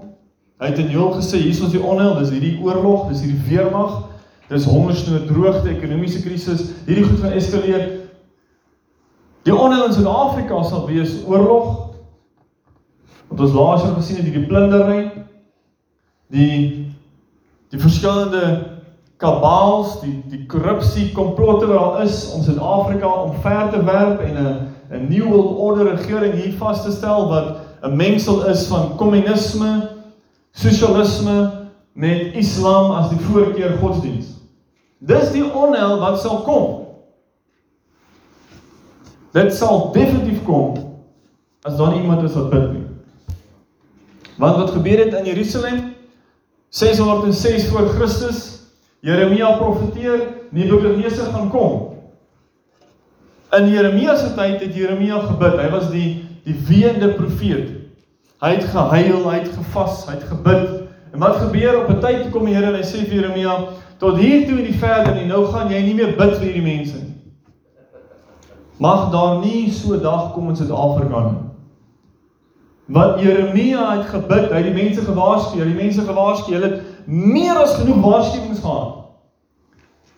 Hy 0.63 0.71
het 0.71 0.79
in 0.79 0.93
Joel 0.95 1.17
gesê 1.19 1.41
hier 1.43 1.51
is 1.53 1.61
ons 1.65 1.75
die 1.75 1.83
onheil, 1.83 2.15
dis 2.21 2.31
hierdie 2.31 2.55
oorlog, 2.63 3.09
dis 3.11 3.25
hierdie 3.25 3.43
weermag, 3.49 3.99
dis 4.53 4.69
hongersnood, 4.69 5.27
droogte, 5.27 5.73
ekonomiese 5.73 6.23
krisis, 6.23 6.69
hierdie 6.87 7.09
goed 7.09 7.19
gaan 7.25 7.35
eskaleer. 7.35 7.87
Die 9.43 9.55
onheil 9.57 9.89
in 9.89 9.97
Suid-Afrika 9.97 10.63
sal 10.69 10.87
wees 10.87 11.19
oorlog. 11.27 11.82
Wat 13.33 13.41
ons 13.41 13.55
laas 13.57 13.83
jaar 13.83 13.95
gesien 13.97 14.19
het, 14.21 14.27
hierdie 14.29 14.47
plundering, 14.47 15.07
die 16.29 16.57
die 17.73 17.81
verskillende 17.81 18.49
kabaals, 19.17 19.95
die 20.03 20.19
die 20.29 20.43
korrupsie, 20.47 21.07
komplotte 21.17 21.71
wat 21.71 21.79
daar 21.79 22.03
is 22.05 22.27
om 22.37 22.43
Suid-Afrika 22.45 23.09
omver 23.23 23.71
te 23.73 23.81
werp 23.87 24.21
en 24.21 24.37
'n 24.37 25.09
'n 25.09 25.23
world 25.25 25.57
order 25.57 25.95
regering 25.95 26.35
hier 26.35 26.53
vas 26.61 26.83
te 26.85 26.93
stel 26.93 27.29
wat 27.29 27.57
'n 27.83 27.97
mengsel 27.97 28.45
is 28.47 28.67
van 28.67 28.97
kommunisme, 28.97 29.89
sosialisme 30.53 31.51
met 31.93 32.35
islam 32.35 32.91
as 32.91 33.09
die 33.09 33.21
voorkeur 33.21 33.79
godsdiens. 33.81 34.27
Dis 34.99 35.33
die 35.33 35.45
onheil 35.55 35.99
wat 35.99 36.21
sal 36.21 36.43
kom. 36.45 36.87
Dit 39.33 39.55
sal 39.55 39.91
definitief 39.93 40.45
kom 40.45 40.77
as 41.63 41.77
dan 41.77 41.95
iemand 41.95 42.23
is 42.23 42.35
wat 42.35 42.51
bid 42.51 42.73
nie. 42.73 42.82
Want 44.37 44.57
wat 44.57 44.71
gebeur 44.71 44.99
het 44.99 45.15
in 45.15 45.25
Jerusalem 45.25 45.95
606 46.69 47.69
voor 47.69 47.89
Christus 47.89 48.61
Jeremia 49.01 49.51
profeteer, 49.59 50.21
Nebukadneser 50.51 51.25
gaan 51.25 51.51
kom. 51.51 51.89
In 53.51 53.69
Jeremia 53.69 54.17
se 54.17 54.35
tyd 54.35 54.61
het 54.61 54.75
Jeremia 54.75 55.19
gebid. 55.19 55.59
Hy 55.59 55.71
was 55.71 55.91
die 55.91 56.25
die 56.43 56.55
weende 56.67 57.13
profeet. 57.15 57.69
Hy 58.43 58.51
het 58.57 58.65
gehuil, 58.65 59.27
hy 59.31 59.37
het 59.39 59.51
gevas, 59.55 60.05
hy 60.09 60.17
het 60.17 60.25
gebid. 60.31 60.71
En 61.13 61.23
wat 61.23 61.37
gebeur 61.37 61.83
op 61.83 61.91
'n 61.91 62.01
tyd 62.01 62.31
kom 62.31 62.47
die 62.47 62.55
Here 62.55 62.67
en 62.67 62.79
hy 62.79 62.83
sê 62.83 63.05
vir 63.05 63.15
Jeremia, 63.21 63.59
tot 63.99 64.17
hier 64.19 64.47
toe 64.47 64.59
en 64.59 64.65
nie 64.65 64.79
verder 64.79 65.15
nie. 65.15 65.27
Nou 65.27 65.47
gaan 65.47 65.71
jy 65.71 65.83
nie 65.83 65.95
meer 65.95 66.17
bid 66.17 66.37
vir 66.39 66.47
hierdie 66.47 66.63
mense 66.63 66.97
nie. 66.97 67.15
Mag 68.79 69.11
daar 69.13 69.39
nie 69.39 69.71
so 69.71 69.95
'n 69.95 70.03
dag 70.03 70.33
kom 70.33 70.49
in 70.49 70.57
Suid-Afrika 70.57 71.21
nie. 71.21 71.52
Wat 72.93 73.21
Jeremia 73.21 73.87
het 73.97 74.11
gebid, 74.11 74.51
hy 74.51 74.59
het 74.61 74.67
die 74.69 74.75
mense 74.77 75.01
gewaarsku, 75.07 75.57
hy 75.57 75.65
het 75.65 75.71
die 75.71 75.79
mense 75.79 76.03
gewaarsku, 76.05 76.53
hulle 76.53 76.69
het 76.69 77.07
meer 77.09 77.57
as 77.57 77.79
genoeg 77.79 78.03
waarskuwings 78.05 78.61
gehad. 78.61 78.99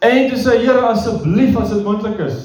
En 0.03 0.27
toe 0.29 0.39
sê 0.41 0.57
Here 0.65 0.83
asseblief 0.89 1.55
as 1.61 1.71
dit 1.71 1.85
moontlik 1.85 2.19
is, 2.27 2.41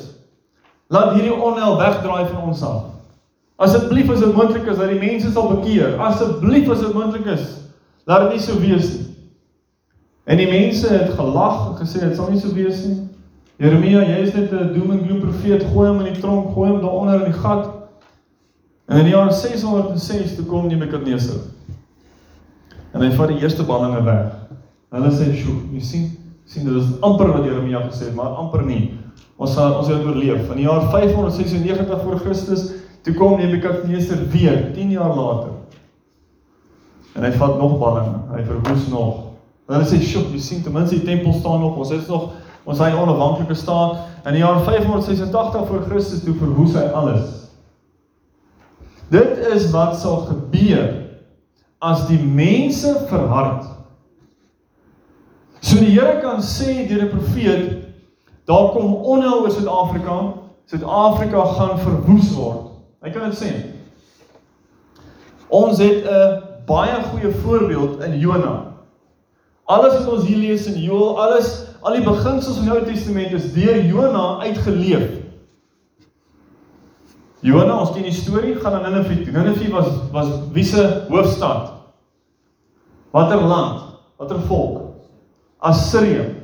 laat 0.94 1.16
hierdie 1.16 1.34
onheil 1.34 1.80
wegdraai 1.80 2.28
van 2.28 2.44
ons 2.46 2.62
af. 2.64 2.84
Asseblief 3.60 4.12
as 4.14 4.22
dit 4.22 4.36
moontlik 4.36 4.70
is 4.70 4.78
dat 4.78 4.94
die 4.94 5.02
mense 5.02 5.34
sal 5.34 5.50
bekeer. 5.56 5.98
Asseblief 5.98 6.70
as 6.70 6.86
dit 6.86 6.94
moontlik 6.94 7.26
is, 7.34 7.50
laat 8.06 8.28
dit 8.28 8.38
nie 8.38 8.46
so 8.46 8.62
wees 8.62 8.94
nie. 8.94 9.08
En 10.30 10.38
die 10.38 10.48
mense 10.48 10.94
het 10.94 11.10
gelag 11.18 11.72
en 11.72 11.82
gesê 11.82 12.06
dit 12.06 12.16
sal 12.16 12.30
nie 12.30 12.40
so 12.40 12.54
wees 12.54 12.86
nie. 12.86 13.00
Jeremia, 13.60 14.06
jy 14.06 14.22
is 14.24 14.34
net 14.38 14.54
'n 14.54 14.74
doom 14.78 14.92
and 14.92 15.04
gloom 15.08 15.26
profeet. 15.26 15.66
Gooi 15.74 15.90
hom 15.90 16.06
in 16.06 16.14
die 16.14 16.22
tronk, 16.22 16.54
gooi 16.54 16.70
hom 16.70 16.82
daaronder 16.82 17.26
in 17.26 17.32
die 17.32 17.40
gat. 17.42 17.79
En 18.90 18.98
in 18.98 19.06
die 19.06 19.14
jaar 19.14 19.30
606 19.34 20.36
toe 20.36 20.46
kom 20.50 20.68
Nebukadneser. 20.68 21.44
En 22.92 23.04
hy 23.04 23.12
vat 23.14 23.30
die 23.30 23.44
eerste 23.44 23.62
ballinge 23.68 24.02
weg. 24.02 24.32
Hulle 24.90 25.12
sê, 25.14 25.28
"Sjoe, 25.38 25.60
jy 25.74 25.82
sien, 25.82 26.08
sien 26.46 26.66
dit 26.66 26.74
is 26.76 26.88
amper 27.02 27.30
wat 27.32 27.46
Jeremia 27.46 27.84
gesê 27.86 28.06
het, 28.06 28.16
maar 28.16 28.34
amper 28.42 28.66
nie. 28.66 28.98
Ons 29.38 29.54
sal 29.54 29.78
ons 29.78 29.88
het 29.88 30.06
oorleef." 30.06 30.50
In 30.50 30.56
die 30.56 30.66
jaar 30.66 30.90
596 30.90 32.02
voor 32.02 32.20
Christus 32.20 32.72
toe 33.04 33.14
kom 33.14 33.38
Nebukadneser 33.38 34.28
weer 34.30 34.74
10 34.74 34.90
jaar 34.90 35.16
later. 35.16 35.52
En 37.14 37.24
hy 37.24 37.32
vat 37.32 37.58
nog 37.60 37.78
ballinge. 37.80 38.18
Hy 38.36 38.44
verwoes 38.44 38.88
nog. 38.88 39.16
Hulle 39.68 39.86
sê, 39.86 40.02
"Sjoe, 40.02 40.32
jy 40.32 40.40
sien 40.40 40.64
ten 40.64 40.74
minste 40.74 40.96
die 40.96 41.06
tempel 41.06 41.34
staan 41.34 41.60
nog. 41.60 41.78
Ons 41.78 41.92
is 41.92 42.08
nog 42.08 42.32
ons 42.66 42.80
hy 42.80 42.92
onafhanklike 42.92 43.54
staat." 43.54 43.98
In 44.26 44.32
die 44.32 44.42
jaar 44.42 44.64
586 44.64 45.68
voor 45.68 45.82
Christus 45.90 46.24
toe 46.24 46.34
verwoes 46.34 46.74
hy 46.74 46.90
alles. 46.94 47.49
Dit 49.10 49.38
is 49.54 49.70
wat 49.74 49.98
sal 50.00 50.18
gebeur 50.30 50.90
as 51.80 52.06
die 52.08 52.20
mense 52.20 52.92
verhard. 53.10 53.66
So 55.60 55.80
die 55.82 55.92
Here 55.96 56.20
kan 56.22 56.44
sê 56.46 56.88
deur 56.88 57.08
'n 57.08 57.10
profeet, 57.10 57.90
daar 58.46 58.72
kom 58.72 58.96
onheil 58.96 59.42
oor 59.42 59.52
Suid-Afrika, 59.52 60.34
Suid-Afrika 60.66 61.46
gaan 61.46 61.80
verwoes 61.80 62.34
word. 62.36 62.70
Hy 63.02 63.10
kan 63.10 63.30
dit 63.30 63.40
sê. 63.40 63.52
Ons 65.50 65.80
het 65.80 66.06
'n 66.06 66.44
baie 66.66 67.04
goeie 67.12 67.32
voorbeeld 67.32 68.04
in 68.04 68.20
Jona. 68.20 68.66
Alles 69.66 69.94
wat 69.94 70.14
ons 70.14 70.26
hier 70.26 70.38
lees 70.38 70.66
in 70.66 70.82
Joël, 70.82 71.20
alles 71.22 71.66
al 71.82 71.94
die 71.94 72.04
beginsels 72.04 72.56
van 72.58 72.66
die 72.66 72.74
Ou 72.74 72.86
Testament 72.86 73.32
is 73.32 73.54
deur 73.54 73.86
Jona 73.86 74.40
uitgeleef. 74.40 75.19
Jona, 77.42 77.78
ons 77.80 77.94
ken 77.96 78.04
die 78.04 78.16
storie, 78.16 78.58
gaan 78.60 78.76
na 78.76 78.90
Ninive. 78.90 79.32
Ninive 79.32 79.72
was 79.72 79.88
was 80.12 80.32
wie 80.52 80.64
se 80.64 81.06
hoofstad? 81.10 81.72
Watter 83.16 83.42
land? 83.42 83.82
Watter 84.18 84.40
volk? 84.40 84.82
Assirië. 85.58 86.36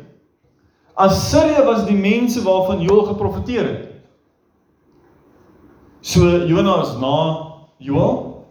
Assirië 0.94 1.66
was 1.66 1.84
die 1.86 1.98
mense 1.98 2.44
waarvan 2.44 2.82
Joël 2.82 3.04
geprofeteer 3.12 3.68
het. 3.68 3.84
So 6.00 6.46
Jona 6.48 6.82
is 6.82 6.96
na 7.02 7.18
Joël 7.78 8.46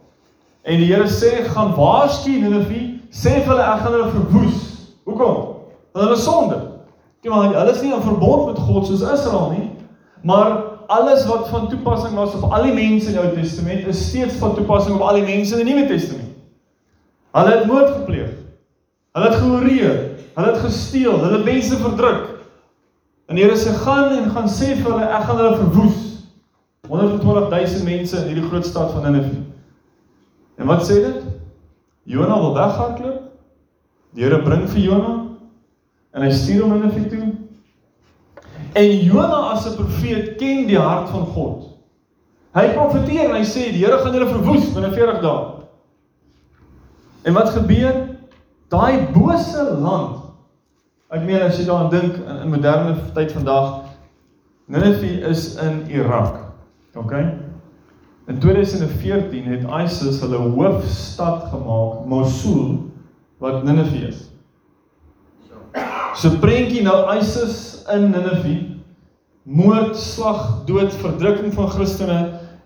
en 0.62 0.80
die 0.80 0.92
Here 0.92 1.08
sê 1.08 1.44
gaan 1.48 1.72
waarsku 1.76 2.36
Ninive, 2.40 3.00
sê 3.08 3.38
vir 3.40 3.54
hulle 3.54 3.64
ek 3.64 3.82
gaan 3.86 3.96
hulle 3.96 4.12
verwoes. 4.12 4.60
Hoekom? 5.08 5.40
Want 5.96 6.04
hulle 6.04 6.20
sonde. 6.20 6.60
Kyk 7.24 7.32
maar, 7.32 7.48
hulle 7.56 7.72
is 7.72 7.80
nie 7.80 7.92
in 7.94 8.04
verbond 8.04 8.50
met 8.50 8.60
God 8.68 8.84
soos 8.88 9.00
Israel 9.00 9.52
nie, 9.56 9.70
maar 10.28 10.73
alles 10.86 11.26
wat 11.26 11.48
van 11.48 11.68
toepassing 11.68 12.14
was 12.14 12.34
op 12.34 12.52
al 12.52 12.62
die 12.68 12.74
mense 12.74 13.10
in 13.10 13.16
die 13.16 13.22
Ou 13.22 13.34
Testament 13.34 13.86
is 13.86 14.08
steeds 14.08 14.38
van 14.40 14.54
toepassing 14.54 14.96
op 14.96 15.04
al 15.06 15.20
die 15.20 15.26
mense 15.26 15.58
in 15.58 15.66
die 15.66 15.74
Nuwe 15.74 15.86
Testament. 15.88 16.32
Hulle 17.34 17.50
het 17.56 17.66
moord 17.66 17.90
gepleeg. 17.90 18.30
Hulle 19.14 19.28
het 19.30 19.38
gehoreer, 19.38 19.98
hulle 20.34 20.46
het 20.52 20.62
gesteel, 20.62 21.18
hulle 21.22 21.36
het 21.36 21.44
mense 21.46 21.76
verdruk. 21.78 22.30
En 23.30 23.38
die 23.38 23.44
Here 23.44 23.56
sê 23.56 23.72
gaan 23.84 24.12
en 24.12 24.30
gaan 24.34 24.48
sê 24.50 24.74
vir 24.74 24.88
hulle 24.90 25.06
ek 25.06 25.28
gaan 25.28 25.38
hulle 25.40 25.60
verwoes. 25.60 26.00
120000 26.88 27.86
mense 27.86 28.16
in 28.18 28.26
hierdie 28.28 28.48
groot 28.48 28.66
stad 28.66 28.90
van 28.92 29.06
Ninive. 29.06 29.38
En 30.60 30.68
wat 30.68 30.84
sê 30.86 30.98
dit? 31.04 31.22
Jona 32.10 32.36
wil 32.42 32.52
weghardloop. 32.58 33.22
Die 34.14 34.26
Here 34.26 34.42
bring 34.44 34.66
vir 34.68 34.82
Jona 34.90 35.14
en 36.14 36.26
hy 36.26 36.30
stuur 36.34 36.66
hom 36.66 36.74
Ninive 36.76 37.06
toe. 37.10 37.23
En 38.74 39.04
Jona 39.04 39.52
as 39.54 39.66
'n 39.66 39.76
profeet 39.76 40.36
ken 40.36 40.66
die 40.66 40.78
hart 40.78 41.08
van 41.08 41.26
God. 41.26 41.70
Hy 42.54 42.68
profeteer 42.74 43.30
en 43.30 43.36
hy 43.36 43.44
sê 43.46 43.70
die 43.70 43.84
Here 43.84 43.98
gaan 43.98 44.12
julle 44.14 44.30
verwoes 44.30 44.72
binne 44.74 44.92
40 44.92 45.20
dae. 45.22 45.64
En 47.24 47.34
wat 47.34 47.48
gebeur? 47.54 47.94
Daai 48.68 49.06
bose 49.14 49.62
land. 49.78 50.20
Ek 51.10 51.22
meen 51.22 51.42
as 51.42 51.58
jy 51.58 51.66
daaraan 51.66 51.90
dink 51.90 52.16
in, 52.18 52.36
in 52.42 52.50
moderne 52.50 52.96
tyd 53.14 53.32
vandag, 53.32 53.82
Ninive 54.66 55.20
is 55.28 55.54
in 55.60 55.84
Irak. 55.92 56.38
OK? 56.96 57.12
In 58.26 58.38
2014 58.40 59.44
het 59.44 59.66
ISIS 59.84 60.20
hulle 60.24 60.36
hoofstad 60.36 61.50
gemaak, 61.52 62.06
Mosul, 62.08 62.90
wat 63.38 63.62
Ninive 63.64 64.08
is. 64.08 64.24
So 66.14 66.30
prentjie 66.40 66.82
nou 66.82 67.02
ISIS 67.18 67.73
in 67.92 68.10
Ninive, 68.10 68.54
moord, 69.42 69.96
slag, 69.96 70.64
dood, 70.66 70.94
verdrukking 70.94 71.52
van 71.54 71.68
Christene 71.68 72.20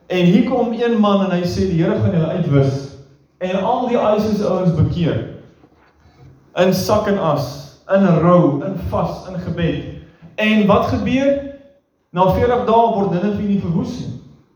en 0.06 0.24
hier 0.24 0.50
kom 0.50 0.72
een 0.72 1.00
man 1.00 1.26
en 1.26 1.34
hy 1.34 1.46
sê 1.46 1.66
die 1.68 1.82
Here 1.82 1.98
gaan 2.00 2.14
julle 2.14 2.38
uitwis 2.38 2.84
en 3.38 3.58
al 3.62 3.88
die 3.88 3.98
ISIS 3.98 4.42
ouens 4.42 4.74
bekeer. 4.74 5.18
In 6.58 6.74
sak 6.74 7.06
en 7.06 7.18
as, 7.22 7.46
in 7.94 8.06
rou, 8.22 8.64
in 8.66 8.78
vas, 8.90 9.28
in 9.30 9.38
gebed. 9.44 9.84
En 10.38 10.66
wat 10.66 10.90
gebeur? 10.94 11.36
Na 12.10 12.30
40 12.34 12.64
dae 12.66 12.86
word 12.94 13.12
Ninive 13.14 13.42
nie 13.42 13.60
verwoes 13.62 13.94
nie. 14.00 14.14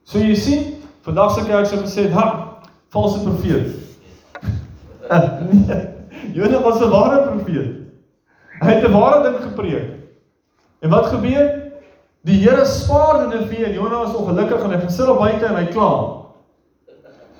So 0.08 0.18
jy 0.18 0.34
sien, 0.38 0.64
vandag 1.06 1.34
se 1.36 1.46
kerk 1.46 1.68
sê 1.70 1.78
gesê, 1.78 2.08
"Ha, 2.10 2.58
valse 2.90 3.22
profeet." 3.22 3.78
nee, 5.50 5.80
Jona 6.34 6.62
was 6.62 6.80
'n 6.80 6.90
ware 6.90 7.22
profeet. 7.28 7.82
Hy 8.60 8.70
het 8.70 8.88
'n 8.88 8.92
ware 8.92 9.22
ding 9.22 9.42
gepreek. 9.42 10.01
En 10.82 10.90
wat 10.90 11.06
gebeur? 11.06 11.50
Die 12.26 12.38
Here 12.42 12.64
spaar 12.66 13.20
Ninive 13.22 13.64
en 13.64 13.72
Jona 13.72 14.02
was 14.02 14.14
ongelukkig 14.14 14.62
en 14.62 14.74
hy 14.74 14.80
gaan 14.80 14.90
sit 14.90 15.08
op 15.08 15.18
buite 15.22 15.46
en 15.46 15.56
hy 15.58 15.66
kla. 15.70 15.92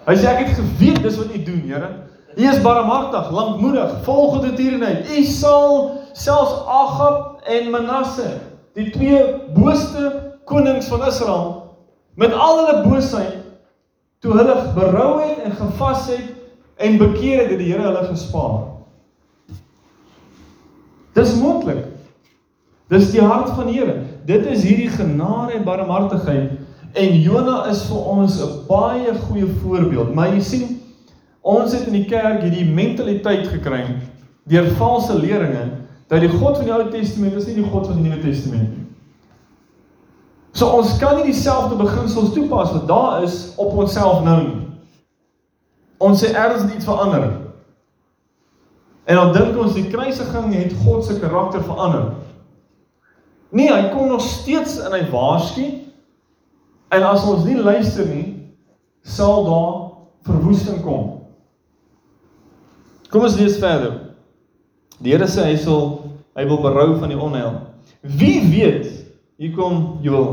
Hy 0.06 0.14
sê 0.18 0.30
ek 0.30 0.40
het 0.46 0.56
geweet 0.58 1.02
dis 1.02 1.18
wat 1.18 1.34
u 1.34 1.42
doen, 1.46 1.60
Here. 1.66 1.90
U 2.32 2.46
is 2.48 2.62
barmhartig, 2.64 3.30
lankmoedig, 3.30 3.92
vol 4.06 4.30
goedertierenheid. 4.32 5.10
U 5.10 5.24
sal 5.28 5.76
selfs 6.18 6.54
Agab 6.66 7.42
en 7.50 7.70
Manasse, 7.74 8.30
die 8.78 8.88
twee 8.94 9.20
booste 9.54 10.10
konings 10.48 10.88
van 10.90 11.06
Israel, 11.06 11.48
met 12.18 12.34
al 12.34 12.62
hulle 12.62 12.82
boosheid 12.86 13.38
toe 14.22 14.34
hulle 14.38 14.54
berou 14.76 15.16
het 15.20 15.42
en 15.42 15.54
gevas 15.58 16.06
het 16.12 16.28
en 16.82 16.98
bekeer 16.98 17.42
het, 17.42 17.50
het 17.54 17.58
die 17.58 17.72
Here 17.72 17.86
hulle 17.90 18.04
gespaar. 18.06 18.60
Dis 21.18 21.34
moontlik. 21.38 21.91
Dis 22.92 23.10
die 23.14 23.22
hart 23.24 23.54
van 23.56 23.70
die 23.70 23.78
Here. 23.78 24.02
Dit 24.28 24.46
is 24.52 24.64
hierdie 24.66 24.90
genade 24.92 25.56
en 25.56 25.64
barmhartigheid 25.64 26.58
en 26.92 27.14
Jona 27.24 27.62
is 27.70 27.86
vir 27.88 28.08
ons 28.12 28.36
'n 28.36 28.66
baie 28.68 29.14
goeie 29.26 29.46
voorbeeld. 29.62 30.14
Maar 30.14 30.34
jy 30.34 30.40
sien, 30.40 30.80
ons 31.40 31.72
het 31.72 31.86
in 31.86 31.92
die 31.92 32.04
kerk 32.04 32.42
hierdie 32.42 32.68
mentaliteit 32.68 33.48
gekry 33.48 33.84
deur 34.44 34.68
valse 34.76 35.14
leringe 35.14 35.70
dat 36.08 36.20
die 36.20 36.28
God 36.28 36.56
van 36.56 36.64
die 36.64 36.74
Ou 36.74 36.90
Testament 36.90 37.34
is 37.34 37.46
nie 37.46 37.54
die 37.54 37.70
God 37.70 37.86
van 37.86 37.96
die 37.96 38.08
Nuwe 38.08 38.20
Testament 38.20 38.68
nie. 38.68 38.86
So 40.52 40.66
ons 40.66 40.98
kan 40.98 41.16
nie 41.16 41.30
dieselfde 41.32 41.76
beginsels 41.76 42.34
toepas 42.34 42.72
wat 42.72 42.88
daar 42.88 43.22
is 43.22 43.54
op 43.56 43.72
onsself 43.72 44.24
nou 44.24 44.42
nie. 44.42 44.66
Ons 45.98 46.20
sê 46.22 46.34
ergens 46.34 46.74
iets 46.74 46.84
verander. 46.84 47.30
En 49.04 49.16
dan 49.16 49.32
dink 49.32 49.56
ons 49.56 49.74
die 49.74 49.88
kruisiging 49.88 50.54
het 50.54 50.74
God 50.84 51.04
se 51.04 51.18
karakter 51.18 51.62
verander. 51.64 52.12
Nee, 53.52 53.68
hy 53.68 53.90
kom 53.92 54.08
nog 54.08 54.22
steeds 54.24 54.78
in 54.80 54.94
hy 54.96 55.02
waarsku. 55.12 55.66
En 56.92 57.04
as 57.08 57.24
ons 57.28 57.44
nie 57.44 57.56
luister 57.56 58.08
nie, 58.08 58.28
sal 59.04 59.44
daar 59.44 59.74
verwoesting 60.28 60.80
kom. 60.84 61.18
Kom 63.12 63.26
ons 63.26 63.36
lees 63.36 63.58
verder. 63.60 63.98
Die 65.02 65.12
Here 65.12 65.28
sê 65.28 65.50
hy 65.50 65.58
sal 65.60 66.02
Hy 66.32 66.46
wil 66.48 66.62
berou 66.64 66.94
van 66.96 67.10
die 67.12 67.18
onheil. 67.20 67.58
Wie 68.00 68.38
weet, 68.48 68.86
hier 69.36 69.52
kom 69.52 69.98
Joel. 70.04 70.30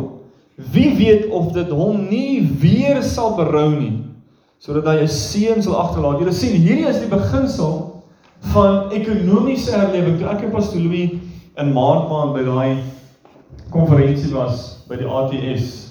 Wie 0.72 0.94
weet 0.96 1.28
of 1.36 1.52
dit 1.56 1.72
hom 1.76 2.06
nie 2.08 2.40
weer 2.62 3.02
sal 3.04 3.36
berou 3.40 3.72
nie 3.76 3.98
sodat 4.60 4.90
hy 4.92 5.04
'n 5.04 5.08
seun 5.08 5.62
sal 5.64 5.76
agterlaat. 5.80 6.20
Julle 6.20 6.34
sien, 6.36 6.52
hierdie 6.52 6.88
is 6.88 7.00
die 7.00 7.08
beginsel 7.08 8.04
van 8.52 8.92
ekonomiese 8.92 9.72
herlewing. 9.72 10.18
Toe 10.20 10.28
ek 10.28 10.44
en 10.44 10.52
Pastor 10.52 10.82
Louis 10.82 11.16
in 11.56 11.72
Maart 11.72 12.10
maand 12.10 12.34
by 12.36 12.44
daai 12.44 12.84
konferensie 13.72 14.34
was 14.34 14.84
by 14.90 14.98
die 15.00 15.08
ATS 15.08 15.90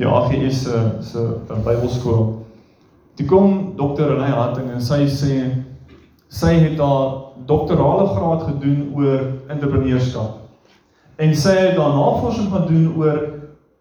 die 0.00 0.08
AGS 0.08 0.62
se 0.62 0.90
se 1.00 1.28
Bybelskool. 1.64 2.38
Toe 3.14 3.26
kom 3.26 3.72
dokter 3.76 4.08
Renée 4.08 4.32
Hatting 4.32 4.70
en 4.72 4.80
sy 4.80 5.04
sê 5.12 5.34
sy 6.30 6.54
het 6.62 6.78
haar 6.80 7.34
doktorale 7.46 8.06
graad 8.14 8.46
gedoen 8.48 8.94
oor 8.96 9.26
entrepreneurskap. 9.52 10.38
En 11.20 11.34
sy 11.36 11.52
het 11.58 11.76
daar 11.76 11.92
navorsing 11.92 12.48
gaan 12.48 12.66
doen 12.70 12.86
oor 12.96 13.18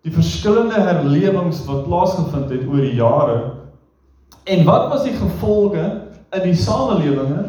die 0.03 0.11
verskillende 0.11 0.81
herlewings 0.81 1.61
wat 1.69 1.85
plaasgevind 1.87 2.51
het 2.51 2.67
oor 2.67 2.83
die 2.83 2.97
jare. 2.99 3.39
En 4.43 4.65
wat 4.67 4.89
was 4.91 5.05
die 5.07 5.15
gevolge 5.15 5.85
in 6.35 6.43
die 6.43 6.55
samelewinge 6.55 7.45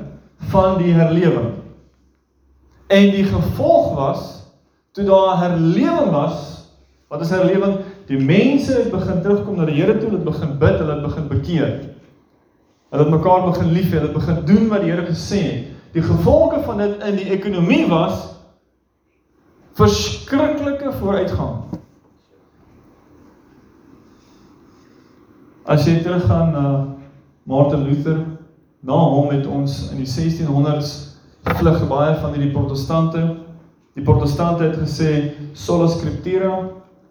van 0.53 0.79
die 0.79 0.93
herlewing? 0.95 1.57
En 2.87 3.11
die 3.11 3.25
gevolg 3.27 3.95
was 3.99 4.40
toe 5.01 5.09
daar 5.09 5.39
herlewing 5.41 6.11
was, 6.13 6.67
wat 7.09 7.21
is 7.25 7.33
herlewing? 7.33 7.81
Die 8.07 8.19
mense 8.21 8.73
het 8.73 8.91
begin 8.93 9.23
terugkom 9.23 9.57
na 9.57 9.67
die 9.69 9.79
Here 9.81 9.97
toe, 9.99 10.11
hulle 10.11 10.21
het 10.21 10.29
begin 10.29 10.57
bid, 10.59 10.79
hulle 10.79 10.97
het 10.97 11.07
begin 11.07 11.29
bekeer. 11.31 11.73
Hulle 12.91 13.05
het 13.07 13.13
mekaar 13.15 13.47
begin 13.49 13.73
lief 13.73 13.89
hê, 13.91 13.99
hulle 13.99 14.11
het 14.11 14.19
begin 14.19 14.41
doen 14.47 14.69
wat 14.71 14.85
die 14.85 14.93
Here 14.93 15.07
gesê 15.09 15.43
het. 15.47 15.69
Die 15.95 16.03
gevolge 16.07 16.63
van 16.67 16.79
dit 16.79 17.03
in 17.09 17.19
die 17.19 17.31
ekonomie 17.35 17.85
was 17.91 18.29
verskriklike 19.79 20.93
vooruitgang. 21.01 21.65
As 25.71 25.87
jy 25.87 26.01
teruggaan 26.03 26.53
na 26.55 26.67
Martin 27.47 27.87
Luther, 27.87 28.21
na 28.87 28.97
hom 28.97 29.31
het 29.33 29.47
ons 29.47 29.91
in 29.91 30.03
die 30.03 30.09
1600s 30.09 30.93
vlug 31.59 31.87
baie 31.89 32.15
van 32.21 32.35
hierdie 32.35 32.53
protestante. 32.55 33.23
Die 33.99 34.05
protestante 34.07 34.69
het 34.69 34.77
gesê 34.79 35.33
sola 35.53 35.89
scriptura, 35.91 36.69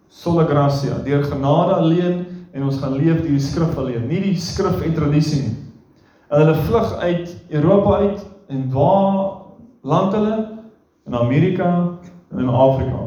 sola 0.08 0.46
gratia, 0.48 0.96
deur 1.04 1.24
genade 1.28 1.74
alleen 1.76 2.22
en 2.52 2.62
ons 2.66 2.78
gaan 2.80 2.96
leef 2.96 3.20
deur 3.20 3.36
die 3.36 3.42
skrif 3.42 3.76
alleen, 3.78 4.06
nie 4.08 4.22
die 4.24 4.36
skrif 4.40 4.80
en 4.82 4.94
tradisie 4.96 5.42
nie. 5.44 5.56
En 6.30 6.44
hulle 6.44 6.56
vlug 6.66 6.94
uit 7.02 7.36
Europa 7.48 8.00
uit 8.06 8.24
en 8.48 8.64
waar 8.72 9.28
land 9.82 10.14
hulle? 10.14 10.38
In 11.06 11.14
Amerika 11.14 11.98
en 12.30 12.38
in 12.38 12.48
Afrika. 12.48 12.98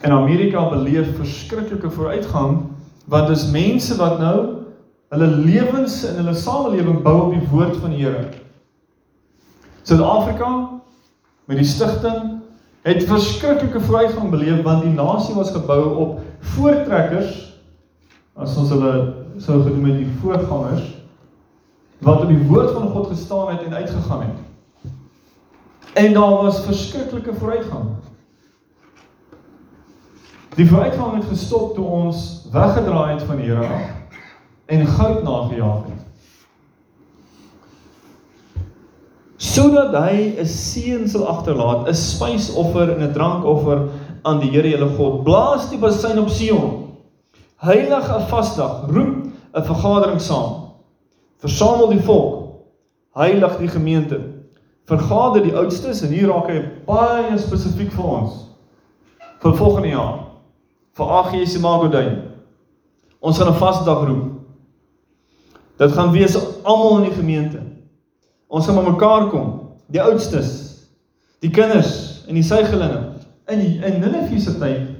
En 0.00 0.12
Amerika 0.12 0.68
beleef 0.68 1.16
verskriklike 1.16 1.90
vooruitgang 1.90 2.62
want 3.06 3.28
dis 3.30 3.46
mense 3.50 3.96
wat 3.96 4.18
nou 4.18 4.38
hulle 5.14 5.26
lewens 5.26 6.00
en 6.08 6.18
hulle 6.20 6.34
samelewing 6.34 7.02
bou 7.02 7.14
op 7.28 7.36
die 7.36 7.48
woord 7.50 7.76
van 7.78 7.94
die 7.94 8.02
Here. 8.02 8.24
Suid-Afrika 9.86 10.75
met 11.46 11.60
die 11.60 11.66
stigting 11.66 12.40
het 12.86 13.04
verskriklike 13.04 13.80
vooruitgang 13.80 14.30
beleef 14.30 14.62
want 14.62 14.82
die 14.82 14.94
nasie 14.94 15.34
was 15.34 15.50
gebou 15.54 15.82
op 15.94 16.20
voortrekkers 16.54 17.42
as 18.36 18.56
ons 18.60 18.70
hulle 18.74 18.92
sou 19.42 19.62
genoem 19.62 19.90
het 19.90 19.98
die 20.02 20.12
voorgangers 20.20 20.86
wat 22.04 22.22
op 22.22 22.28
die 22.28 22.42
woord 22.48 22.70
van 22.70 22.88
God 22.92 23.06
gestaan 23.06 23.54
het 23.54 23.62
en 23.64 23.74
uitgegaan 23.74 24.20
het. 24.20 24.92
En 25.96 26.12
daar 26.12 26.30
was 26.30 26.60
verskriklike 26.64 27.34
vooruitgang. 27.34 27.88
Die 30.54 30.68
vooruitgang 30.68 31.14
het 31.14 31.24
gestop 31.24 31.74
toe 31.74 31.84
ons 31.84 32.46
weggedraai 32.52 33.14
het 33.14 33.22
van 33.22 33.36
die 33.36 33.48
Here 33.50 33.66
af 33.66 33.94
en 34.66 34.86
goud 34.86 35.22
nagejaag 35.22 35.82
het. 35.86 36.05
Sodat 39.56 39.94
hy 39.96 40.36
'n 40.36 40.46
seun 40.46 41.08
sal 41.08 41.26
agterlaat, 41.26 41.88
'n 41.88 41.94
spysoffer 41.94 42.92
en 42.92 43.02
'n 43.02 43.12
drankoffer 43.12 43.88
aan 44.22 44.40
die 44.40 44.50
Here 44.50 44.68
jou 44.68 44.88
God. 44.96 45.24
Blaas 45.24 45.70
die 45.70 45.78
basuin 45.78 46.18
op 46.18 46.28
Sion. 46.28 46.92
Heilig 47.56 48.08
'n 48.08 48.28
vasdag, 48.28 48.86
roep 48.88 49.26
'n 49.54 49.64
vergadering 49.64 50.20
saam. 50.20 50.72
Versamel 51.38 51.88
die 51.88 52.02
volk. 52.02 52.44
Heilig 53.14 53.56
die 53.58 53.68
gemeente. 53.68 54.20
Vergader 54.84 55.42
die 55.42 55.56
oudstes 55.56 56.02
en 56.02 56.12
hier 56.12 56.28
raak 56.28 56.48
hy 56.48 56.62
baie 56.86 57.38
spesifiek 57.38 57.92
vir 57.92 58.04
ons 58.04 58.32
vir 59.40 59.56
volgende 59.56 59.88
jaar. 59.88 60.18
Vir 60.92 61.06
AGS 61.06 61.58
Magodyn. 61.58 62.22
Ons 63.20 63.38
gaan 63.38 63.48
'n 63.48 63.58
vasdag 63.58 64.06
roep. 64.06 64.30
Dit 65.78 65.92
gaan 65.92 66.12
wees 66.12 66.36
almal 66.62 66.96
in 66.96 67.10
die 67.10 67.16
gemeente. 67.16 67.75
Ons 68.46 68.66
gaan 68.66 68.84
mekaar 68.86 69.28
kom, 69.32 69.48
die 69.90 70.02
oudstes, 70.02 70.50
die 71.42 71.50
kinders 71.50 72.22
en 72.28 72.38
die 72.38 72.46
suigelinge. 72.46 73.02
In 73.50 73.60
in 73.60 74.00
Nineve 74.02 74.40
se 74.40 74.54
tyd 74.58 74.92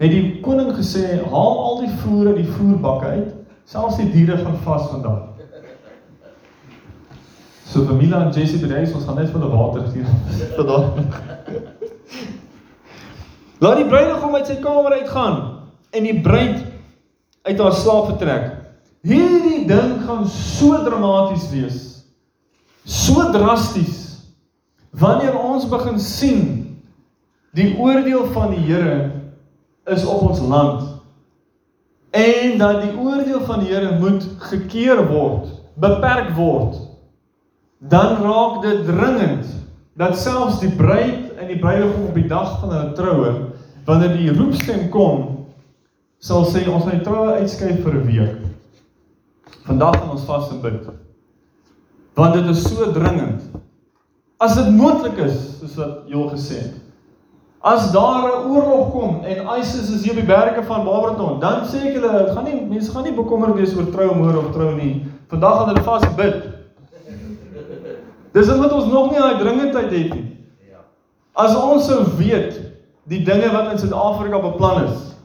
het 0.00 0.10
die 0.10 0.40
koning 0.42 0.72
gesê, 0.74 1.20
"Haal 1.30 1.58
al 1.58 1.80
die 1.80 1.94
voer 2.02 2.26
uit 2.26 2.36
die 2.36 2.52
voerbakke 2.52 3.06
uit, 3.06 3.34
selfs 3.64 3.96
die 3.96 4.10
diere 4.10 4.36
gaan 4.36 4.58
vas 4.64 4.90
vandag." 4.90 5.28
So 7.64 7.84
vir 7.84 7.94
Mila 7.94 8.24
en 8.24 8.32
Jessie 8.32 8.58
bereis 8.58 8.92
ons 8.94 9.04
gaan 9.04 9.16
net 9.16 9.30
vir 9.30 9.40
hulle 9.40 9.56
water 9.56 9.82
gee 9.92 10.04
vandag. 10.56 10.84
Laat 13.60 13.76
die 13.76 13.86
bruidegom 13.86 14.34
uit 14.34 14.46
sy 14.46 14.56
kamer 14.56 14.92
uitgaan 14.92 15.36
en 15.90 16.02
die 16.02 16.20
bruid 16.20 16.64
uit 17.42 17.58
haar 17.58 17.72
slaap 17.72 18.06
vertrek. 18.06 18.50
Hierdie 19.02 19.66
ding 19.66 20.02
gaan 20.06 20.26
so 20.26 20.84
dramaties 20.84 21.50
wees 21.50 21.89
so 22.84 23.30
drasties. 23.32 23.98
Wanneer 24.90 25.36
ons 25.38 25.68
begin 25.70 26.00
sien 26.02 26.42
die 27.54 27.74
oordeel 27.78 28.26
van 28.34 28.54
die 28.54 28.62
Here 28.66 29.10
is 29.90 30.04
op 30.06 30.30
ons 30.30 30.40
land. 30.40 30.86
En 32.10 32.58
dat 32.58 32.82
die 32.82 32.94
oordeel 32.98 33.42
van 33.46 33.62
die 33.62 33.70
Here 33.70 33.98
moet 33.98 34.26
gekeer 34.50 35.04
word, 35.10 35.50
beperk 35.78 36.32
word, 36.34 36.78
dan 37.78 38.18
raak 38.22 38.62
dit 38.62 38.84
dringend 38.86 39.46
dat 40.00 40.18
selfs 40.18 40.60
die 40.62 40.72
bruid 40.74 41.36
en 41.38 41.48
die 41.48 41.58
bruidegom 41.58 42.08
op 42.10 42.16
die 42.16 42.28
dag 42.28 42.58
van 42.60 42.72
hulle 42.74 42.92
troue, 42.98 43.32
wanneer 43.86 44.16
die 44.16 44.32
roepstem 44.34 44.88
kom, 44.92 45.46
sal 46.20 46.44
sê 46.48 46.66
ons 46.68 46.84
gaan 46.84 46.98
die 46.98 47.06
troue 47.06 47.38
uitskuif 47.40 47.82
vir 47.84 47.94
'n 47.94 48.06
week. 48.06 48.36
Vandag 49.66 49.96
gaan 49.96 50.10
ons 50.10 50.24
vas 50.24 50.50
en 50.50 50.60
bid 50.60 50.82
want 52.14 52.34
dit 52.34 52.46
is 52.52 52.62
so 52.62 52.92
dringend. 52.92 53.42
As 54.40 54.54
dit 54.56 54.70
moontlik 54.72 55.18
is, 55.20 55.36
soos 55.60 55.74
wat 55.76 56.08
Joel 56.08 56.30
gesê 56.32 56.62
het. 56.64 56.78
As 57.60 57.90
daar 57.92 58.24
'n 58.24 58.48
oorlog 58.48 58.90
kom 58.90 59.24
en 59.24 59.58
ISIS 59.58 59.90
is 59.90 60.02
hier 60.02 60.12
op 60.12 60.16
die 60.16 60.26
berge 60.26 60.62
van 60.62 60.84
Barberton, 60.84 61.40
dan 61.40 61.66
sê 61.68 61.76
ek 61.76 61.94
hulle, 62.00 62.32
gaan 62.34 62.44
nie 62.44 62.66
mense 62.68 62.90
gaan 62.90 63.04
nie 63.04 63.12
bekommerd 63.12 63.54
wees 63.54 63.76
oor 63.76 63.90
trou 63.92 64.14
môre 64.14 64.38
of 64.38 64.52
trou 64.52 64.74
nie. 64.74 65.06
Vandag 65.28 65.56
gaan 65.56 65.68
hulle 65.68 65.82
vas 65.82 66.14
bid. 66.14 66.42
Dis 68.32 68.48
omdat 68.48 68.72
ons 68.72 68.86
nog 68.86 69.10
nie 69.10 69.20
daai 69.20 69.38
dringendheid 69.38 69.90
het 69.90 70.14
nie. 70.14 70.36
As 71.34 71.56
ons 71.56 71.86
sou 71.86 72.04
weet 72.16 72.60
die 73.10 73.24
dinge 73.24 73.52
wat 73.52 73.72
in 73.72 73.78
Suid-Afrika 73.78 74.38
beplan 74.38 74.84
is, 74.84 75.16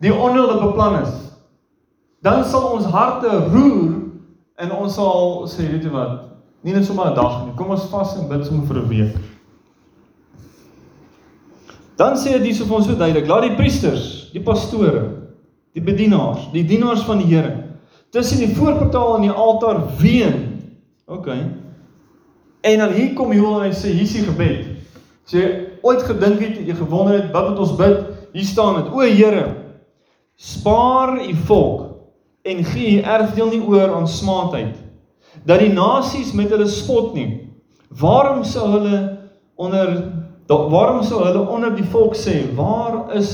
die 0.00 0.12
onheil 0.14 0.46
wat 0.46 0.60
beplan 0.60 1.02
is, 1.02 1.14
dan 2.24 2.44
sal 2.44 2.72
ons 2.72 2.84
harte 2.84 3.28
roer 3.52 3.93
En 4.56 4.70
ons 4.72 4.94
sal 4.94 5.46
sê, 5.50 5.66
weet 5.66 5.82
jy 5.82 5.90
wat, 5.90 6.30
nie 6.62 6.74
net 6.74 6.86
sommer 6.86 7.10
'n 7.10 7.14
dag 7.14 7.46
nie. 7.46 7.54
Kom 7.56 7.70
ons 7.70 7.88
vas 7.90 8.16
en 8.16 8.28
bid 8.28 8.46
sommer 8.46 8.66
vir 8.66 8.76
'n 8.82 8.88
week. 8.88 9.16
Dan 11.96 12.16
sê 12.16 12.32
dit 12.38 12.42
hierso 12.42 12.64
vir 12.64 12.76
ons 12.76 12.86
so 12.86 12.94
duidelik, 12.94 13.28
laat 13.28 13.42
die 13.42 13.56
priesters, 13.56 14.30
die 14.32 14.42
pastore, 14.42 15.10
die 15.74 15.82
bedienaars, 15.82 16.50
die 16.52 16.64
dienaars 16.64 17.02
van 17.02 17.18
die 17.18 17.26
Here 17.26 17.64
tussen 18.10 18.38
die 18.38 18.54
voorportaal 18.54 19.16
en 19.16 19.22
die 19.26 19.30
altaar 19.30 19.80
ween. 19.98 20.60
OK. 21.06 21.26
En 22.60 22.78
dan 22.78 22.92
hier 22.92 23.12
kom 23.12 23.32
Joel 23.32 23.64
en 23.64 23.70
hy 23.70 23.74
sê 23.74 23.90
hier's 23.90 24.12
die 24.14 24.22
gebed. 24.22 24.68
Sê 25.26 25.40
ooit 25.82 26.02
gedink 26.06 26.40
het 26.40 26.60
jy 26.62 26.76
gewonder 26.78 27.18
het 27.18 27.32
wat 27.34 27.48
moet 27.48 27.58
ons 27.58 27.74
bid? 27.76 28.04
Hier 28.32 28.46
staan 28.46 28.78
dit: 28.78 28.92
O 28.92 29.00
Here, 29.00 29.56
spaar 30.36 31.18
u 31.26 31.34
volk 31.48 31.83
en 32.44 32.64
gee 32.64 33.02
erfdeel 33.02 33.52
nie 33.52 33.62
oor 33.62 33.94
aan 33.96 34.08
smaadheid 34.08 34.76
dat 35.44 35.62
die 35.64 35.72
nasies 35.72 36.32
met 36.36 36.52
hulle 36.54 36.68
spot 36.70 37.14
nie 37.16 37.28
waarom 38.00 38.44
sou 38.44 38.68
hulle 38.76 39.00
onder 39.54 39.94
waarom 40.48 41.02
sou 41.02 41.22
hulle 41.24 41.46
onder 41.48 41.74
die 41.76 41.88
volk 41.92 42.16
sê 42.18 42.42
waar 42.56 43.14
is 43.16 43.32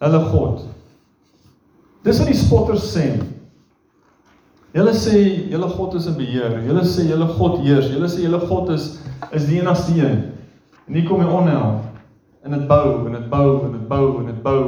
hulle 0.00 0.22
God 0.32 0.64
dis 2.04 2.18
wat 2.22 2.32
die 2.32 2.40
spotters 2.40 2.88
sê 2.94 3.10
Julle 4.70 4.92
sê 4.94 5.50
julle 5.50 5.66
God 5.74 5.94
is 5.98 6.06
in 6.06 6.14
beheer. 6.14 6.60
Julle 6.62 6.84
sê 6.86 7.08
julle 7.08 7.26
God 7.34 7.58
heers. 7.64 7.88
Julle 7.90 8.06
sê 8.06 8.22
julle 8.22 8.38
God 8.46 8.70
is 8.70 9.00
is 9.34 9.48
die 9.48 9.58
enigste 9.58 9.96
een. 9.98 10.20
En 10.86 10.94
hier 10.94 11.08
kom 11.08 11.24
die 11.24 11.30
onheil. 11.30 11.80
En 12.46 12.54
dit 12.54 12.68
bou 12.68 13.06
en 13.06 13.16
dit 13.16 13.26
bou 13.30 13.64
en 13.66 13.72
dit 13.74 13.88
bou 13.88 14.20
en 14.20 14.28
dit 14.30 14.38
bou. 14.44 14.62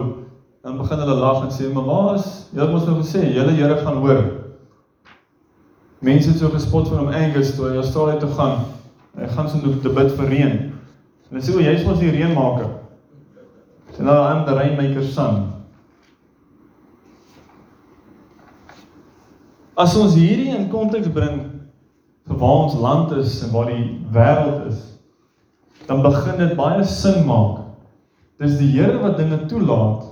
Dan 0.63 0.79
begin 0.79 0.99
hulle 0.99 1.15
lag 1.15 1.43
en 1.43 1.51
sê, 1.51 1.73
"Maar 1.73 1.85
waar 1.85 2.15
is? 2.15 2.47
Julle 2.53 2.67
het 2.67 2.75
mos 2.75 2.87
nou 2.87 2.97
gesê 3.03 3.35
julle 3.35 3.53
Here 3.53 3.77
gaan 3.77 3.97
hoor." 3.97 4.25
Mense 5.99 6.29
het 6.29 6.39
so 6.39 6.49
gespot 6.49 6.89
van 6.89 6.99
hom 6.99 7.09
Angus 7.09 7.55
toe 7.57 7.69
hy 7.69 7.77
Australië 7.77 8.19
toe 8.19 8.29
gaan. 8.29 8.65
Hy 9.19 9.27
gaan 9.27 9.49
so 9.49 9.59
te 9.59 9.89
bid 9.89 10.13
vir 10.13 10.29
reën. 10.29 10.73
En 11.31 11.31
hulle 11.31 11.43
sê, 11.43 11.55
"O, 11.55 11.61
jy's 11.61 11.85
mos 11.85 11.99
die 11.99 12.11
reënmaker." 12.11 12.69
En 13.99 14.05
nou 14.05 14.17
aan 14.17 14.47
die 14.47 14.55
rainmaker 14.55 15.05
son. 15.05 15.43
As 19.77 19.97
ons 19.97 20.15
hierdie 20.15 20.53
in 20.57 20.71
konteks 20.73 21.09
bring 21.13 21.41
vir 22.29 22.39
waar 22.39 22.65
ons 22.67 22.75
land 22.75 23.13
is 23.13 23.39
en 23.45 23.53
waar 23.55 23.71
die 23.73 23.85
wêreld 24.13 24.67
is, 24.69 24.81
dan 25.89 26.03
begin 26.05 26.39
dit 26.39 26.57
baie 26.57 26.85
sin 26.85 27.25
maak. 27.27 27.63
Dis 28.43 28.59
die 28.61 28.71
Here 28.75 28.99
wat 29.03 29.17
dinge 29.21 29.45
toelaat. 29.51 30.12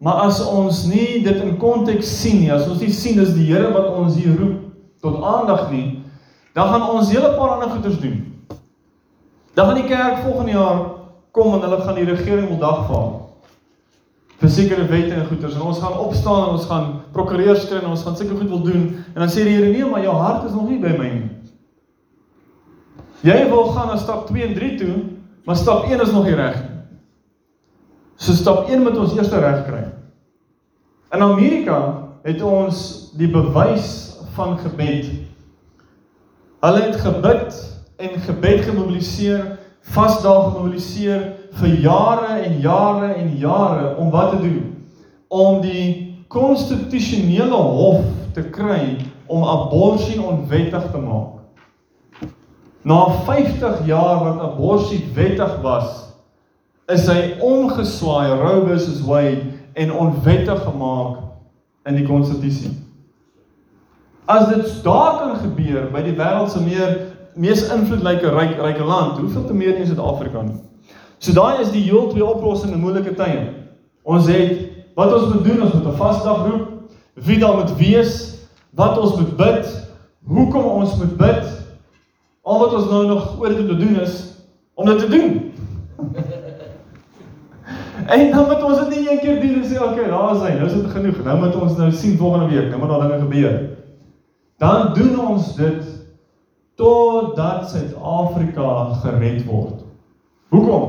Maar 0.00 0.24
as 0.24 0.40
ons 0.48 0.84
nie 0.88 1.20
dit 1.24 1.42
in 1.44 1.58
konteks 1.60 2.08
sien 2.22 2.38
nie, 2.40 2.52
as 2.52 2.68
ons 2.70 2.80
nie 2.80 2.92
sien 2.92 3.18
dis 3.20 3.34
die 3.36 3.50
Here 3.50 3.68
wat 3.74 3.90
ons 4.00 4.16
hier 4.16 4.32
roep 4.38 4.70
tot 5.04 5.18
aandag 5.20 5.66
nie, 5.72 6.00
dan 6.56 6.70
gaan 6.72 6.86
ons 6.88 7.10
hele 7.12 7.34
paar 7.36 7.56
ander 7.56 7.68
goeders 7.74 7.98
doen. 8.00 8.22
Dan 9.54 9.68
gaan 9.68 9.80
die 9.82 9.90
kerk 9.90 10.22
volgende 10.24 10.56
jaar 10.56 10.80
kom 11.36 11.52
en 11.54 11.66
hulle 11.66 11.82
gaan 11.82 11.98
die 12.00 12.08
regering 12.08 12.48
wil 12.48 12.62
dagvaar 12.62 13.10
vir 14.40 14.52
sekere 14.54 14.86
wette 14.88 15.12
en 15.12 15.26
goeders 15.28 15.58
en 15.58 15.66
ons 15.68 15.82
gaan 15.82 15.98
opstaan 16.00 16.46
en 16.46 16.54
ons 16.56 16.64
gaan 16.70 16.86
prokureurs 17.12 17.66
kry 17.68 17.82
en 17.82 17.90
ons 17.92 18.04
gaan 18.06 18.16
seker 18.16 18.38
goed 18.38 18.48
wil 18.48 18.62
doen 18.64 18.86
en 19.12 19.20
dan 19.20 19.28
sê 19.28 19.44
die 19.44 19.58
Here 19.58 19.68
nee 19.68 19.84
maar 19.84 20.00
jou 20.00 20.16
hart 20.16 20.48
is 20.48 20.56
nog 20.56 20.70
nie 20.70 20.80
by 20.80 20.94
my 20.96 21.10
nie. 21.12 21.28
Jy 23.28 23.36
wil 23.52 23.68
gaan 23.74 23.92
na 23.92 24.00
stap 24.00 24.24
2 24.32 24.46
en 24.48 24.54
3 24.56 24.74
toe, 24.80 24.94
maar 25.44 25.60
stap 25.60 25.84
1 25.84 26.00
is 26.00 26.12
nog 26.16 26.24
nie 26.24 26.38
reg 26.40 26.56
nie. 26.56 26.69
So 28.20 28.32
stap 28.36 28.68
1 28.68 28.82
moet 28.84 28.98
ons 29.00 29.14
eers 29.16 29.30
reg 29.32 29.62
kry. 29.64 29.86
In 31.16 31.22
Amerika 31.24 31.78
het 32.22 32.42
ons 32.44 32.80
die 33.16 33.30
bewys 33.32 34.18
van 34.36 34.58
gebed. 34.60 35.08
Hulle 36.60 36.82
het 36.84 36.98
gebid 37.00 37.56
en 37.96 38.18
gebed 38.26 38.66
gemobiliseer, 38.66 39.46
vasdae 39.94 40.50
gemobiliseer 40.50 41.24
vir 41.62 41.80
jare 41.86 42.36
en 42.44 42.60
jare 42.60 43.08
en 43.22 43.32
jare 43.40 43.94
om 43.96 44.12
wat 44.12 44.34
te 44.34 44.42
doen? 44.44 44.60
Om 45.32 45.64
die 45.64 45.86
konstitusionele 46.28 47.56
hof 47.56 48.04
te 48.36 48.44
kry 48.52 48.98
om 49.32 49.48
abortus 49.48 50.20
onwettig 50.20 50.90
te 50.92 51.00
maak. 51.00 51.40
Na 52.84 53.00
50 53.24 53.80
jaar 53.88 54.20
wat 54.26 54.44
abortus 54.44 55.08
wettig 55.16 55.56
was, 55.64 56.09
is 56.90 57.06
hy 57.08 57.34
omgeswaai 57.44 58.34
Roe 58.40 58.66
versus 58.66 59.02
Wade 59.06 59.42
en 59.78 59.92
onwettig 59.92 60.62
gemaak 60.62 61.18
in 61.88 61.94
die 61.94 62.06
konstitusie. 62.06 62.72
As 64.30 64.48
dit 64.48 64.82
daar 64.84 65.18
kan 65.18 65.36
gebeur 65.42 65.88
by 65.92 66.02
die 66.06 66.16
wêreld 66.18 66.50
se 66.52 66.62
meer 66.62 66.96
mees 67.34 67.62
invloedryke 67.72 68.30
ryk 68.34 68.58
ryke 68.60 68.84
land, 68.84 69.18
hoeveel 69.18 69.46
te 69.46 69.54
meer 69.54 69.78
in 69.78 69.86
Suid-Afrika 69.88 70.42
nie. 70.42 70.58
So 71.18 71.34
daai 71.36 71.60
is 71.62 71.72
die 71.74 71.84
heel 71.86 72.10
twee 72.10 72.24
oplossings 72.24 72.74
in 72.74 72.82
moeilike 72.82 73.14
tye. 73.18 73.46
Ons 74.02 74.28
het 74.30 74.68
wat 74.98 75.14
ons 75.14 75.34
moet 75.34 75.44
doen, 75.44 75.62
ons 75.62 75.74
moet 75.74 75.86
'n 75.86 75.96
vasdag 75.96 76.46
roep, 76.46 76.66
wie 77.14 77.38
daar 77.38 77.56
moet 77.56 77.76
wees, 77.76 78.38
wat 78.74 78.98
ons 78.98 79.16
moet 79.16 79.36
bid, 79.36 79.66
hoekom 80.26 80.64
ons 80.64 80.96
moet 80.96 81.16
bid. 81.16 81.44
Al 82.42 82.58
wat 82.58 82.74
ons 82.74 82.90
nou 82.90 83.06
nog 83.06 83.40
oor 83.40 83.54
te 83.54 83.76
doen 83.76 84.00
is 84.00 84.34
om 84.74 84.86
dit 84.86 84.98
te 84.98 85.08
doen. 85.08 85.52
en 88.10 88.30
dan 88.34 88.46
moet 88.48 88.62
ons 88.66 88.78
dit 88.82 88.94
nie 88.94 89.04
een 89.06 89.20
keer 89.22 89.40
doen 89.40 89.58
en 89.60 89.66
sê 89.66 89.78
okay, 89.78 90.08
daar 90.10 90.34
is 90.34 90.42
hy, 90.44 90.54
nou 90.58 90.66
is 90.66 90.76
dit 90.76 90.90
genoeg. 90.94 91.20
Nou 91.26 91.36
moet 91.40 91.58
ons 91.60 91.76
nou 91.78 91.90
sien 91.94 92.16
volgende 92.18 92.48
week, 92.50 92.68
nou 92.70 92.80
moet 92.82 92.92
daar 92.94 93.06
dinge 93.06 93.20
gebeur. 93.24 93.58
Dan 94.60 94.92
doen 94.94 95.14
ons 95.30 95.54
dit 95.56 95.86
totdat 96.80 97.68
Suid-Afrika 97.70 98.72
gered 99.04 99.44
word. 99.46 99.84
Hoekom? 100.50 100.88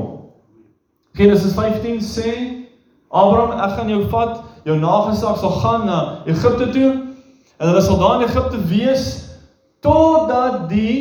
Genesis 1.12 1.54
15 1.54 2.00
sê 2.02 2.32
Abraham, 3.12 3.58
ek 3.60 3.74
gaan 3.76 3.90
jou 3.92 4.02
vat, 4.10 4.38
jou 4.64 4.78
nageslag 4.80 5.36
sal 5.38 5.58
gaan 5.60 5.84
na 5.86 5.98
Egipte 6.24 6.70
toe 6.72 6.90
en 7.58 7.68
hulle 7.68 7.82
sal 7.84 8.00
daar 8.00 8.20
in 8.20 8.26
Egipte 8.26 8.62
wees 8.70 9.04
totdat 9.84 10.64
die 10.70 10.94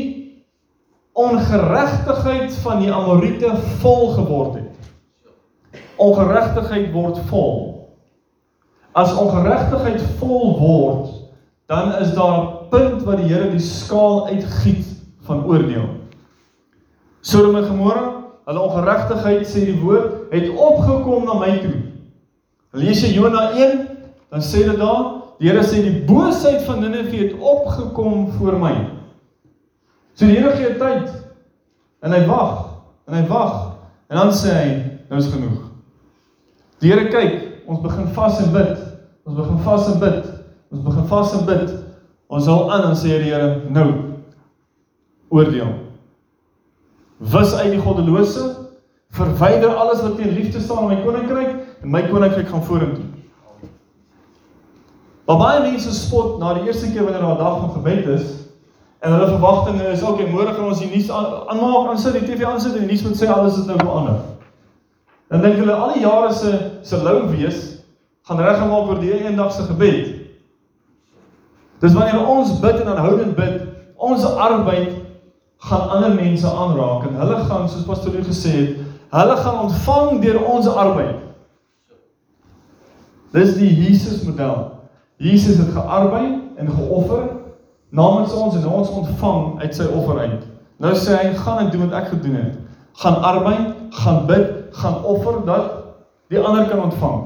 ongeregtigheid 1.13 2.53
van 2.63 2.83
die 2.83 2.91
Amorite 2.93 3.53
vol 3.81 4.11
geword 4.17 4.59
het. 4.59 4.60
Ongeregtigheid 6.01 6.89
word 6.95 7.19
vol. 7.29 7.57
As 8.97 9.13
ongeregtigheid 9.15 10.01
vol 10.19 10.55
word, 10.59 11.11
dan 11.71 11.93
is 12.01 12.13
daar 12.17 12.39
'n 12.39 12.69
punt 12.69 13.03
waar 13.03 13.17
die 13.21 13.29
Here 13.29 13.49
die 13.51 13.59
skaal 13.59 14.27
uitgiet 14.27 14.85
van 15.21 15.45
oordeel. 15.45 15.89
Sodom 17.21 17.55
en 17.55 17.65
Gomorra 17.65 18.21
hulle 18.45 18.59
ongeregtigheid 18.59 19.47
sê 19.47 19.65
die 19.69 19.79
woord 19.79 20.31
het 20.33 20.49
opgekom 20.49 21.25
na 21.25 21.37
my 21.39 21.57
toe. 21.61 21.77
Lees 22.81 23.01
jy 23.03 23.13
Jona 23.13 23.51
1, 23.55 23.87
dan 24.31 24.43
sê 24.43 24.65
dit 24.67 24.77
daar, 24.79 25.03
die 25.39 25.49
Here 25.49 25.63
sê 25.63 25.81
die 25.83 26.03
boosheid 26.07 26.63
van 26.67 26.81
Ninive 26.83 27.15
het 27.15 27.33
opgekom 27.39 28.31
voor 28.37 28.59
my. 28.59 28.75
So 30.13 30.25
die 30.25 30.37
Here 30.37 30.55
gee 30.57 30.77
tyd 30.79 31.09
en 32.01 32.11
hy 32.11 32.25
wag 32.27 32.67
en 33.07 33.19
hy 33.19 33.25
wag 33.29 33.57
en 34.09 34.17
dan 34.17 34.33
sê 34.35 34.55
hy 34.55 34.71
nou 35.09 35.19
is 35.21 35.31
genoeg. 35.31 35.70
Here 36.81 37.09
kyk, 37.13 37.65
ons 37.69 37.81
begin 37.83 38.07
vas 38.15 38.39
en 38.41 38.51
bid. 38.55 38.77
Ons 39.29 39.37
begin 39.37 39.57
vas 39.65 39.87
en 39.87 39.99
bid. 40.01 40.23
Ons 40.73 40.81
begin 40.81 41.07
vas 41.11 41.33
en 41.37 41.45
bid. 41.45 41.75
Ons 42.31 42.49
hou 42.49 42.59
aan 42.71 42.89
en 42.89 42.97
sê 42.97 43.19
die 43.21 43.29
Here 43.29 43.61
nou 43.69 43.87
oordeel 45.31 45.71
wis 47.21 47.53
uit 47.53 47.75
die 47.75 47.81
goddelose, 47.81 48.41
verwyder 49.13 49.75
alles 49.75 50.01
wat 50.01 50.15
teen 50.17 50.33
liefde 50.33 50.61
staan 50.61 50.87
in 50.87 50.87
my 50.89 50.95
koninkryk 51.05 51.51
en 51.83 51.91
my 51.93 52.01
koninkryk 52.07 52.49
gaan 52.49 52.63
vorentoe. 52.65 53.05
Maar 55.29 55.37
baie 55.37 55.59
mense 55.67 55.93
spot 55.93 56.39
na 56.41 56.55
die 56.57 56.65
eerste 56.65 56.89
keer 56.89 57.05
wanneer 57.05 57.21
daar 57.21 57.35
'n 57.35 57.43
dag 57.43 57.59
van 57.59 57.71
gebed 57.77 58.07
is 58.07 58.25
en 58.99 59.13
hulle 59.13 59.27
verwagtinge 59.27 59.91
is 59.91 60.03
okay, 60.03 60.25
môre 60.25 60.53
gaan 60.53 60.65
ons 60.65 60.79
die 60.79 60.89
nuus 60.89 61.11
aanmaak, 61.11 61.89
aan 61.89 61.99
sit 61.99 62.13
die 62.13 62.25
TV 62.25 62.43
aan 62.43 62.61
sit 62.61 62.73
en 62.73 62.79
die 62.79 62.87
nuus 62.87 63.03
moet 63.03 63.21
sê 63.21 63.27
alles 63.29 63.57
is 63.57 63.65
nou 63.65 63.77
verander. 63.77 64.30
Dan 65.31 65.45
dink 65.45 65.61
hulle 65.61 65.75
al 65.75 65.93
die 65.95 66.03
jare 66.03 66.33
se 66.35 66.51
se 66.83 66.97
lou 66.99 67.29
wees 67.31 67.61
gaan 68.27 68.41
reggemaak 68.43 68.89
word 68.89 69.01
deur 69.01 69.21
eendag 69.23 69.53
se 69.55 69.63
gebed. 69.63 70.09
Dis 71.79 71.95
wanneer 71.95 72.27
ons 72.27 72.51
bid 72.59 72.81
en 72.83 72.91
aanhoudend 72.91 73.35
bid, 73.35 73.61
ons 73.95 74.25
arbeid 74.25 74.91
gaan 75.61 75.89
ander 75.95 76.13
mense 76.17 76.47
aanraak 76.47 77.07
en 77.07 77.17
hulle 77.21 77.39
gaan 77.47 77.69
soos 77.69 77.87
pastoor 77.87 78.19
gesê 78.27 78.53
het, 78.57 78.77
hulle 79.15 79.37
gaan 79.39 79.59
ontvang 79.65 80.21
deur 80.21 80.43
ons 80.51 80.67
arbeid. 80.67 81.17
Dis 83.31 83.55
die 83.55 83.71
Jesus 83.71 84.23
model. 84.27 84.67
Jesus 85.21 85.61
het 85.61 85.71
gearbei 85.71 86.25
en 86.59 86.71
geoffer 86.71 87.29
namens 87.89 88.33
ons 88.33 88.55
en 88.55 88.67
ons 88.67 88.89
ontvang 89.01 89.61
uit 89.61 89.75
sy 89.75 89.87
offer 89.95 90.19
uit. 90.19 90.47
Nou 90.81 90.91
sê 90.97 91.15
hy, 91.15 91.33
gaan 91.39 91.65
en 91.65 91.69
doen 91.71 91.87
wat 91.87 91.99
ek 92.01 92.11
gedoen 92.15 92.39
het. 92.41 92.57
Gaan 93.03 93.21
arbei, 93.23 93.55
gaan 94.01 94.25
bid, 94.27 94.60
gaan 94.71 95.03
offer 95.03 95.45
dat 95.45 95.71
die 96.31 96.39
ander 96.39 96.67
kan 96.69 96.83
ontvang. 96.83 97.21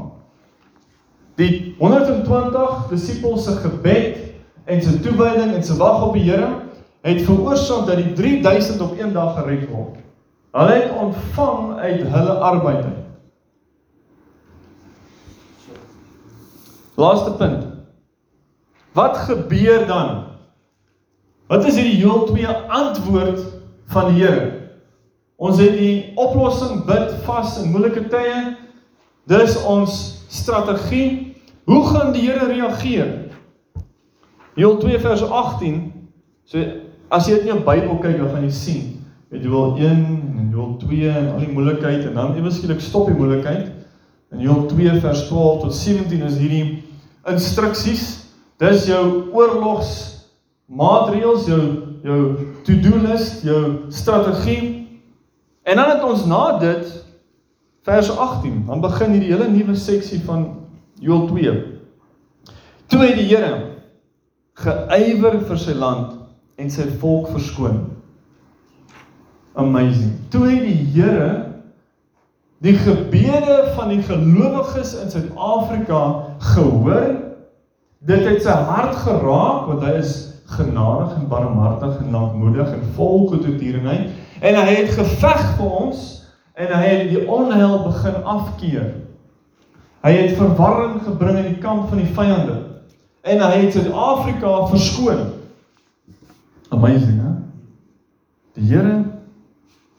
Die 1.35 1.75
120 1.79 2.87
disippels 2.89 3.43
se 3.43 3.55
gebed 3.59 4.17
en 4.65 4.81
sy 4.81 4.95
toewyding 5.03 5.53
en 5.53 5.63
sy 5.63 5.75
wag 5.77 6.01
op 6.07 6.15
die 6.17 6.25
Here 6.29 6.49
het 7.05 7.21
veroorsaak 7.27 7.85
dat 7.85 8.01
die 8.01 8.13
3000 8.17 8.81
op 8.81 8.95
een 8.97 9.13
dag 9.13 9.35
gered 9.37 9.67
word. 9.69 9.99
Hulle 10.55 10.77
het 10.79 10.93
ontvang 10.97 11.75
uit 11.77 12.07
hulle 12.15 12.37
arbeid. 12.49 12.85
Laaste 16.95 17.31
punt. 17.31 17.65
Wat 18.95 19.17
gebeur 19.17 19.83
dan? 19.87 20.23
Wat 21.47 21.65
is 21.65 21.75
hierdie 21.75 21.99
heel 21.99 22.23
twee 22.25 22.47
antwoord 22.47 23.43
van 23.91 24.13
die 24.13 24.23
Here? 24.23 24.54
Ons 25.35 25.59
het 25.59 25.75
die 25.75 26.13
oplossing 26.19 26.85
bid 26.87 27.11
vas 27.25 27.57
in 27.61 27.71
moeilike 27.73 28.05
tye. 28.11 28.55
Dis 29.27 29.57
ons 29.67 29.95
strategie. 30.31 31.35
Hoe 31.65 31.83
gaan 31.89 32.13
die 32.15 32.23
Here 32.27 32.47
reageer? 32.47 33.13
Heel 34.55 34.77
2 34.79 34.99
vers 35.03 35.23
18 35.25 35.79
so 36.45 36.63
As 37.13 37.27
jy 37.29 37.35
dit 37.37 37.45
in 37.45 37.51
jou 37.51 37.59
Bybel 37.67 37.99
kyk, 38.01 38.15
dan 38.17 38.31
gaan 38.33 38.45
jy 38.47 38.53
sien, 38.55 38.85
jy 39.29 39.43
wil 39.45 39.75
1 39.77 39.99
en 40.41 40.47
wil 40.55 40.71
2 40.81 41.11
en 41.11 41.27
al 41.35 41.43
die 41.43 41.51
moeilikheid 41.53 42.07
en 42.09 42.15
dan 42.17 42.33
ewe 42.39 42.49
skielik 42.51 42.81
stop 42.81 43.11
die 43.11 43.17
moeilikheid. 43.17 43.67
In 44.33 44.41
Joel 44.41 44.63
2 44.71 44.95
vers 45.03 45.21
12 45.29 45.59
tot 45.61 45.75
17 45.77 46.25
is 46.25 46.39
hierdie 46.41 46.63
instruksies 47.29 48.25
Dis 48.61 48.85
jou 48.87 49.33
oorlogs 49.35 49.89
maatreëls, 50.71 51.47
jou 51.49 51.63
jou 52.05 52.19
to-do 52.63 52.99
list, 53.03 53.41
jou 53.43 53.89
strategie. 53.91 54.84
En 55.65 55.75
dan 55.75 55.89
het 55.89 56.03
ons 56.03 56.25
na 56.29 56.57
dit 56.61 57.05
vers 57.85 58.09
18, 58.17 58.63
dan 58.65 58.81
begin 58.81 59.15
hierdie 59.15 59.31
hele 59.31 59.47
nuwe 59.49 59.75
seksie 59.75 60.19
van 60.25 60.45
Joël 61.01 61.25
2. 61.27 61.53
Toe 62.85 62.99
het 63.01 63.15
die 63.17 63.25
Here 63.31 63.71
geywer 64.61 65.39
vir 65.47 65.57
sy 65.59 65.73
land 65.73 66.13
en 66.61 66.69
sy 66.69 66.85
volk 67.01 67.31
verskoon. 67.33 67.81
Amazing. 69.57 70.13
Toe 70.29 70.43
het 70.51 70.67
die 70.67 70.85
Here 70.93 71.31
die 72.61 72.75
gebede 72.77 73.57
van 73.75 73.89
die 73.89 74.03
gelowiges 74.05 74.93
in 75.01 75.09
Suid-Afrika 75.11 76.01
gehoor. 76.53 77.09
Dit 78.05 78.21
het 78.29 78.45
sy 78.45 78.53
hart 78.69 79.01
geraak 79.01 79.65
want 79.71 79.81
hy 79.81 79.97
is 79.97 80.13
genadig 80.53 81.17
en 81.17 81.25
barmhartig 81.29 81.97
en 82.03 82.13
lankmoedig 82.13 82.69
en 82.69 82.85
vol 82.93 83.27
goedertierenheid 83.33 84.13
en 84.45 84.59
hy 84.59 84.75
het 84.77 84.93
geveg 84.93 85.41
vir 85.57 85.71
ons 85.79 86.03
en 86.55 86.71
hy 86.71 86.83
het 86.85 87.09
die 87.09 87.23
onheil 87.27 87.79
begin 87.87 88.19
afkeer. 88.23 88.91
Hy 90.05 90.11
het 90.13 90.37
verwarring 90.37 90.99
gebring 91.03 91.39
in 91.41 91.49
die 91.55 91.63
kamp 91.63 91.89
van 91.89 92.03
die 92.03 92.11
vyande 92.13 92.59
en 93.25 93.41
hy 93.41 93.63
het 93.63 93.73
Suid-Afrika 93.73 94.67
verskoon. 94.69 95.23
Amazing, 96.69 97.17
hè? 97.23 97.33
Die 98.55 98.69
Here 98.69 99.01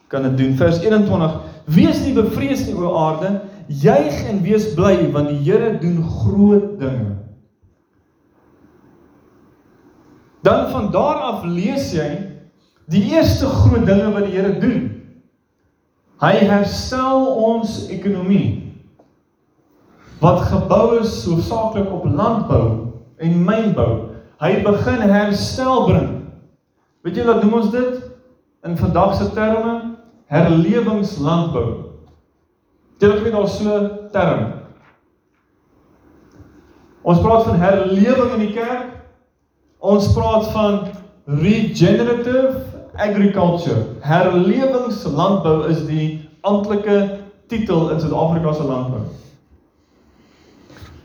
kan 0.07 0.23
dit 0.29 0.37
doen. 0.37 0.55
Vers 0.57 0.79
21: 0.79 1.35
Wees 1.75 1.99
nie 2.05 2.13
bevrees 2.15 2.63
nie 2.65 2.75
o 2.79 2.93
aarde, 2.95 3.33
juig 3.67 4.23
en 4.31 4.39
wees 4.45 4.71
bly 4.77 5.09
want 5.11 5.33
die 5.33 5.41
Here 5.43 5.75
doen 5.81 5.99
groot 6.07 6.79
dinge. 6.79 7.17
Dan 10.47 10.69
van 10.71 10.91
daar 10.95 11.23
af 11.33 11.43
lees 11.43 11.91
jy 11.91 12.36
die 12.91 13.03
eerste 13.11 13.45
groot 13.45 13.85
dinge 13.85 14.11
wat 14.13 14.27
die 14.27 14.35
Here 14.37 14.53
doen. 14.59 14.85
Hy 16.23 16.33
herstel 16.49 17.27
ons 17.45 17.83
ekonomie 17.93 18.63
wat 20.17 20.47
gebou 20.49 20.97
is 20.97 21.11
hoofsaaklik 21.27 21.91
op 21.93 22.07
landbou 22.09 22.63
en 23.21 23.35
mynbou. 23.45 23.91
Hy 24.41 24.63
begin 24.65 25.03
herstel 25.05 25.83
bring. 25.85 26.07
Weet 27.05 27.19
jy 27.19 27.25
wat 27.27 27.43
noem 27.43 27.59
ons 27.59 27.69
dit 27.73 27.99
in 28.65 28.79
vandag 28.79 29.13
se 29.19 29.27
terme? 29.35 29.75
Herlewingslandbou. 30.27 31.67
Jy 32.97 33.11
weet 33.21 33.31
daar 33.31 33.47
so 33.47 33.77
'n 33.77 34.09
term. 34.11 34.53
Ons 37.01 37.21
praat 37.21 37.43
van 37.43 37.55
herlewing 37.55 38.33
in 38.33 38.39
die 38.39 38.53
kerk. 38.53 38.89
Ons 39.79 40.13
praat 40.13 40.47
van 40.51 40.87
regenerative 41.25 42.76
agriculture. 42.97 43.85
Herlewingslandbou 43.99 45.67
is 45.69 45.85
die 45.85 46.29
amptelike 46.41 47.19
titel 47.47 47.89
in 47.89 47.99
Suid-Afrika 47.99 48.53
se 48.53 48.63
landbou. 48.63 49.01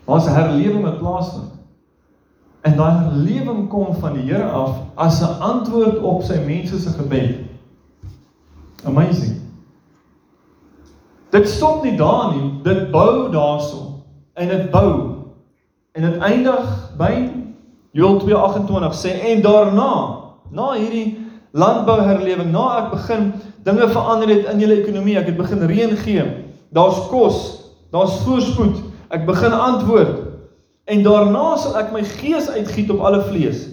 Ons 0.05 0.27
herlewing 0.27 0.83
wat 0.83 0.99
plaasvind. 0.99 1.51
En 2.63 2.77
daai 2.77 2.93
herlewing 2.93 3.69
kom 3.69 3.95
van 3.95 4.13
die 4.19 4.27
Here 4.27 4.51
af 4.51 4.77
as 4.95 5.21
'n 5.23 5.41
antwoord 5.41 5.99
op 5.99 6.23
sy 6.23 6.39
mense 6.47 6.81
se 6.81 6.91
gebed. 6.91 7.39
Amazing. 8.85 9.41
Dit 11.31 11.49
stop 11.49 11.83
nie 11.83 11.97
daar 11.97 12.35
nie, 12.35 12.61
dit 12.63 12.91
bou 12.91 13.31
daarso 13.31 14.05
en 14.35 14.49
dit 14.49 14.71
bou. 14.71 15.15
En 15.93 16.03
dit 16.03 16.19
eindig 16.19 16.91
by 16.97 17.31
Joel 17.91 18.19
2:28 18.19 18.95
sê 18.95 19.09
en 19.21 19.43
daarna, 19.43 20.19
na 20.51 20.73
hierdie 20.73 21.22
landbouherlewing, 21.53 22.51
na 22.53 22.67
ek 22.81 22.93
begin 22.95 23.33
dinge 23.65 23.89
verander 23.93 24.31
het 24.33 24.49
in 24.53 24.63
julle 24.63 24.81
ekonomie, 24.81 25.19
ek 25.21 25.31
het 25.33 25.39
begin 25.39 25.67
reën 25.69 25.97
gee. 26.01 26.25
Daar's 26.73 27.01
kos, 27.11 27.41
daar's 27.93 28.17
voorspoed. 28.25 28.81
Ek 29.13 29.27
begin 29.29 29.53
antwoord. 29.53 30.23
En 30.89 31.03
daarna 31.05 31.57
sal 31.61 31.77
ek 31.79 31.93
my 31.95 32.03
gees 32.19 32.49
uitgiet 32.51 32.91
op 32.91 33.05
alle 33.05 33.21
vlees. 33.29 33.67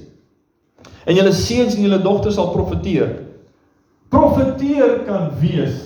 En 1.08 1.16
julle 1.16 1.32
seuns 1.34 1.78
en 1.78 1.86
julle 1.88 2.02
dogters 2.04 2.36
sal 2.38 2.52
profeteer. 2.54 3.16
Profeteer 4.12 5.00
kan 5.08 5.30
wees 5.40 5.86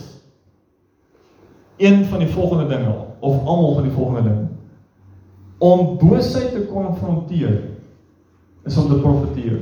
een 1.78 2.06
van 2.06 2.20
die 2.24 2.28
volgende 2.28 2.68
dinge 2.68 2.94
of 3.20 3.46
almal 3.46 3.74
van 3.74 3.84
die 3.84 3.92
volgende 3.92 4.24
dinge. 4.30 4.48
Om 5.58 5.98
boosheid 5.98 6.52
te 6.52 6.66
konfronteer 6.72 7.62
is 8.64 8.78
om 8.78 8.90
te 8.90 9.00
profeteer. 9.00 9.60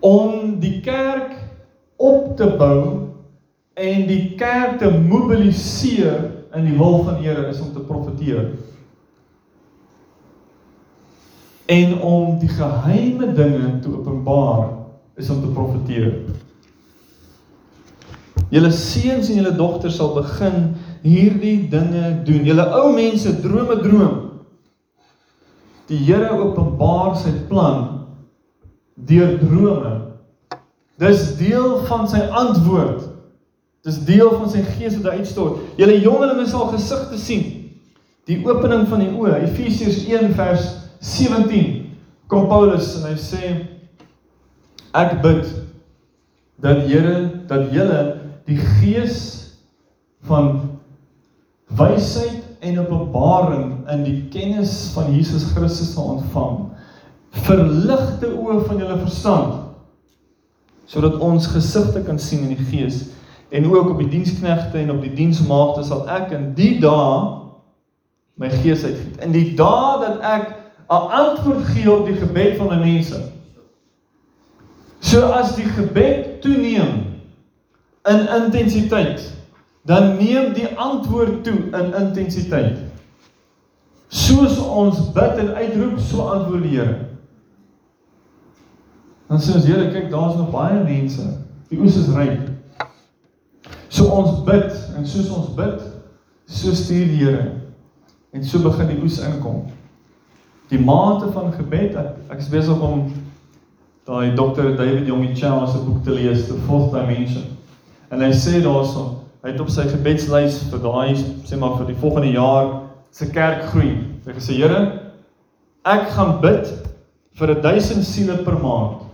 Om 0.00 0.58
die 0.60 0.80
kerk 0.80 1.36
op 2.00 2.36
te 2.36 2.48
bou 2.56 2.82
en 3.80 4.06
die 4.08 4.34
kerk 4.40 4.78
te 4.80 4.90
mobiliseer 4.90 6.30
in 6.56 6.66
die 6.66 6.76
wil 6.78 7.02
van 7.04 7.20
die 7.20 7.28
Here 7.28 7.46
is 7.48 7.60
om 7.60 7.72
te 7.72 7.84
profeteer. 7.84 8.50
En 11.70 12.00
om 12.00 12.38
die 12.40 12.50
geheime 12.50 13.32
dinge 13.32 13.78
te 13.80 13.92
openbaar 13.92 14.68
is 15.20 15.30
om 15.30 15.40
te 15.40 15.52
profeteer. 15.54 16.16
Julle 18.50 18.72
seuns 18.74 19.28
en 19.30 19.38
julle 19.38 19.54
dogters 19.54 20.00
sal 20.00 20.10
begin 20.16 20.72
hierdie 21.04 21.68
dinge 21.70 22.16
doen. 22.26 22.42
Julle 22.48 22.66
ou 22.80 22.90
mense 22.96 23.36
drome 23.44 23.78
droom. 23.84 24.16
Die 25.90 26.00
Here 26.08 26.32
openbaar 26.34 27.14
sy 27.18 27.36
plan 27.46 27.99
deur 29.06 29.38
drome. 29.38 29.92
Dis 31.00 31.36
deel 31.38 31.78
van 31.88 32.08
sy 32.08 32.20
antwoord. 32.28 33.06
Dis 33.86 34.02
deel 34.04 34.34
van 34.36 34.50
sy 34.52 34.60
gees 34.76 34.98
wat 34.98 35.12
hy 35.12 35.22
uitstort. 35.22 35.62
Julle 35.80 35.96
jongelinge 36.02 36.44
sal 36.48 36.68
gesigte 36.74 37.18
sien. 37.20 37.46
Die 38.28 38.38
opening 38.44 38.84
van 38.90 39.00
die 39.02 39.10
oë, 39.16 39.40
Efesiërs 39.48 40.04
1 40.04 40.34
vers 40.36 40.66
17. 41.00 41.70
Kom 42.30 42.46
Paulus 42.50 42.92
en 43.00 43.08
hy 43.08 43.16
sê 43.18 43.54
ek 44.94 45.16
bid 45.24 45.48
dat 46.60 46.84
Here 46.84 47.16
dat 47.48 47.72
julle 47.72 48.00
die 48.46 48.58
gees 48.80 49.16
van 50.28 50.52
wysheid 51.78 52.42
en 52.60 52.82
openbaring 52.82 53.88
in 53.88 54.02
die 54.04 54.18
kennis 54.34 54.90
van 54.94 55.08
Jesus 55.14 55.48
Christus 55.54 55.94
sal 55.94 56.18
ontvang. 56.18 56.58
Verligte 57.30 58.30
oë 58.34 58.60
van 58.66 58.78
julle 58.78 58.98
verstand 59.04 59.58
sodat 60.90 61.20
ons 61.22 61.44
gesigte 61.46 62.00
kan 62.02 62.18
sien 62.18 62.48
in 62.48 62.56
die 62.58 62.64
gees 62.66 63.04
en 63.54 63.68
ook 63.70 63.92
op 63.92 63.98
die 64.02 64.08
diensknegte 64.10 64.78
en 64.78 64.90
op 64.90 65.04
die 65.04 65.12
diensmaagde 65.14 65.84
sal 65.86 66.08
ek 66.10 66.32
in 66.34 66.48
die 66.58 66.80
dae 66.82 67.20
my 68.40 68.48
gees 68.62 68.82
uitgiet. 68.82 69.20
In 69.22 69.30
die 69.34 69.52
dae 69.54 70.00
dat 70.02 70.24
ek 70.26 70.48
'n 70.90 71.10
antwoord 71.20 71.64
gee 71.70 71.92
op 71.92 72.06
die 72.06 72.16
gebed 72.18 72.56
van 72.58 72.68
die 72.74 72.78
mense. 72.82 73.20
So 74.98 75.30
as 75.30 75.54
die 75.54 75.68
gebed 75.76 76.42
toeneem 76.42 77.22
in 78.10 78.26
intensiteit 78.42 79.22
dan 79.82 80.16
neem 80.16 80.52
die 80.52 80.68
antwoord 80.76 81.44
toe 81.44 81.58
in 81.72 81.94
intensiteit. 81.94 82.78
Soos 84.08 84.58
ons 84.58 85.12
bid 85.12 85.38
en 85.38 85.54
uitroep, 85.54 85.98
so 85.98 86.26
antwoord 86.26 86.62
die 86.66 86.74
Here. 86.78 87.09
Dan 89.30 89.38
sê 89.38 89.54
ons 89.54 89.66
Here, 89.68 89.86
kyk, 89.94 90.08
daar's 90.10 90.34
nog 90.34 90.50
baie 90.50 90.80
mense. 90.82 91.22
Die 91.70 91.78
oes 91.78 91.96
is 92.00 92.10
ryp. 92.10 92.48
So 93.90 94.10
ons 94.10 94.42
bid 94.46 94.74
en 94.98 95.06
soos 95.06 95.30
ons 95.30 95.52
bid, 95.54 95.84
so 96.50 96.74
stuur 96.74 97.06
die 97.12 97.20
Here. 97.22 97.44
En 98.34 98.42
so 98.44 98.58
begin 98.66 98.90
die 98.90 98.98
oes 99.04 99.20
inkom. 99.22 99.68
Die 100.70 100.82
mate 100.82 101.30
van 101.34 101.54
gebed, 101.54 101.94
ek, 101.98 102.18
ek 102.34 102.42
is 102.42 102.50
besig 102.50 102.82
om 102.82 103.06
daai 104.10 104.34
Dr. 104.34 104.74
David 104.74 105.06
Jongie 105.06 105.36
Chow 105.38 105.62
se 105.70 105.78
boek 105.86 106.02
te 106.06 106.14
lees, 106.14 106.48
The 106.50 106.58
Fourth 106.66 106.90
Dimension. 106.94 107.46
En 108.10 108.22
hy 108.26 108.34
sê 108.34 108.58
daarson 108.66 109.20
Hy 109.40 109.54
het 109.54 109.60
op 109.62 109.70
sy 109.72 109.86
gebedslys 109.88 110.58
vir 110.68 110.80
daai 110.84 111.14
sê 111.48 111.56
maar 111.56 111.78
vir 111.78 111.86
die 111.88 112.00
volgende 112.02 112.34
jaar 112.34 112.66
se 113.16 113.30
kerk 113.32 113.62
groei. 113.70 113.94
Hy 114.26 114.34
gesê 114.36 114.58
Here, 114.58 114.80
ek 115.88 116.10
gaan 116.12 116.34
bid 116.42 116.68
vir 117.40 117.54
1000 117.64 118.04
siele 118.04 118.36
per 118.44 118.58
maand. 118.60 119.06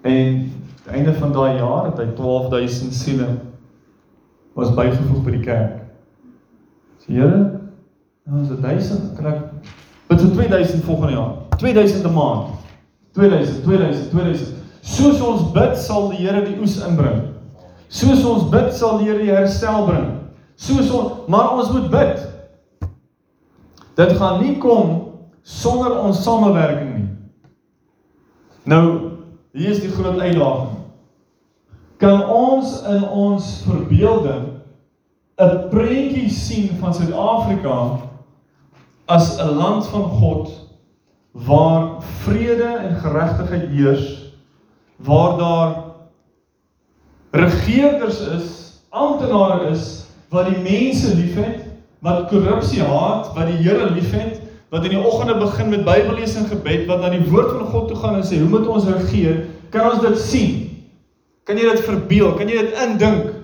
En 0.00 0.52
einde 0.86 1.14
van 1.14 1.32
daai 1.32 1.56
jaar 1.56 1.84
het 1.84 1.98
hy 1.98 2.06
12000 2.16 2.94
siele 2.94 3.28
was 4.58 4.74
bygevoeg 4.74 5.22
by 5.24 5.34
die 5.36 5.44
kerk. 5.44 5.82
Sê 7.02 7.14
Here, 7.18 7.40
nou 8.28 8.42
is 8.42 8.48
dit 8.48 8.62
1000, 8.62 9.12
kan 9.16 9.32
ek 9.32 9.42
bid 10.08 10.22
vir 10.24 10.32
2000 10.36 10.84
volgende 10.84 11.12
jaar. 11.16 11.34
2000 11.58 12.06
'n 12.06 12.14
maand. 12.14 12.54
2000, 13.12 13.62
2000, 13.64 14.10
2000. 14.10 14.54
Soos 14.80 15.20
ons 15.20 15.50
bid, 15.52 15.76
sal 15.76 16.08
die 16.08 16.22
Here 16.22 16.44
die 16.44 16.58
oes 16.60 16.78
inbring. 16.86 17.22
Soos 17.88 18.24
ons 18.24 18.48
bid, 18.52 18.72
sal 18.74 18.98
die 18.98 19.08
Here 19.08 19.18
die 19.18 19.32
herstel 19.32 19.86
bring. 19.86 20.08
Soos 20.54 20.90
ons, 20.90 21.28
maar 21.28 21.52
ons 21.56 21.70
moet 21.72 21.90
bid. 21.90 22.24
Dit 23.98 24.12
gaan 24.18 24.42
nie 24.42 24.58
kom 24.58 24.96
sonder 25.42 25.94
ons 26.02 26.22
samewerking 26.22 26.90
nie. 26.94 27.06
Nou, 28.68 28.84
hier 29.58 29.74
is 29.74 29.82
die 29.82 29.90
groot 29.90 30.20
uitdaging. 30.20 30.76
Kan 31.98 32.22
ons 32.30 32.76
in 32.86 33.02
ons 33.02 33.48
verbeelding 33.66 34.46
'n 35.38 35.68
prentjie 35.70 36.30
sien 36.30 36.78
van 36.78 36.94
Suid-Afrika 36.94 37.98
as 39.06 39.38
'n 39.38 39.54
land 39.58 39.86
van 39.86 40.02
God 40.02 40.50
waar 41.32 42.02
vrede 42.24 42.70
en 42.86 42.96
geregtigheid 42.96 43.68
heers, 43.68 44.32
waar 44.96 45.38
daar 45.38 45.84
regerders 47.30 48.20
is, 48.20 48.80
amptenare 48.90 49.68
is 49.70 50.06
wat 50.28 50.46
die 50.46 50.58
mense 50.58 51.14
liefhet, 51.16 51.64
wat 51.98 52.28
korrupsie 52.28 52.82
haat, 52.82 53.34
wat 53.34 53.46
die 53.46 53.56
Here 53.62 53.90
liefhet, 53.90 54.37
wat 54.68 54.84
in 54.84 54.90
die 54.96 55.00
oggende 55.00 55.38
begin 55.40 55.68
met 55.72 55.84
Bybellees 55.84 56.34
en 56.36 56.48
gebed, 56.50 56.86
wat 56.86 57.00
na 57.00 57.12
die 57.14 57.24
woord 57.30 57.54
van 57.56 57.70
God 57.72 57.88
toe 57.88 57.96
gaan 57.96 58.18
en 58.20 58.26
sê, 58.26 58.40
"Hoe 58.40 58.48
moet 58.48 58.68
ons 58.68 58.84
regeer?" 58.84 59.46
Kan 59.70 59.90
ons 59.90 60.00
dit 60.00 60.18
sien? 60.18 60.54
Kan 61.44 61.56
jy 61.56 61.68
dit 61.70 61.84
verbeel? 61.84 62.32
Kan 62.36 62.48
jy 62.48 62.62
dit 62.64 62.80
indink? 62.84 63.34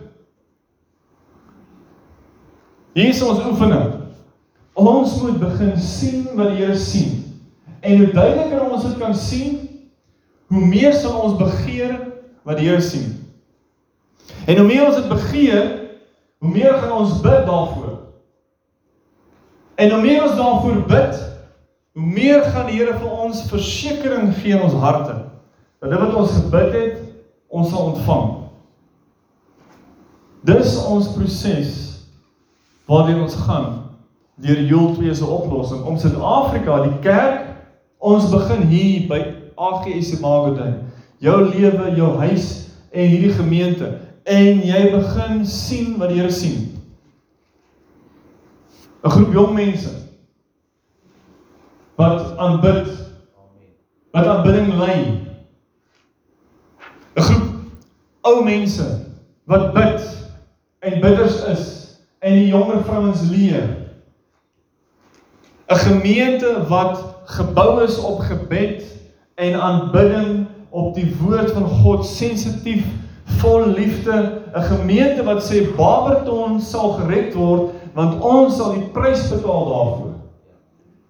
Hier 2.95 3.11
is 3.11 3.23
ons 3.23 3.43
oefening. 3.45 3.93
Ons 4.79 5.17
moet 5.23 5.39
begin 5.41 5.75
sien 5.81 6.27
wat 6.39 6.53
die 6.53 6.63
Here 6.63 6.79
sien. 6.79 7.21
En 7.85 7.99
hoe 8.01 8.13
duideliker 8.15 8.65
ons 8.71 8.87
dit 8.87 8.99
kan 8.99 9.15
sien, 9.15 9.59
hoe 10.53 10.67
meer 10.67 10.95
sal 10.97 11.19
ons 11.27 11.39
begeer 11.39 11.97
wat 12.47 12.61
die 12.61 12.69
Here 12.69 12.83
sien. 12.85 13.11
En 14.47 14.61
hoe 14.61 14.67
meer 14.67 14.87
ons 14.87 15.01
dit 15.01 15.11
begeer, 15.11 15.67
hoe 16.39 16.53
meer 16.53 16.79
gaan 16.81 16.99
ons 17.03 17.19
bid 17.25 17.45
daarvoor. 17.49 17.94
En 19.75 19.91
hoe 19.91 20.01
meer 20.01 20.23
ons 20.23 20.37
daarvoor 20.37 20.83
bid, 20.87 21.21
hoe 21.93 22.07
meer 22.07 22.43
gaan 22.43 22.67
die 22.71 22.79
Here 22.79 22.95
vir 22.99 23.11
ons 23.11 23.45
versekering 23.51 24.35
gee 24.39 24.55
in 24.55 24.63
ons 24.63 24.77
harte 24.83 25.21
dat 25.85 25.91
dit 25.93 26.01
wat 26.01 26.15
ons 26.17 26.33
gebid 26.33 26.71
het, 26.73 27.01
ons 27.53 27.69
sal 27.69 27.91
ontvang. 27.93 28.29
Dis 30.49 30.77
ons 30.89 31.11
proses 31.13 31.73
waardeur 32.89 33.23
ons 33.25 33.37
gaan 33.47 33.69
deur 34.45 34.63
Joel 34.65 34.95
2 34.97 35.15
se 35.15 35.27
oplossing 35.29 35.85
om 35.87 35.99
Suid-Afrika, 36.01 36.81
die 36.85 36.99
kerk, 37.05 37.45
ons 37.99 38.27
begin 38.33 38.65
hier 38.69 39.07
by 39.09 39.21
AGS 39.55 40.19
Magodin. 40.21 40.81
Jou 41.23 41.37
lewe, 41.51 41.93
jou 41.97 42.11
huis 42.25 42.49
en 42.93 43.09
hierdie 43.09 43.33
gemeente 43.37 43.93
en 44.25 44.65
jy 44.65 44.83
begin 44.93 45.45
sien 45.49 45.95
wat 46.01 46.11
die 46.13 46.21
Here 46.23 46.33
sien. 46.33 46.74
'n 49.05 49.11
Groep 49.11 49.33
jong 49.33 49.53
mense 49.55 49.91
wat 51.95 52.37
aanbid. 52.37 52.89
Wat 54.11 54.27
aanbidding 54.27 54.73
lei. 54.75 55.21
'n 57.15 57.23
Groep 57.23 57.45
ou 58.21 58.45
mense 58.45 58.87
wat 59.45 59.73
bid 59.73 60.01
en 60.79 61.01
bidders 61.01 61.45
is 61.45 61.65
en 62.19 62.33
die 62.33 62.47
jonger 62.47 62.85
vrouens 62.85 63.21
leer. 63.29 63.77
'n 65.69 65.77
Gemeente 65.77 66.65
wat 66.69 67.05
gebou 67.25 67.83
is 67.83 67.99
op 67.99 68.21
gebed 68.21 68.85
en 69.35 69.61
aanbidding 69.61 70.47
op 70.71 70.95
die 70.95 71.17
woord 71.21 71.51
van 71.51 71.67
God 71.69 72.07
sensitief 72.07 72.85
vol 73.25 73.69
liefde 73.69 74.43
'n 74.55 74.63
gemeente 74.63 75.23
wat 75.25 75.45
sê 75.45 75.77
Barberton 75.77 76.61
sal 76.61 76.93
gered 76.93 77.35
word 77.35 77.71
want 77.95 78.23
ons 78.23 78.57
sal 78.59 78.75
die 78.75 78.89
prys 78.95 79.29
betaal 79.31 79.69
daarvoor. 79.71 80.13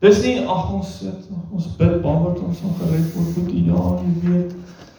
Dis 0.05 0.21
nie 0.25 0.43
ag 0.45 0.73
ons 0.77 0.91
sit 1.01 1.31
ons 1.55 1.69
bid 1.79 2.01
Barberton 2.05 2.53
sal 2.57 2.75
gered 2.81 3.09
word 3.15 3.37
moet 3.39 3.53
u 3.53 3.63
ja 3.71 3.85
jy 4.03 4.15
weet 4.25 4.55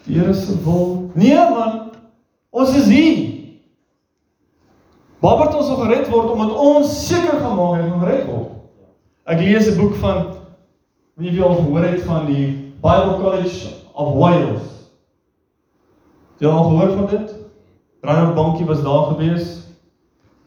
die 0.05 0.19
Here 0.19 0.33
se 0.33 0.53
wil. 0.63 1.11
Nee 1.17 1.36
man. 1.36 1.91
Ons 2.49 2.75
is 2.77 2.86
hier. 2.89 3.17
Barberton 5.21 5.63
sal 5.65 5.81
gered 5.83 6.09
word 6.13 6.31
omdat 6.33 6.53
ons 6.53 6.93
seker 7.07 7.39
gaan 7.41 7.57
maak 7.57 7.79
hy 7.79 7.88
gaan 7.89 8.03
gered 8.05 8.27
word. 8.29 8.51
Ek 9.25 9.41
lees 9.41 9.69
'n 9.69 9.77
boek 9.79 9.95
van 10.01 10.25
wie 11.17 11.31
jy 11.31 11.41
al 11.41 11.55
gehoor 11.55 11.86
het 11.86 12.01
van 12.05 12.25
die 12.25 12.73
Bible 12.81 13.17
College 13.21 13.73
of 13.93 14.13
Wales. 14.13 14.65
Jy 16.39 16.47
al 16.47 16.63
gehoor 16.69 16.91
van 16.97 17.07
dit? 17.09 17.36
Reinhard 18.01 18.36
Bankie 18.36 18.65
was 18.65 18.83
daar 18.83 19.13
gewees. 19.13 19.64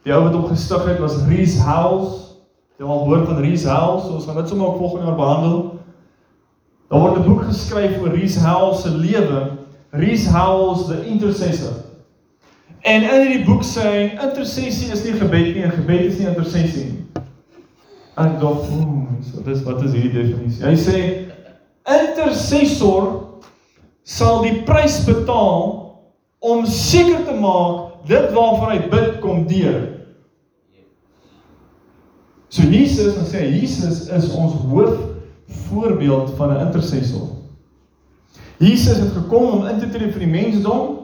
Die 0.09 0.15
ou 0.17 0.23
wat 0.25 0.33
hom 0.33 0.47
gestig 0.49 0.87
het 0.89 1.01
was 1.05 1.19
Rees 1.29 1.59
Howells. 1.61 2.13
Jy 2.81 2.87
al 2.89 3.01
gehoor 3.03 3.27
van 3.29 3.41
Rees 3.45 3.65
Howells? 3.69 4.07
Ons 4.09 4.25
gaan 4.25 4.39
dit 4.41 4.49
sommer 4.49 4.67
ook 4.67 4.77
volgende 4.81 5.05
jaar 5.05 5.17
behandel. 5.19 5.59
Daar 6.89 7.01
word 7.01 7.17
'n 7.19 7.27
boek 7.27 7.43
geskryf 7.43 7.99
oor 8.01 8.15
Rees 8.15 8.37
Howells 8.37 8.81
se 8.83 8.91
lewe. 8.91 9.51
Rees 9.91 10.27
Howells 10.27 10.87
the 10.87 11.05
intercessor. 11.07 11.73
En 12.81 13.03
in 13.03 13.21
hierdie 13.21 13.45
boek 13.45 13.63
sê 13.63 13.83
hy 13.83 14.29
intersessie 14.29 14.93
is 14.93 15.05
nie 15.05 15.13
gebed 15.13 15.55
nie 15.55 15.63
en 15.63 15.71
gebed 15.71 16.01
is 16.01 16.19
nie 16.19 16.27
intersessie 16.27 16.85
nie. 16.85 17.05
Ek 18.17 18.41
dink, 18.41 18.65
so 19.29 19.43
dis 19.45 19.63
wat 19.63 19.83
is 19.83 19.93
hierdie 19.93 20.13
definisie? 20.13 20.65
Hy 20.65 20.77
sê 20.77 20.97
intercessor 21.85 23.13
sal 24.03 24.43
die 24.43 24.63
prys 24.63 25.05
betaal 25.05 25.93
om 26.39 26.67
seker 26.67 27.25
te 27.25 27.35
maak 27.35 28.07
dit 28.07 28.33
waarvan 28.33 28.71
hy 28.71 28.89
bid 28.89 29.21
kom 29.21 29.47
deur. 29.47 29.98
So 32.49 32.63
Jesus, 32.63 33.15
dan 33.15 33.27
sê 33.29 33.45
Jesus 33.53 34.09
is 34.09 34.31
ons 34.33 34.55
hoof 34.69 34.97
voorbeeld 35.69 36.33
van 36.37 36.57
'n 36.57 36.67
intercessor. 36.67 37.29
Jesus 38.59 38.97
het 38.97 39.13
gekom 39.13 39.45
om 39.51 39.67
in 39.67 39.79
te 39.79 39.89
tree 39.89 40.13
vir 40.13 40.19
die 40.19 40.33
mensdom. 40.33 40.97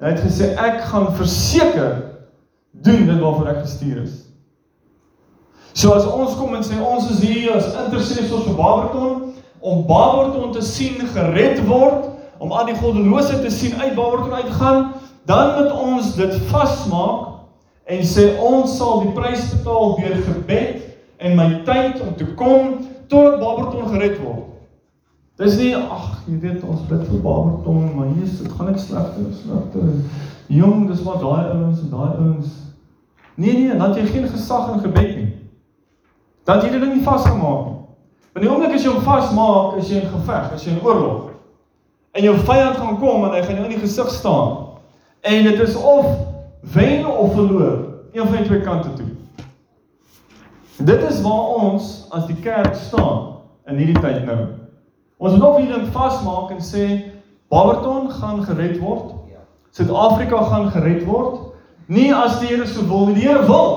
Hy 0.00 0.08
het 0.14 0.20
gesê 0.20 0.54
ek 0.56 0.80
gaan 0.80 1.14
verseker 1.14 2.02
doen 2.70 3.06
dit 3.06 3.18
waarvoor 3.18 3.46
ek 3.46 3.62
gestuur 3.62 4.02
is. 4.02 4.24
So 5.72 5.92
as 5.92 6.06
ons 6.06 6.34
kom 6.34 6.54
en 6.54 6.64
sê 6.66 6.78
ons 6.82 7.10
is 7.10 7.20
hier 7.22 7.52
as 7.54 7.68
intercessors 7.84 8.44
vir 8.44 8.54
Barberton 8.54 9.34
om 9.60 9.86
Barberton 9.86 10.52
te 10.52 10.62
sien 10.62 10.98
gered 11.14 11.60
word, 11.66 12.08
om 12.38 12.52
al 12.52 12.66
die 12.66 12.76
goddelose 12.78 13.40
te 13.42 13.50
sien 13.50 13.74
uit 13.80 13.94
Barberton 13.94 14.34
uitgaan, 14.34 14.92
dan 15.26 15.54
moet 15.58 15.72
ons 15.72 16.14
dit 16.14 16.34
vasmaak 16.50 17.27
en 17.88 18.04
sê 18.04 18.26
ons 18.44 18.76
sal 18.76 19.02
die 19.06 19.14
prys 19.16 19.46
betaal 19.54 19.96
deur 19.96 20.18
gebed 20.26 20.84
en 21.24 21.36
my 21.38 21.48
tyd 21.66 22.02
om 22.04 22.12
te 22.18 22.26
kom 22.36 22.82
tot 23.08 23.38
Barberton 23.40 23.88
gered 23.88 24.18
word. 24.20 24.44
Dis 25.38 25.56
nie 25.56 25.70
ag, 25.76 26.18
jy 26.26 26.36
weet 26.42 26.66
ons 26.66 26.84
bid 26.90 27.04
vir 27.08 27.22
Barberton, 27.24 27.92
maar 27.94 28.10
hier 28.10 28.26
is 28.26 28.40
dit 28.42 28.52
gaan 28.52 28.68
net 28.68 28.80
slegter 28.82 29.24
en 29.24 29.34
slegter. 29.38 29.88
Jong, 30.52 30.84
dis 30.90 31.02
maar 31.06 31.20
daai 31.22 31.52
ouens 31.54 31.80
en 31.80 31.92
daai 31.94 32.12
ouens. 32.18 32.52
Nee 33.38 33.54
nee, 33.54 33.78
dan 33.78 33.96
jy 33.96 34.04
geen 34.10 34.28
gesag 34.28 34.72
in 34.74 34.84
gebed 34.84 35.10
nie. 35.14 35.28
Dan 36.48 36.64
jy 36.64 36.72
dit 36.74 36.88
nie 36.90 37.04
vasgemaak 37.06 37.66
nie. 37.68 37.76
Want 38.34 38.44
die 38.44 38.50
oomblik 38.50 38.74
as 38.76 38.84
jy 38.84 38.92
hom 38.92 39.04
vasmaak, 39.06 39.78
is 39.80 39.88
jy 39.90 40.02
in 40.02 40.10
geveg, 40.12 40.52
as 40.54 40.64
jy 40.66 40.74
in 40.74 40.82
oorlog. 40.84 41.30
En 42.18 42.26
jou 42.26 42.34
vyand 42.48 42.76
gaan 42.76 42.98
kom 43.00 43.24
en 43.28 43.36
hy 43.36 43.40
gaan 43.46 43.60
jou 43.60 43.64
in 43.68 43.76
die 43.76 43.80
gesig 43.80 44.10
staan. 44.12 44.52
En 45.26 45.48
dit 45.48 45.62
is 45.64 45.76
of 45.78 46.27
wen 46.60 47.06
of 47.06 47.32
verloor, 47.32 47.78
een 48.12 48.26
van 48.26 48.36
die 48.36 48.44
twee 48.44 48.60
kante 48.60 48.92
toe. 48.92 49.06
Dit 50.76 51.02
is 51.10 51.20
waar 51.22 51.46
ons 51.58 52.06
as 52.10 52.26
die 52.26 52.36
kerk 52.36 52.74
staan 52.74 53.38
in 53.66 53.76
hierdie 53.76 54.00
tyd 54.00 54.24
nou. 54.24 54.38
Ons 55.18 55.32
moet 55.34 55.42
nog 55.42 55.56
hierdie 55.58 55.90
vasmaak 55.94 56.52
en 56.54 56.62
sê 56.62 56.84
Barberton 57.50 58.10
gaan 58.10 58.44
gered 58.46 58.78
word. 58.78 59.14
Suid-Afrika 59.70 60.42
gaan 60.42 60.70
gered 60.70 61.04
word. 61.06 61.40
Nie 61.86 62.12
as 62.14 62.38
die 62.40 62.52
Here 62.52 62.66
se 62.66 62.84
wil 62.86 63.08
nie, 63.08 63.14
die 63.18 63.26
Here 63.26 63.46
wil. 63.48 63.74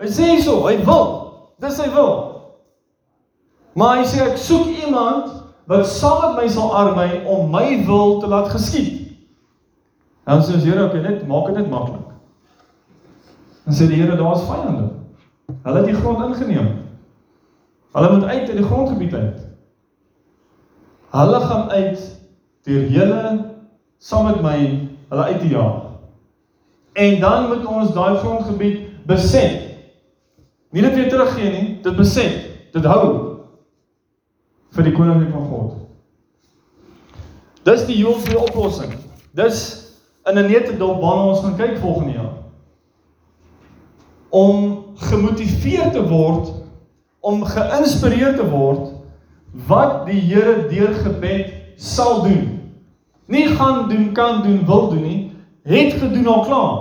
Hy 0.00 0.10
sê 0.10 0.34
so, 0.42 0.64
hy 0.66 0.76
wil. 0.84 1.10
Dis 1.62 1.78
sy 1.78 1.88
wil. 1.94 2.12
Maar 3.78 4.00
hy 4.00 4.08
sê 4.10 4.22
ek 4.26 4.38
soek 4.38 4.70
iemand 4.84 5.30
wat 5.70 5.86
saam 5.88 6.20
met 6.20 6.42
my 6.42 6.48
sal 6.52 6.74
arbei 6.76 7.22
om 7.30 7.48
my 7.52 7.66
wil 7.86 8.18
te 8.20 8.28
laat 8.30 8.50
geskied. 8.52 9.03
Dan 10.24 10.42
sê 10.42 10.56
die 10.56 10.70
Here, 10.70 10.86
okay, 10.86 11.02
net 11.04 11.26
maak 11.28 11.50
dit 11.50 11.58
net 11.60 11.70
maklik. 11.70 12.12
Dan 13.64 13.74
sê 13.76 13.88
die 13.88 14.00
Here, 14.00 14.16
daar's 14.16 14.44
vyande. 14.48 14.88
Hulle 15.62 15.82
het 15.82 15.90
die 15.90 16.00
grond 16.00 16.24
ingeneem. 16.24 16.70
Hulle 17.94 18.12
moet 18.12 18.24
uit 18.24 18.48
uit 18.48 18.56
die 18.56 18.64
grondgebied 18.64 19.14
uit. 19.14 19.42
Hulle 21.14 21.40
gaan 21.40 21.70
uit 21.70 22.00
deur 22.64 22.86
julle 22.88 23.24
saam 23.98 24.24
met 24.26 24.40
my 24.42 24.56
hulle 25.08 25.22
uit 25.22 25.40
te 25.40 25.48
jaag. 25.48 25.82
En 26.92 27.20
dan 27.20 27.48
moet 27.48 27.66
ons 27.66 27.92
daai 27.92 28.16
grondgebied 28.16 29.06
beset. 29.06 29.60
Nie 30.70 30.82
net 30.82 30.94
weer 30.94 31.08
teruggee 31.08 31.50
nie, 31.52 31.78
dit 31.82 31.96
beset, 31.96 32.40
dit 32.72 32.84
hou 32.84 33.06
vir 34.74 34.88
die 34.88 34.94
koninkryk 34.96 35.30
van 35.30 35.48
God. 35.52 35.72
Dis 37.64 37.86
die 37.86 38.00
Joelse 38.00 38.38
oplossing. 38.38 38.96
Dis 39.38 39.83
in 40.24 40.38
'n 40.38 40.46
netedop 40.46 41.00
waarna 41.00 41.24
ons 41.24 41.40
gaan 41.40 41.56
kyk 41.56 41.78
volgende 41.78 42.12
jaar. 42.12 42.32
Om 44.28 44.84
gemotiveer 44.94 45.90
te 45.90 46.08
word 46.08 46.52
om 47.24 47.44
geïnspireer 47.44 48.36
te 48.36 48.44
word 48.50 48.90
wat 49.68 50.04
die 50.08 50.20
Here 50.20 50.66
deur 50.68 50.92
gebed 50.94 51.52
sal 51.80 52.22
doen. 52.22 52.50
Nie 53.26 53.46
gaan 53.56 53.88
doen, 53.88 54.12
kan 54.12 54.42
doen, 54.42 54.64
wil 54.66 54.88
doen 54.92 55.02
nie, 55.02 55.32
het 55.64 55.96
gedoen 56.02 56.26
al 56.26 56.44
klaar. 56.44 56.80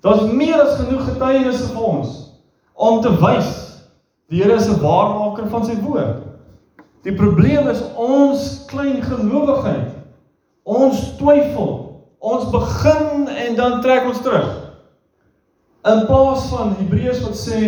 Daar's 0.00 0.30
meer 0.30 0.60
as 0.62 0.76
genoeg 0.78 1.08
getuienisse 1.08 1.72
vir 1.72 1.88
ons 1.88 2.12
om 2.74 3.00
te 3.02 3.10
wys 3.18 3.50
die 4.30 4.42
Here 4.42 4.54
is 4.54 4.68
'n 4.68 4.80
waarmaker 4.82 5.48
van 5.50 5.64
sy 5.64 5.74
woord. 5.82 6.22
Die 7.02 7.14
probleem 7.14 7.68
is 7.68 7.82
ons 7.94 8.64
klein 8.66 9.02
gelowigheid. 9.02 9.90
Ons 10.62 11.16
twyfel. 11.16 11.85
Ons 12.18 12.50
begin 12.50 13.28
en 13.28 13.56
dan 13.58 13.80
trek 13.80 14.06
ons 14.08 14.20
terug. 14.24 14.52
In 15.86 16.06
plaas 16.08 16.48
van 16.50 16.74
Hebreërs 16.78 17.22
wat 17.22 17.36
sê 17.38 17.60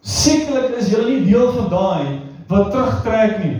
sekerlik 0.00 0.78
is 0.80 0.88
julle 0.90 1.10
nie 1.10 1.26
deel 1.28 1.52
van 1.54 1.68
daai 1.70 2.06
wat 2.50 2.72
terugtrek 2.72 3.36
nie. 3.44 3.58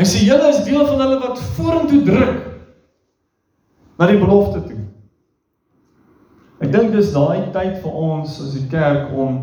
Hy 0.00 0.06
sê 0.08 0.24
julle 0.26 0.50
is 0.50 0.64
deel 0.66 0.84
van 0.88 1.00
hulle 1.04 1.20
wat 1.22 1.40
vorentoe 1.56 2.02
druk 2.04 2.38
na 4.00 4.08
die 4.08 4.20
belofte 4.20 4.62
toe. 4.64 4.80
Ek 6.60 6.72
dink 6.72 6.92
dis 6.92 7.12
daai 7.14 7.48
tyd 7.54 7.78
vir 7.80 7.96
ons 7.96 8.36
as 8.42 8.52
die 8.56 8.66
kerk 8.72 9.12
om 9.16 9.38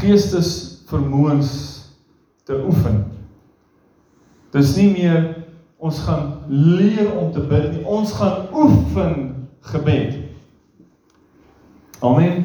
geestesvermoëns 0.00 1.50
te 2.48 2.56
oefen. 2.64 3.02
Dis 4.54 4.72
nie 4.78 4.88
meer 4.94 5.26
ons 5.80 5.98
gaan 6.04 6.32
leer 6.48 7.08
om 7.16 7.32
te 7.32 7.40
bid 7.40 7.70
nie, 7.72 7.84
ons 7.88 8.12
gaan 8.12 8.48
oefen 8.52 9.14
gebed. 9.72 10.18
Amen. 12.04 12.44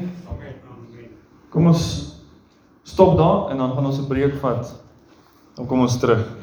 Kom 1.52 1.68
ons 1.72 1.84
stop 2.84 3.16
daar 3.20 3.52
en 3.52 3.60
dan 3.60 3.76
gaan 3.76 3.86
ons 3.86 4.00
'n 4.00 4.08
breek 4.08 4.36
vat. 4.40 4.74
Dan 5.56 5.66
kom 5.66 5.80
ons 5.80 6.00
terug. 6.00 6.35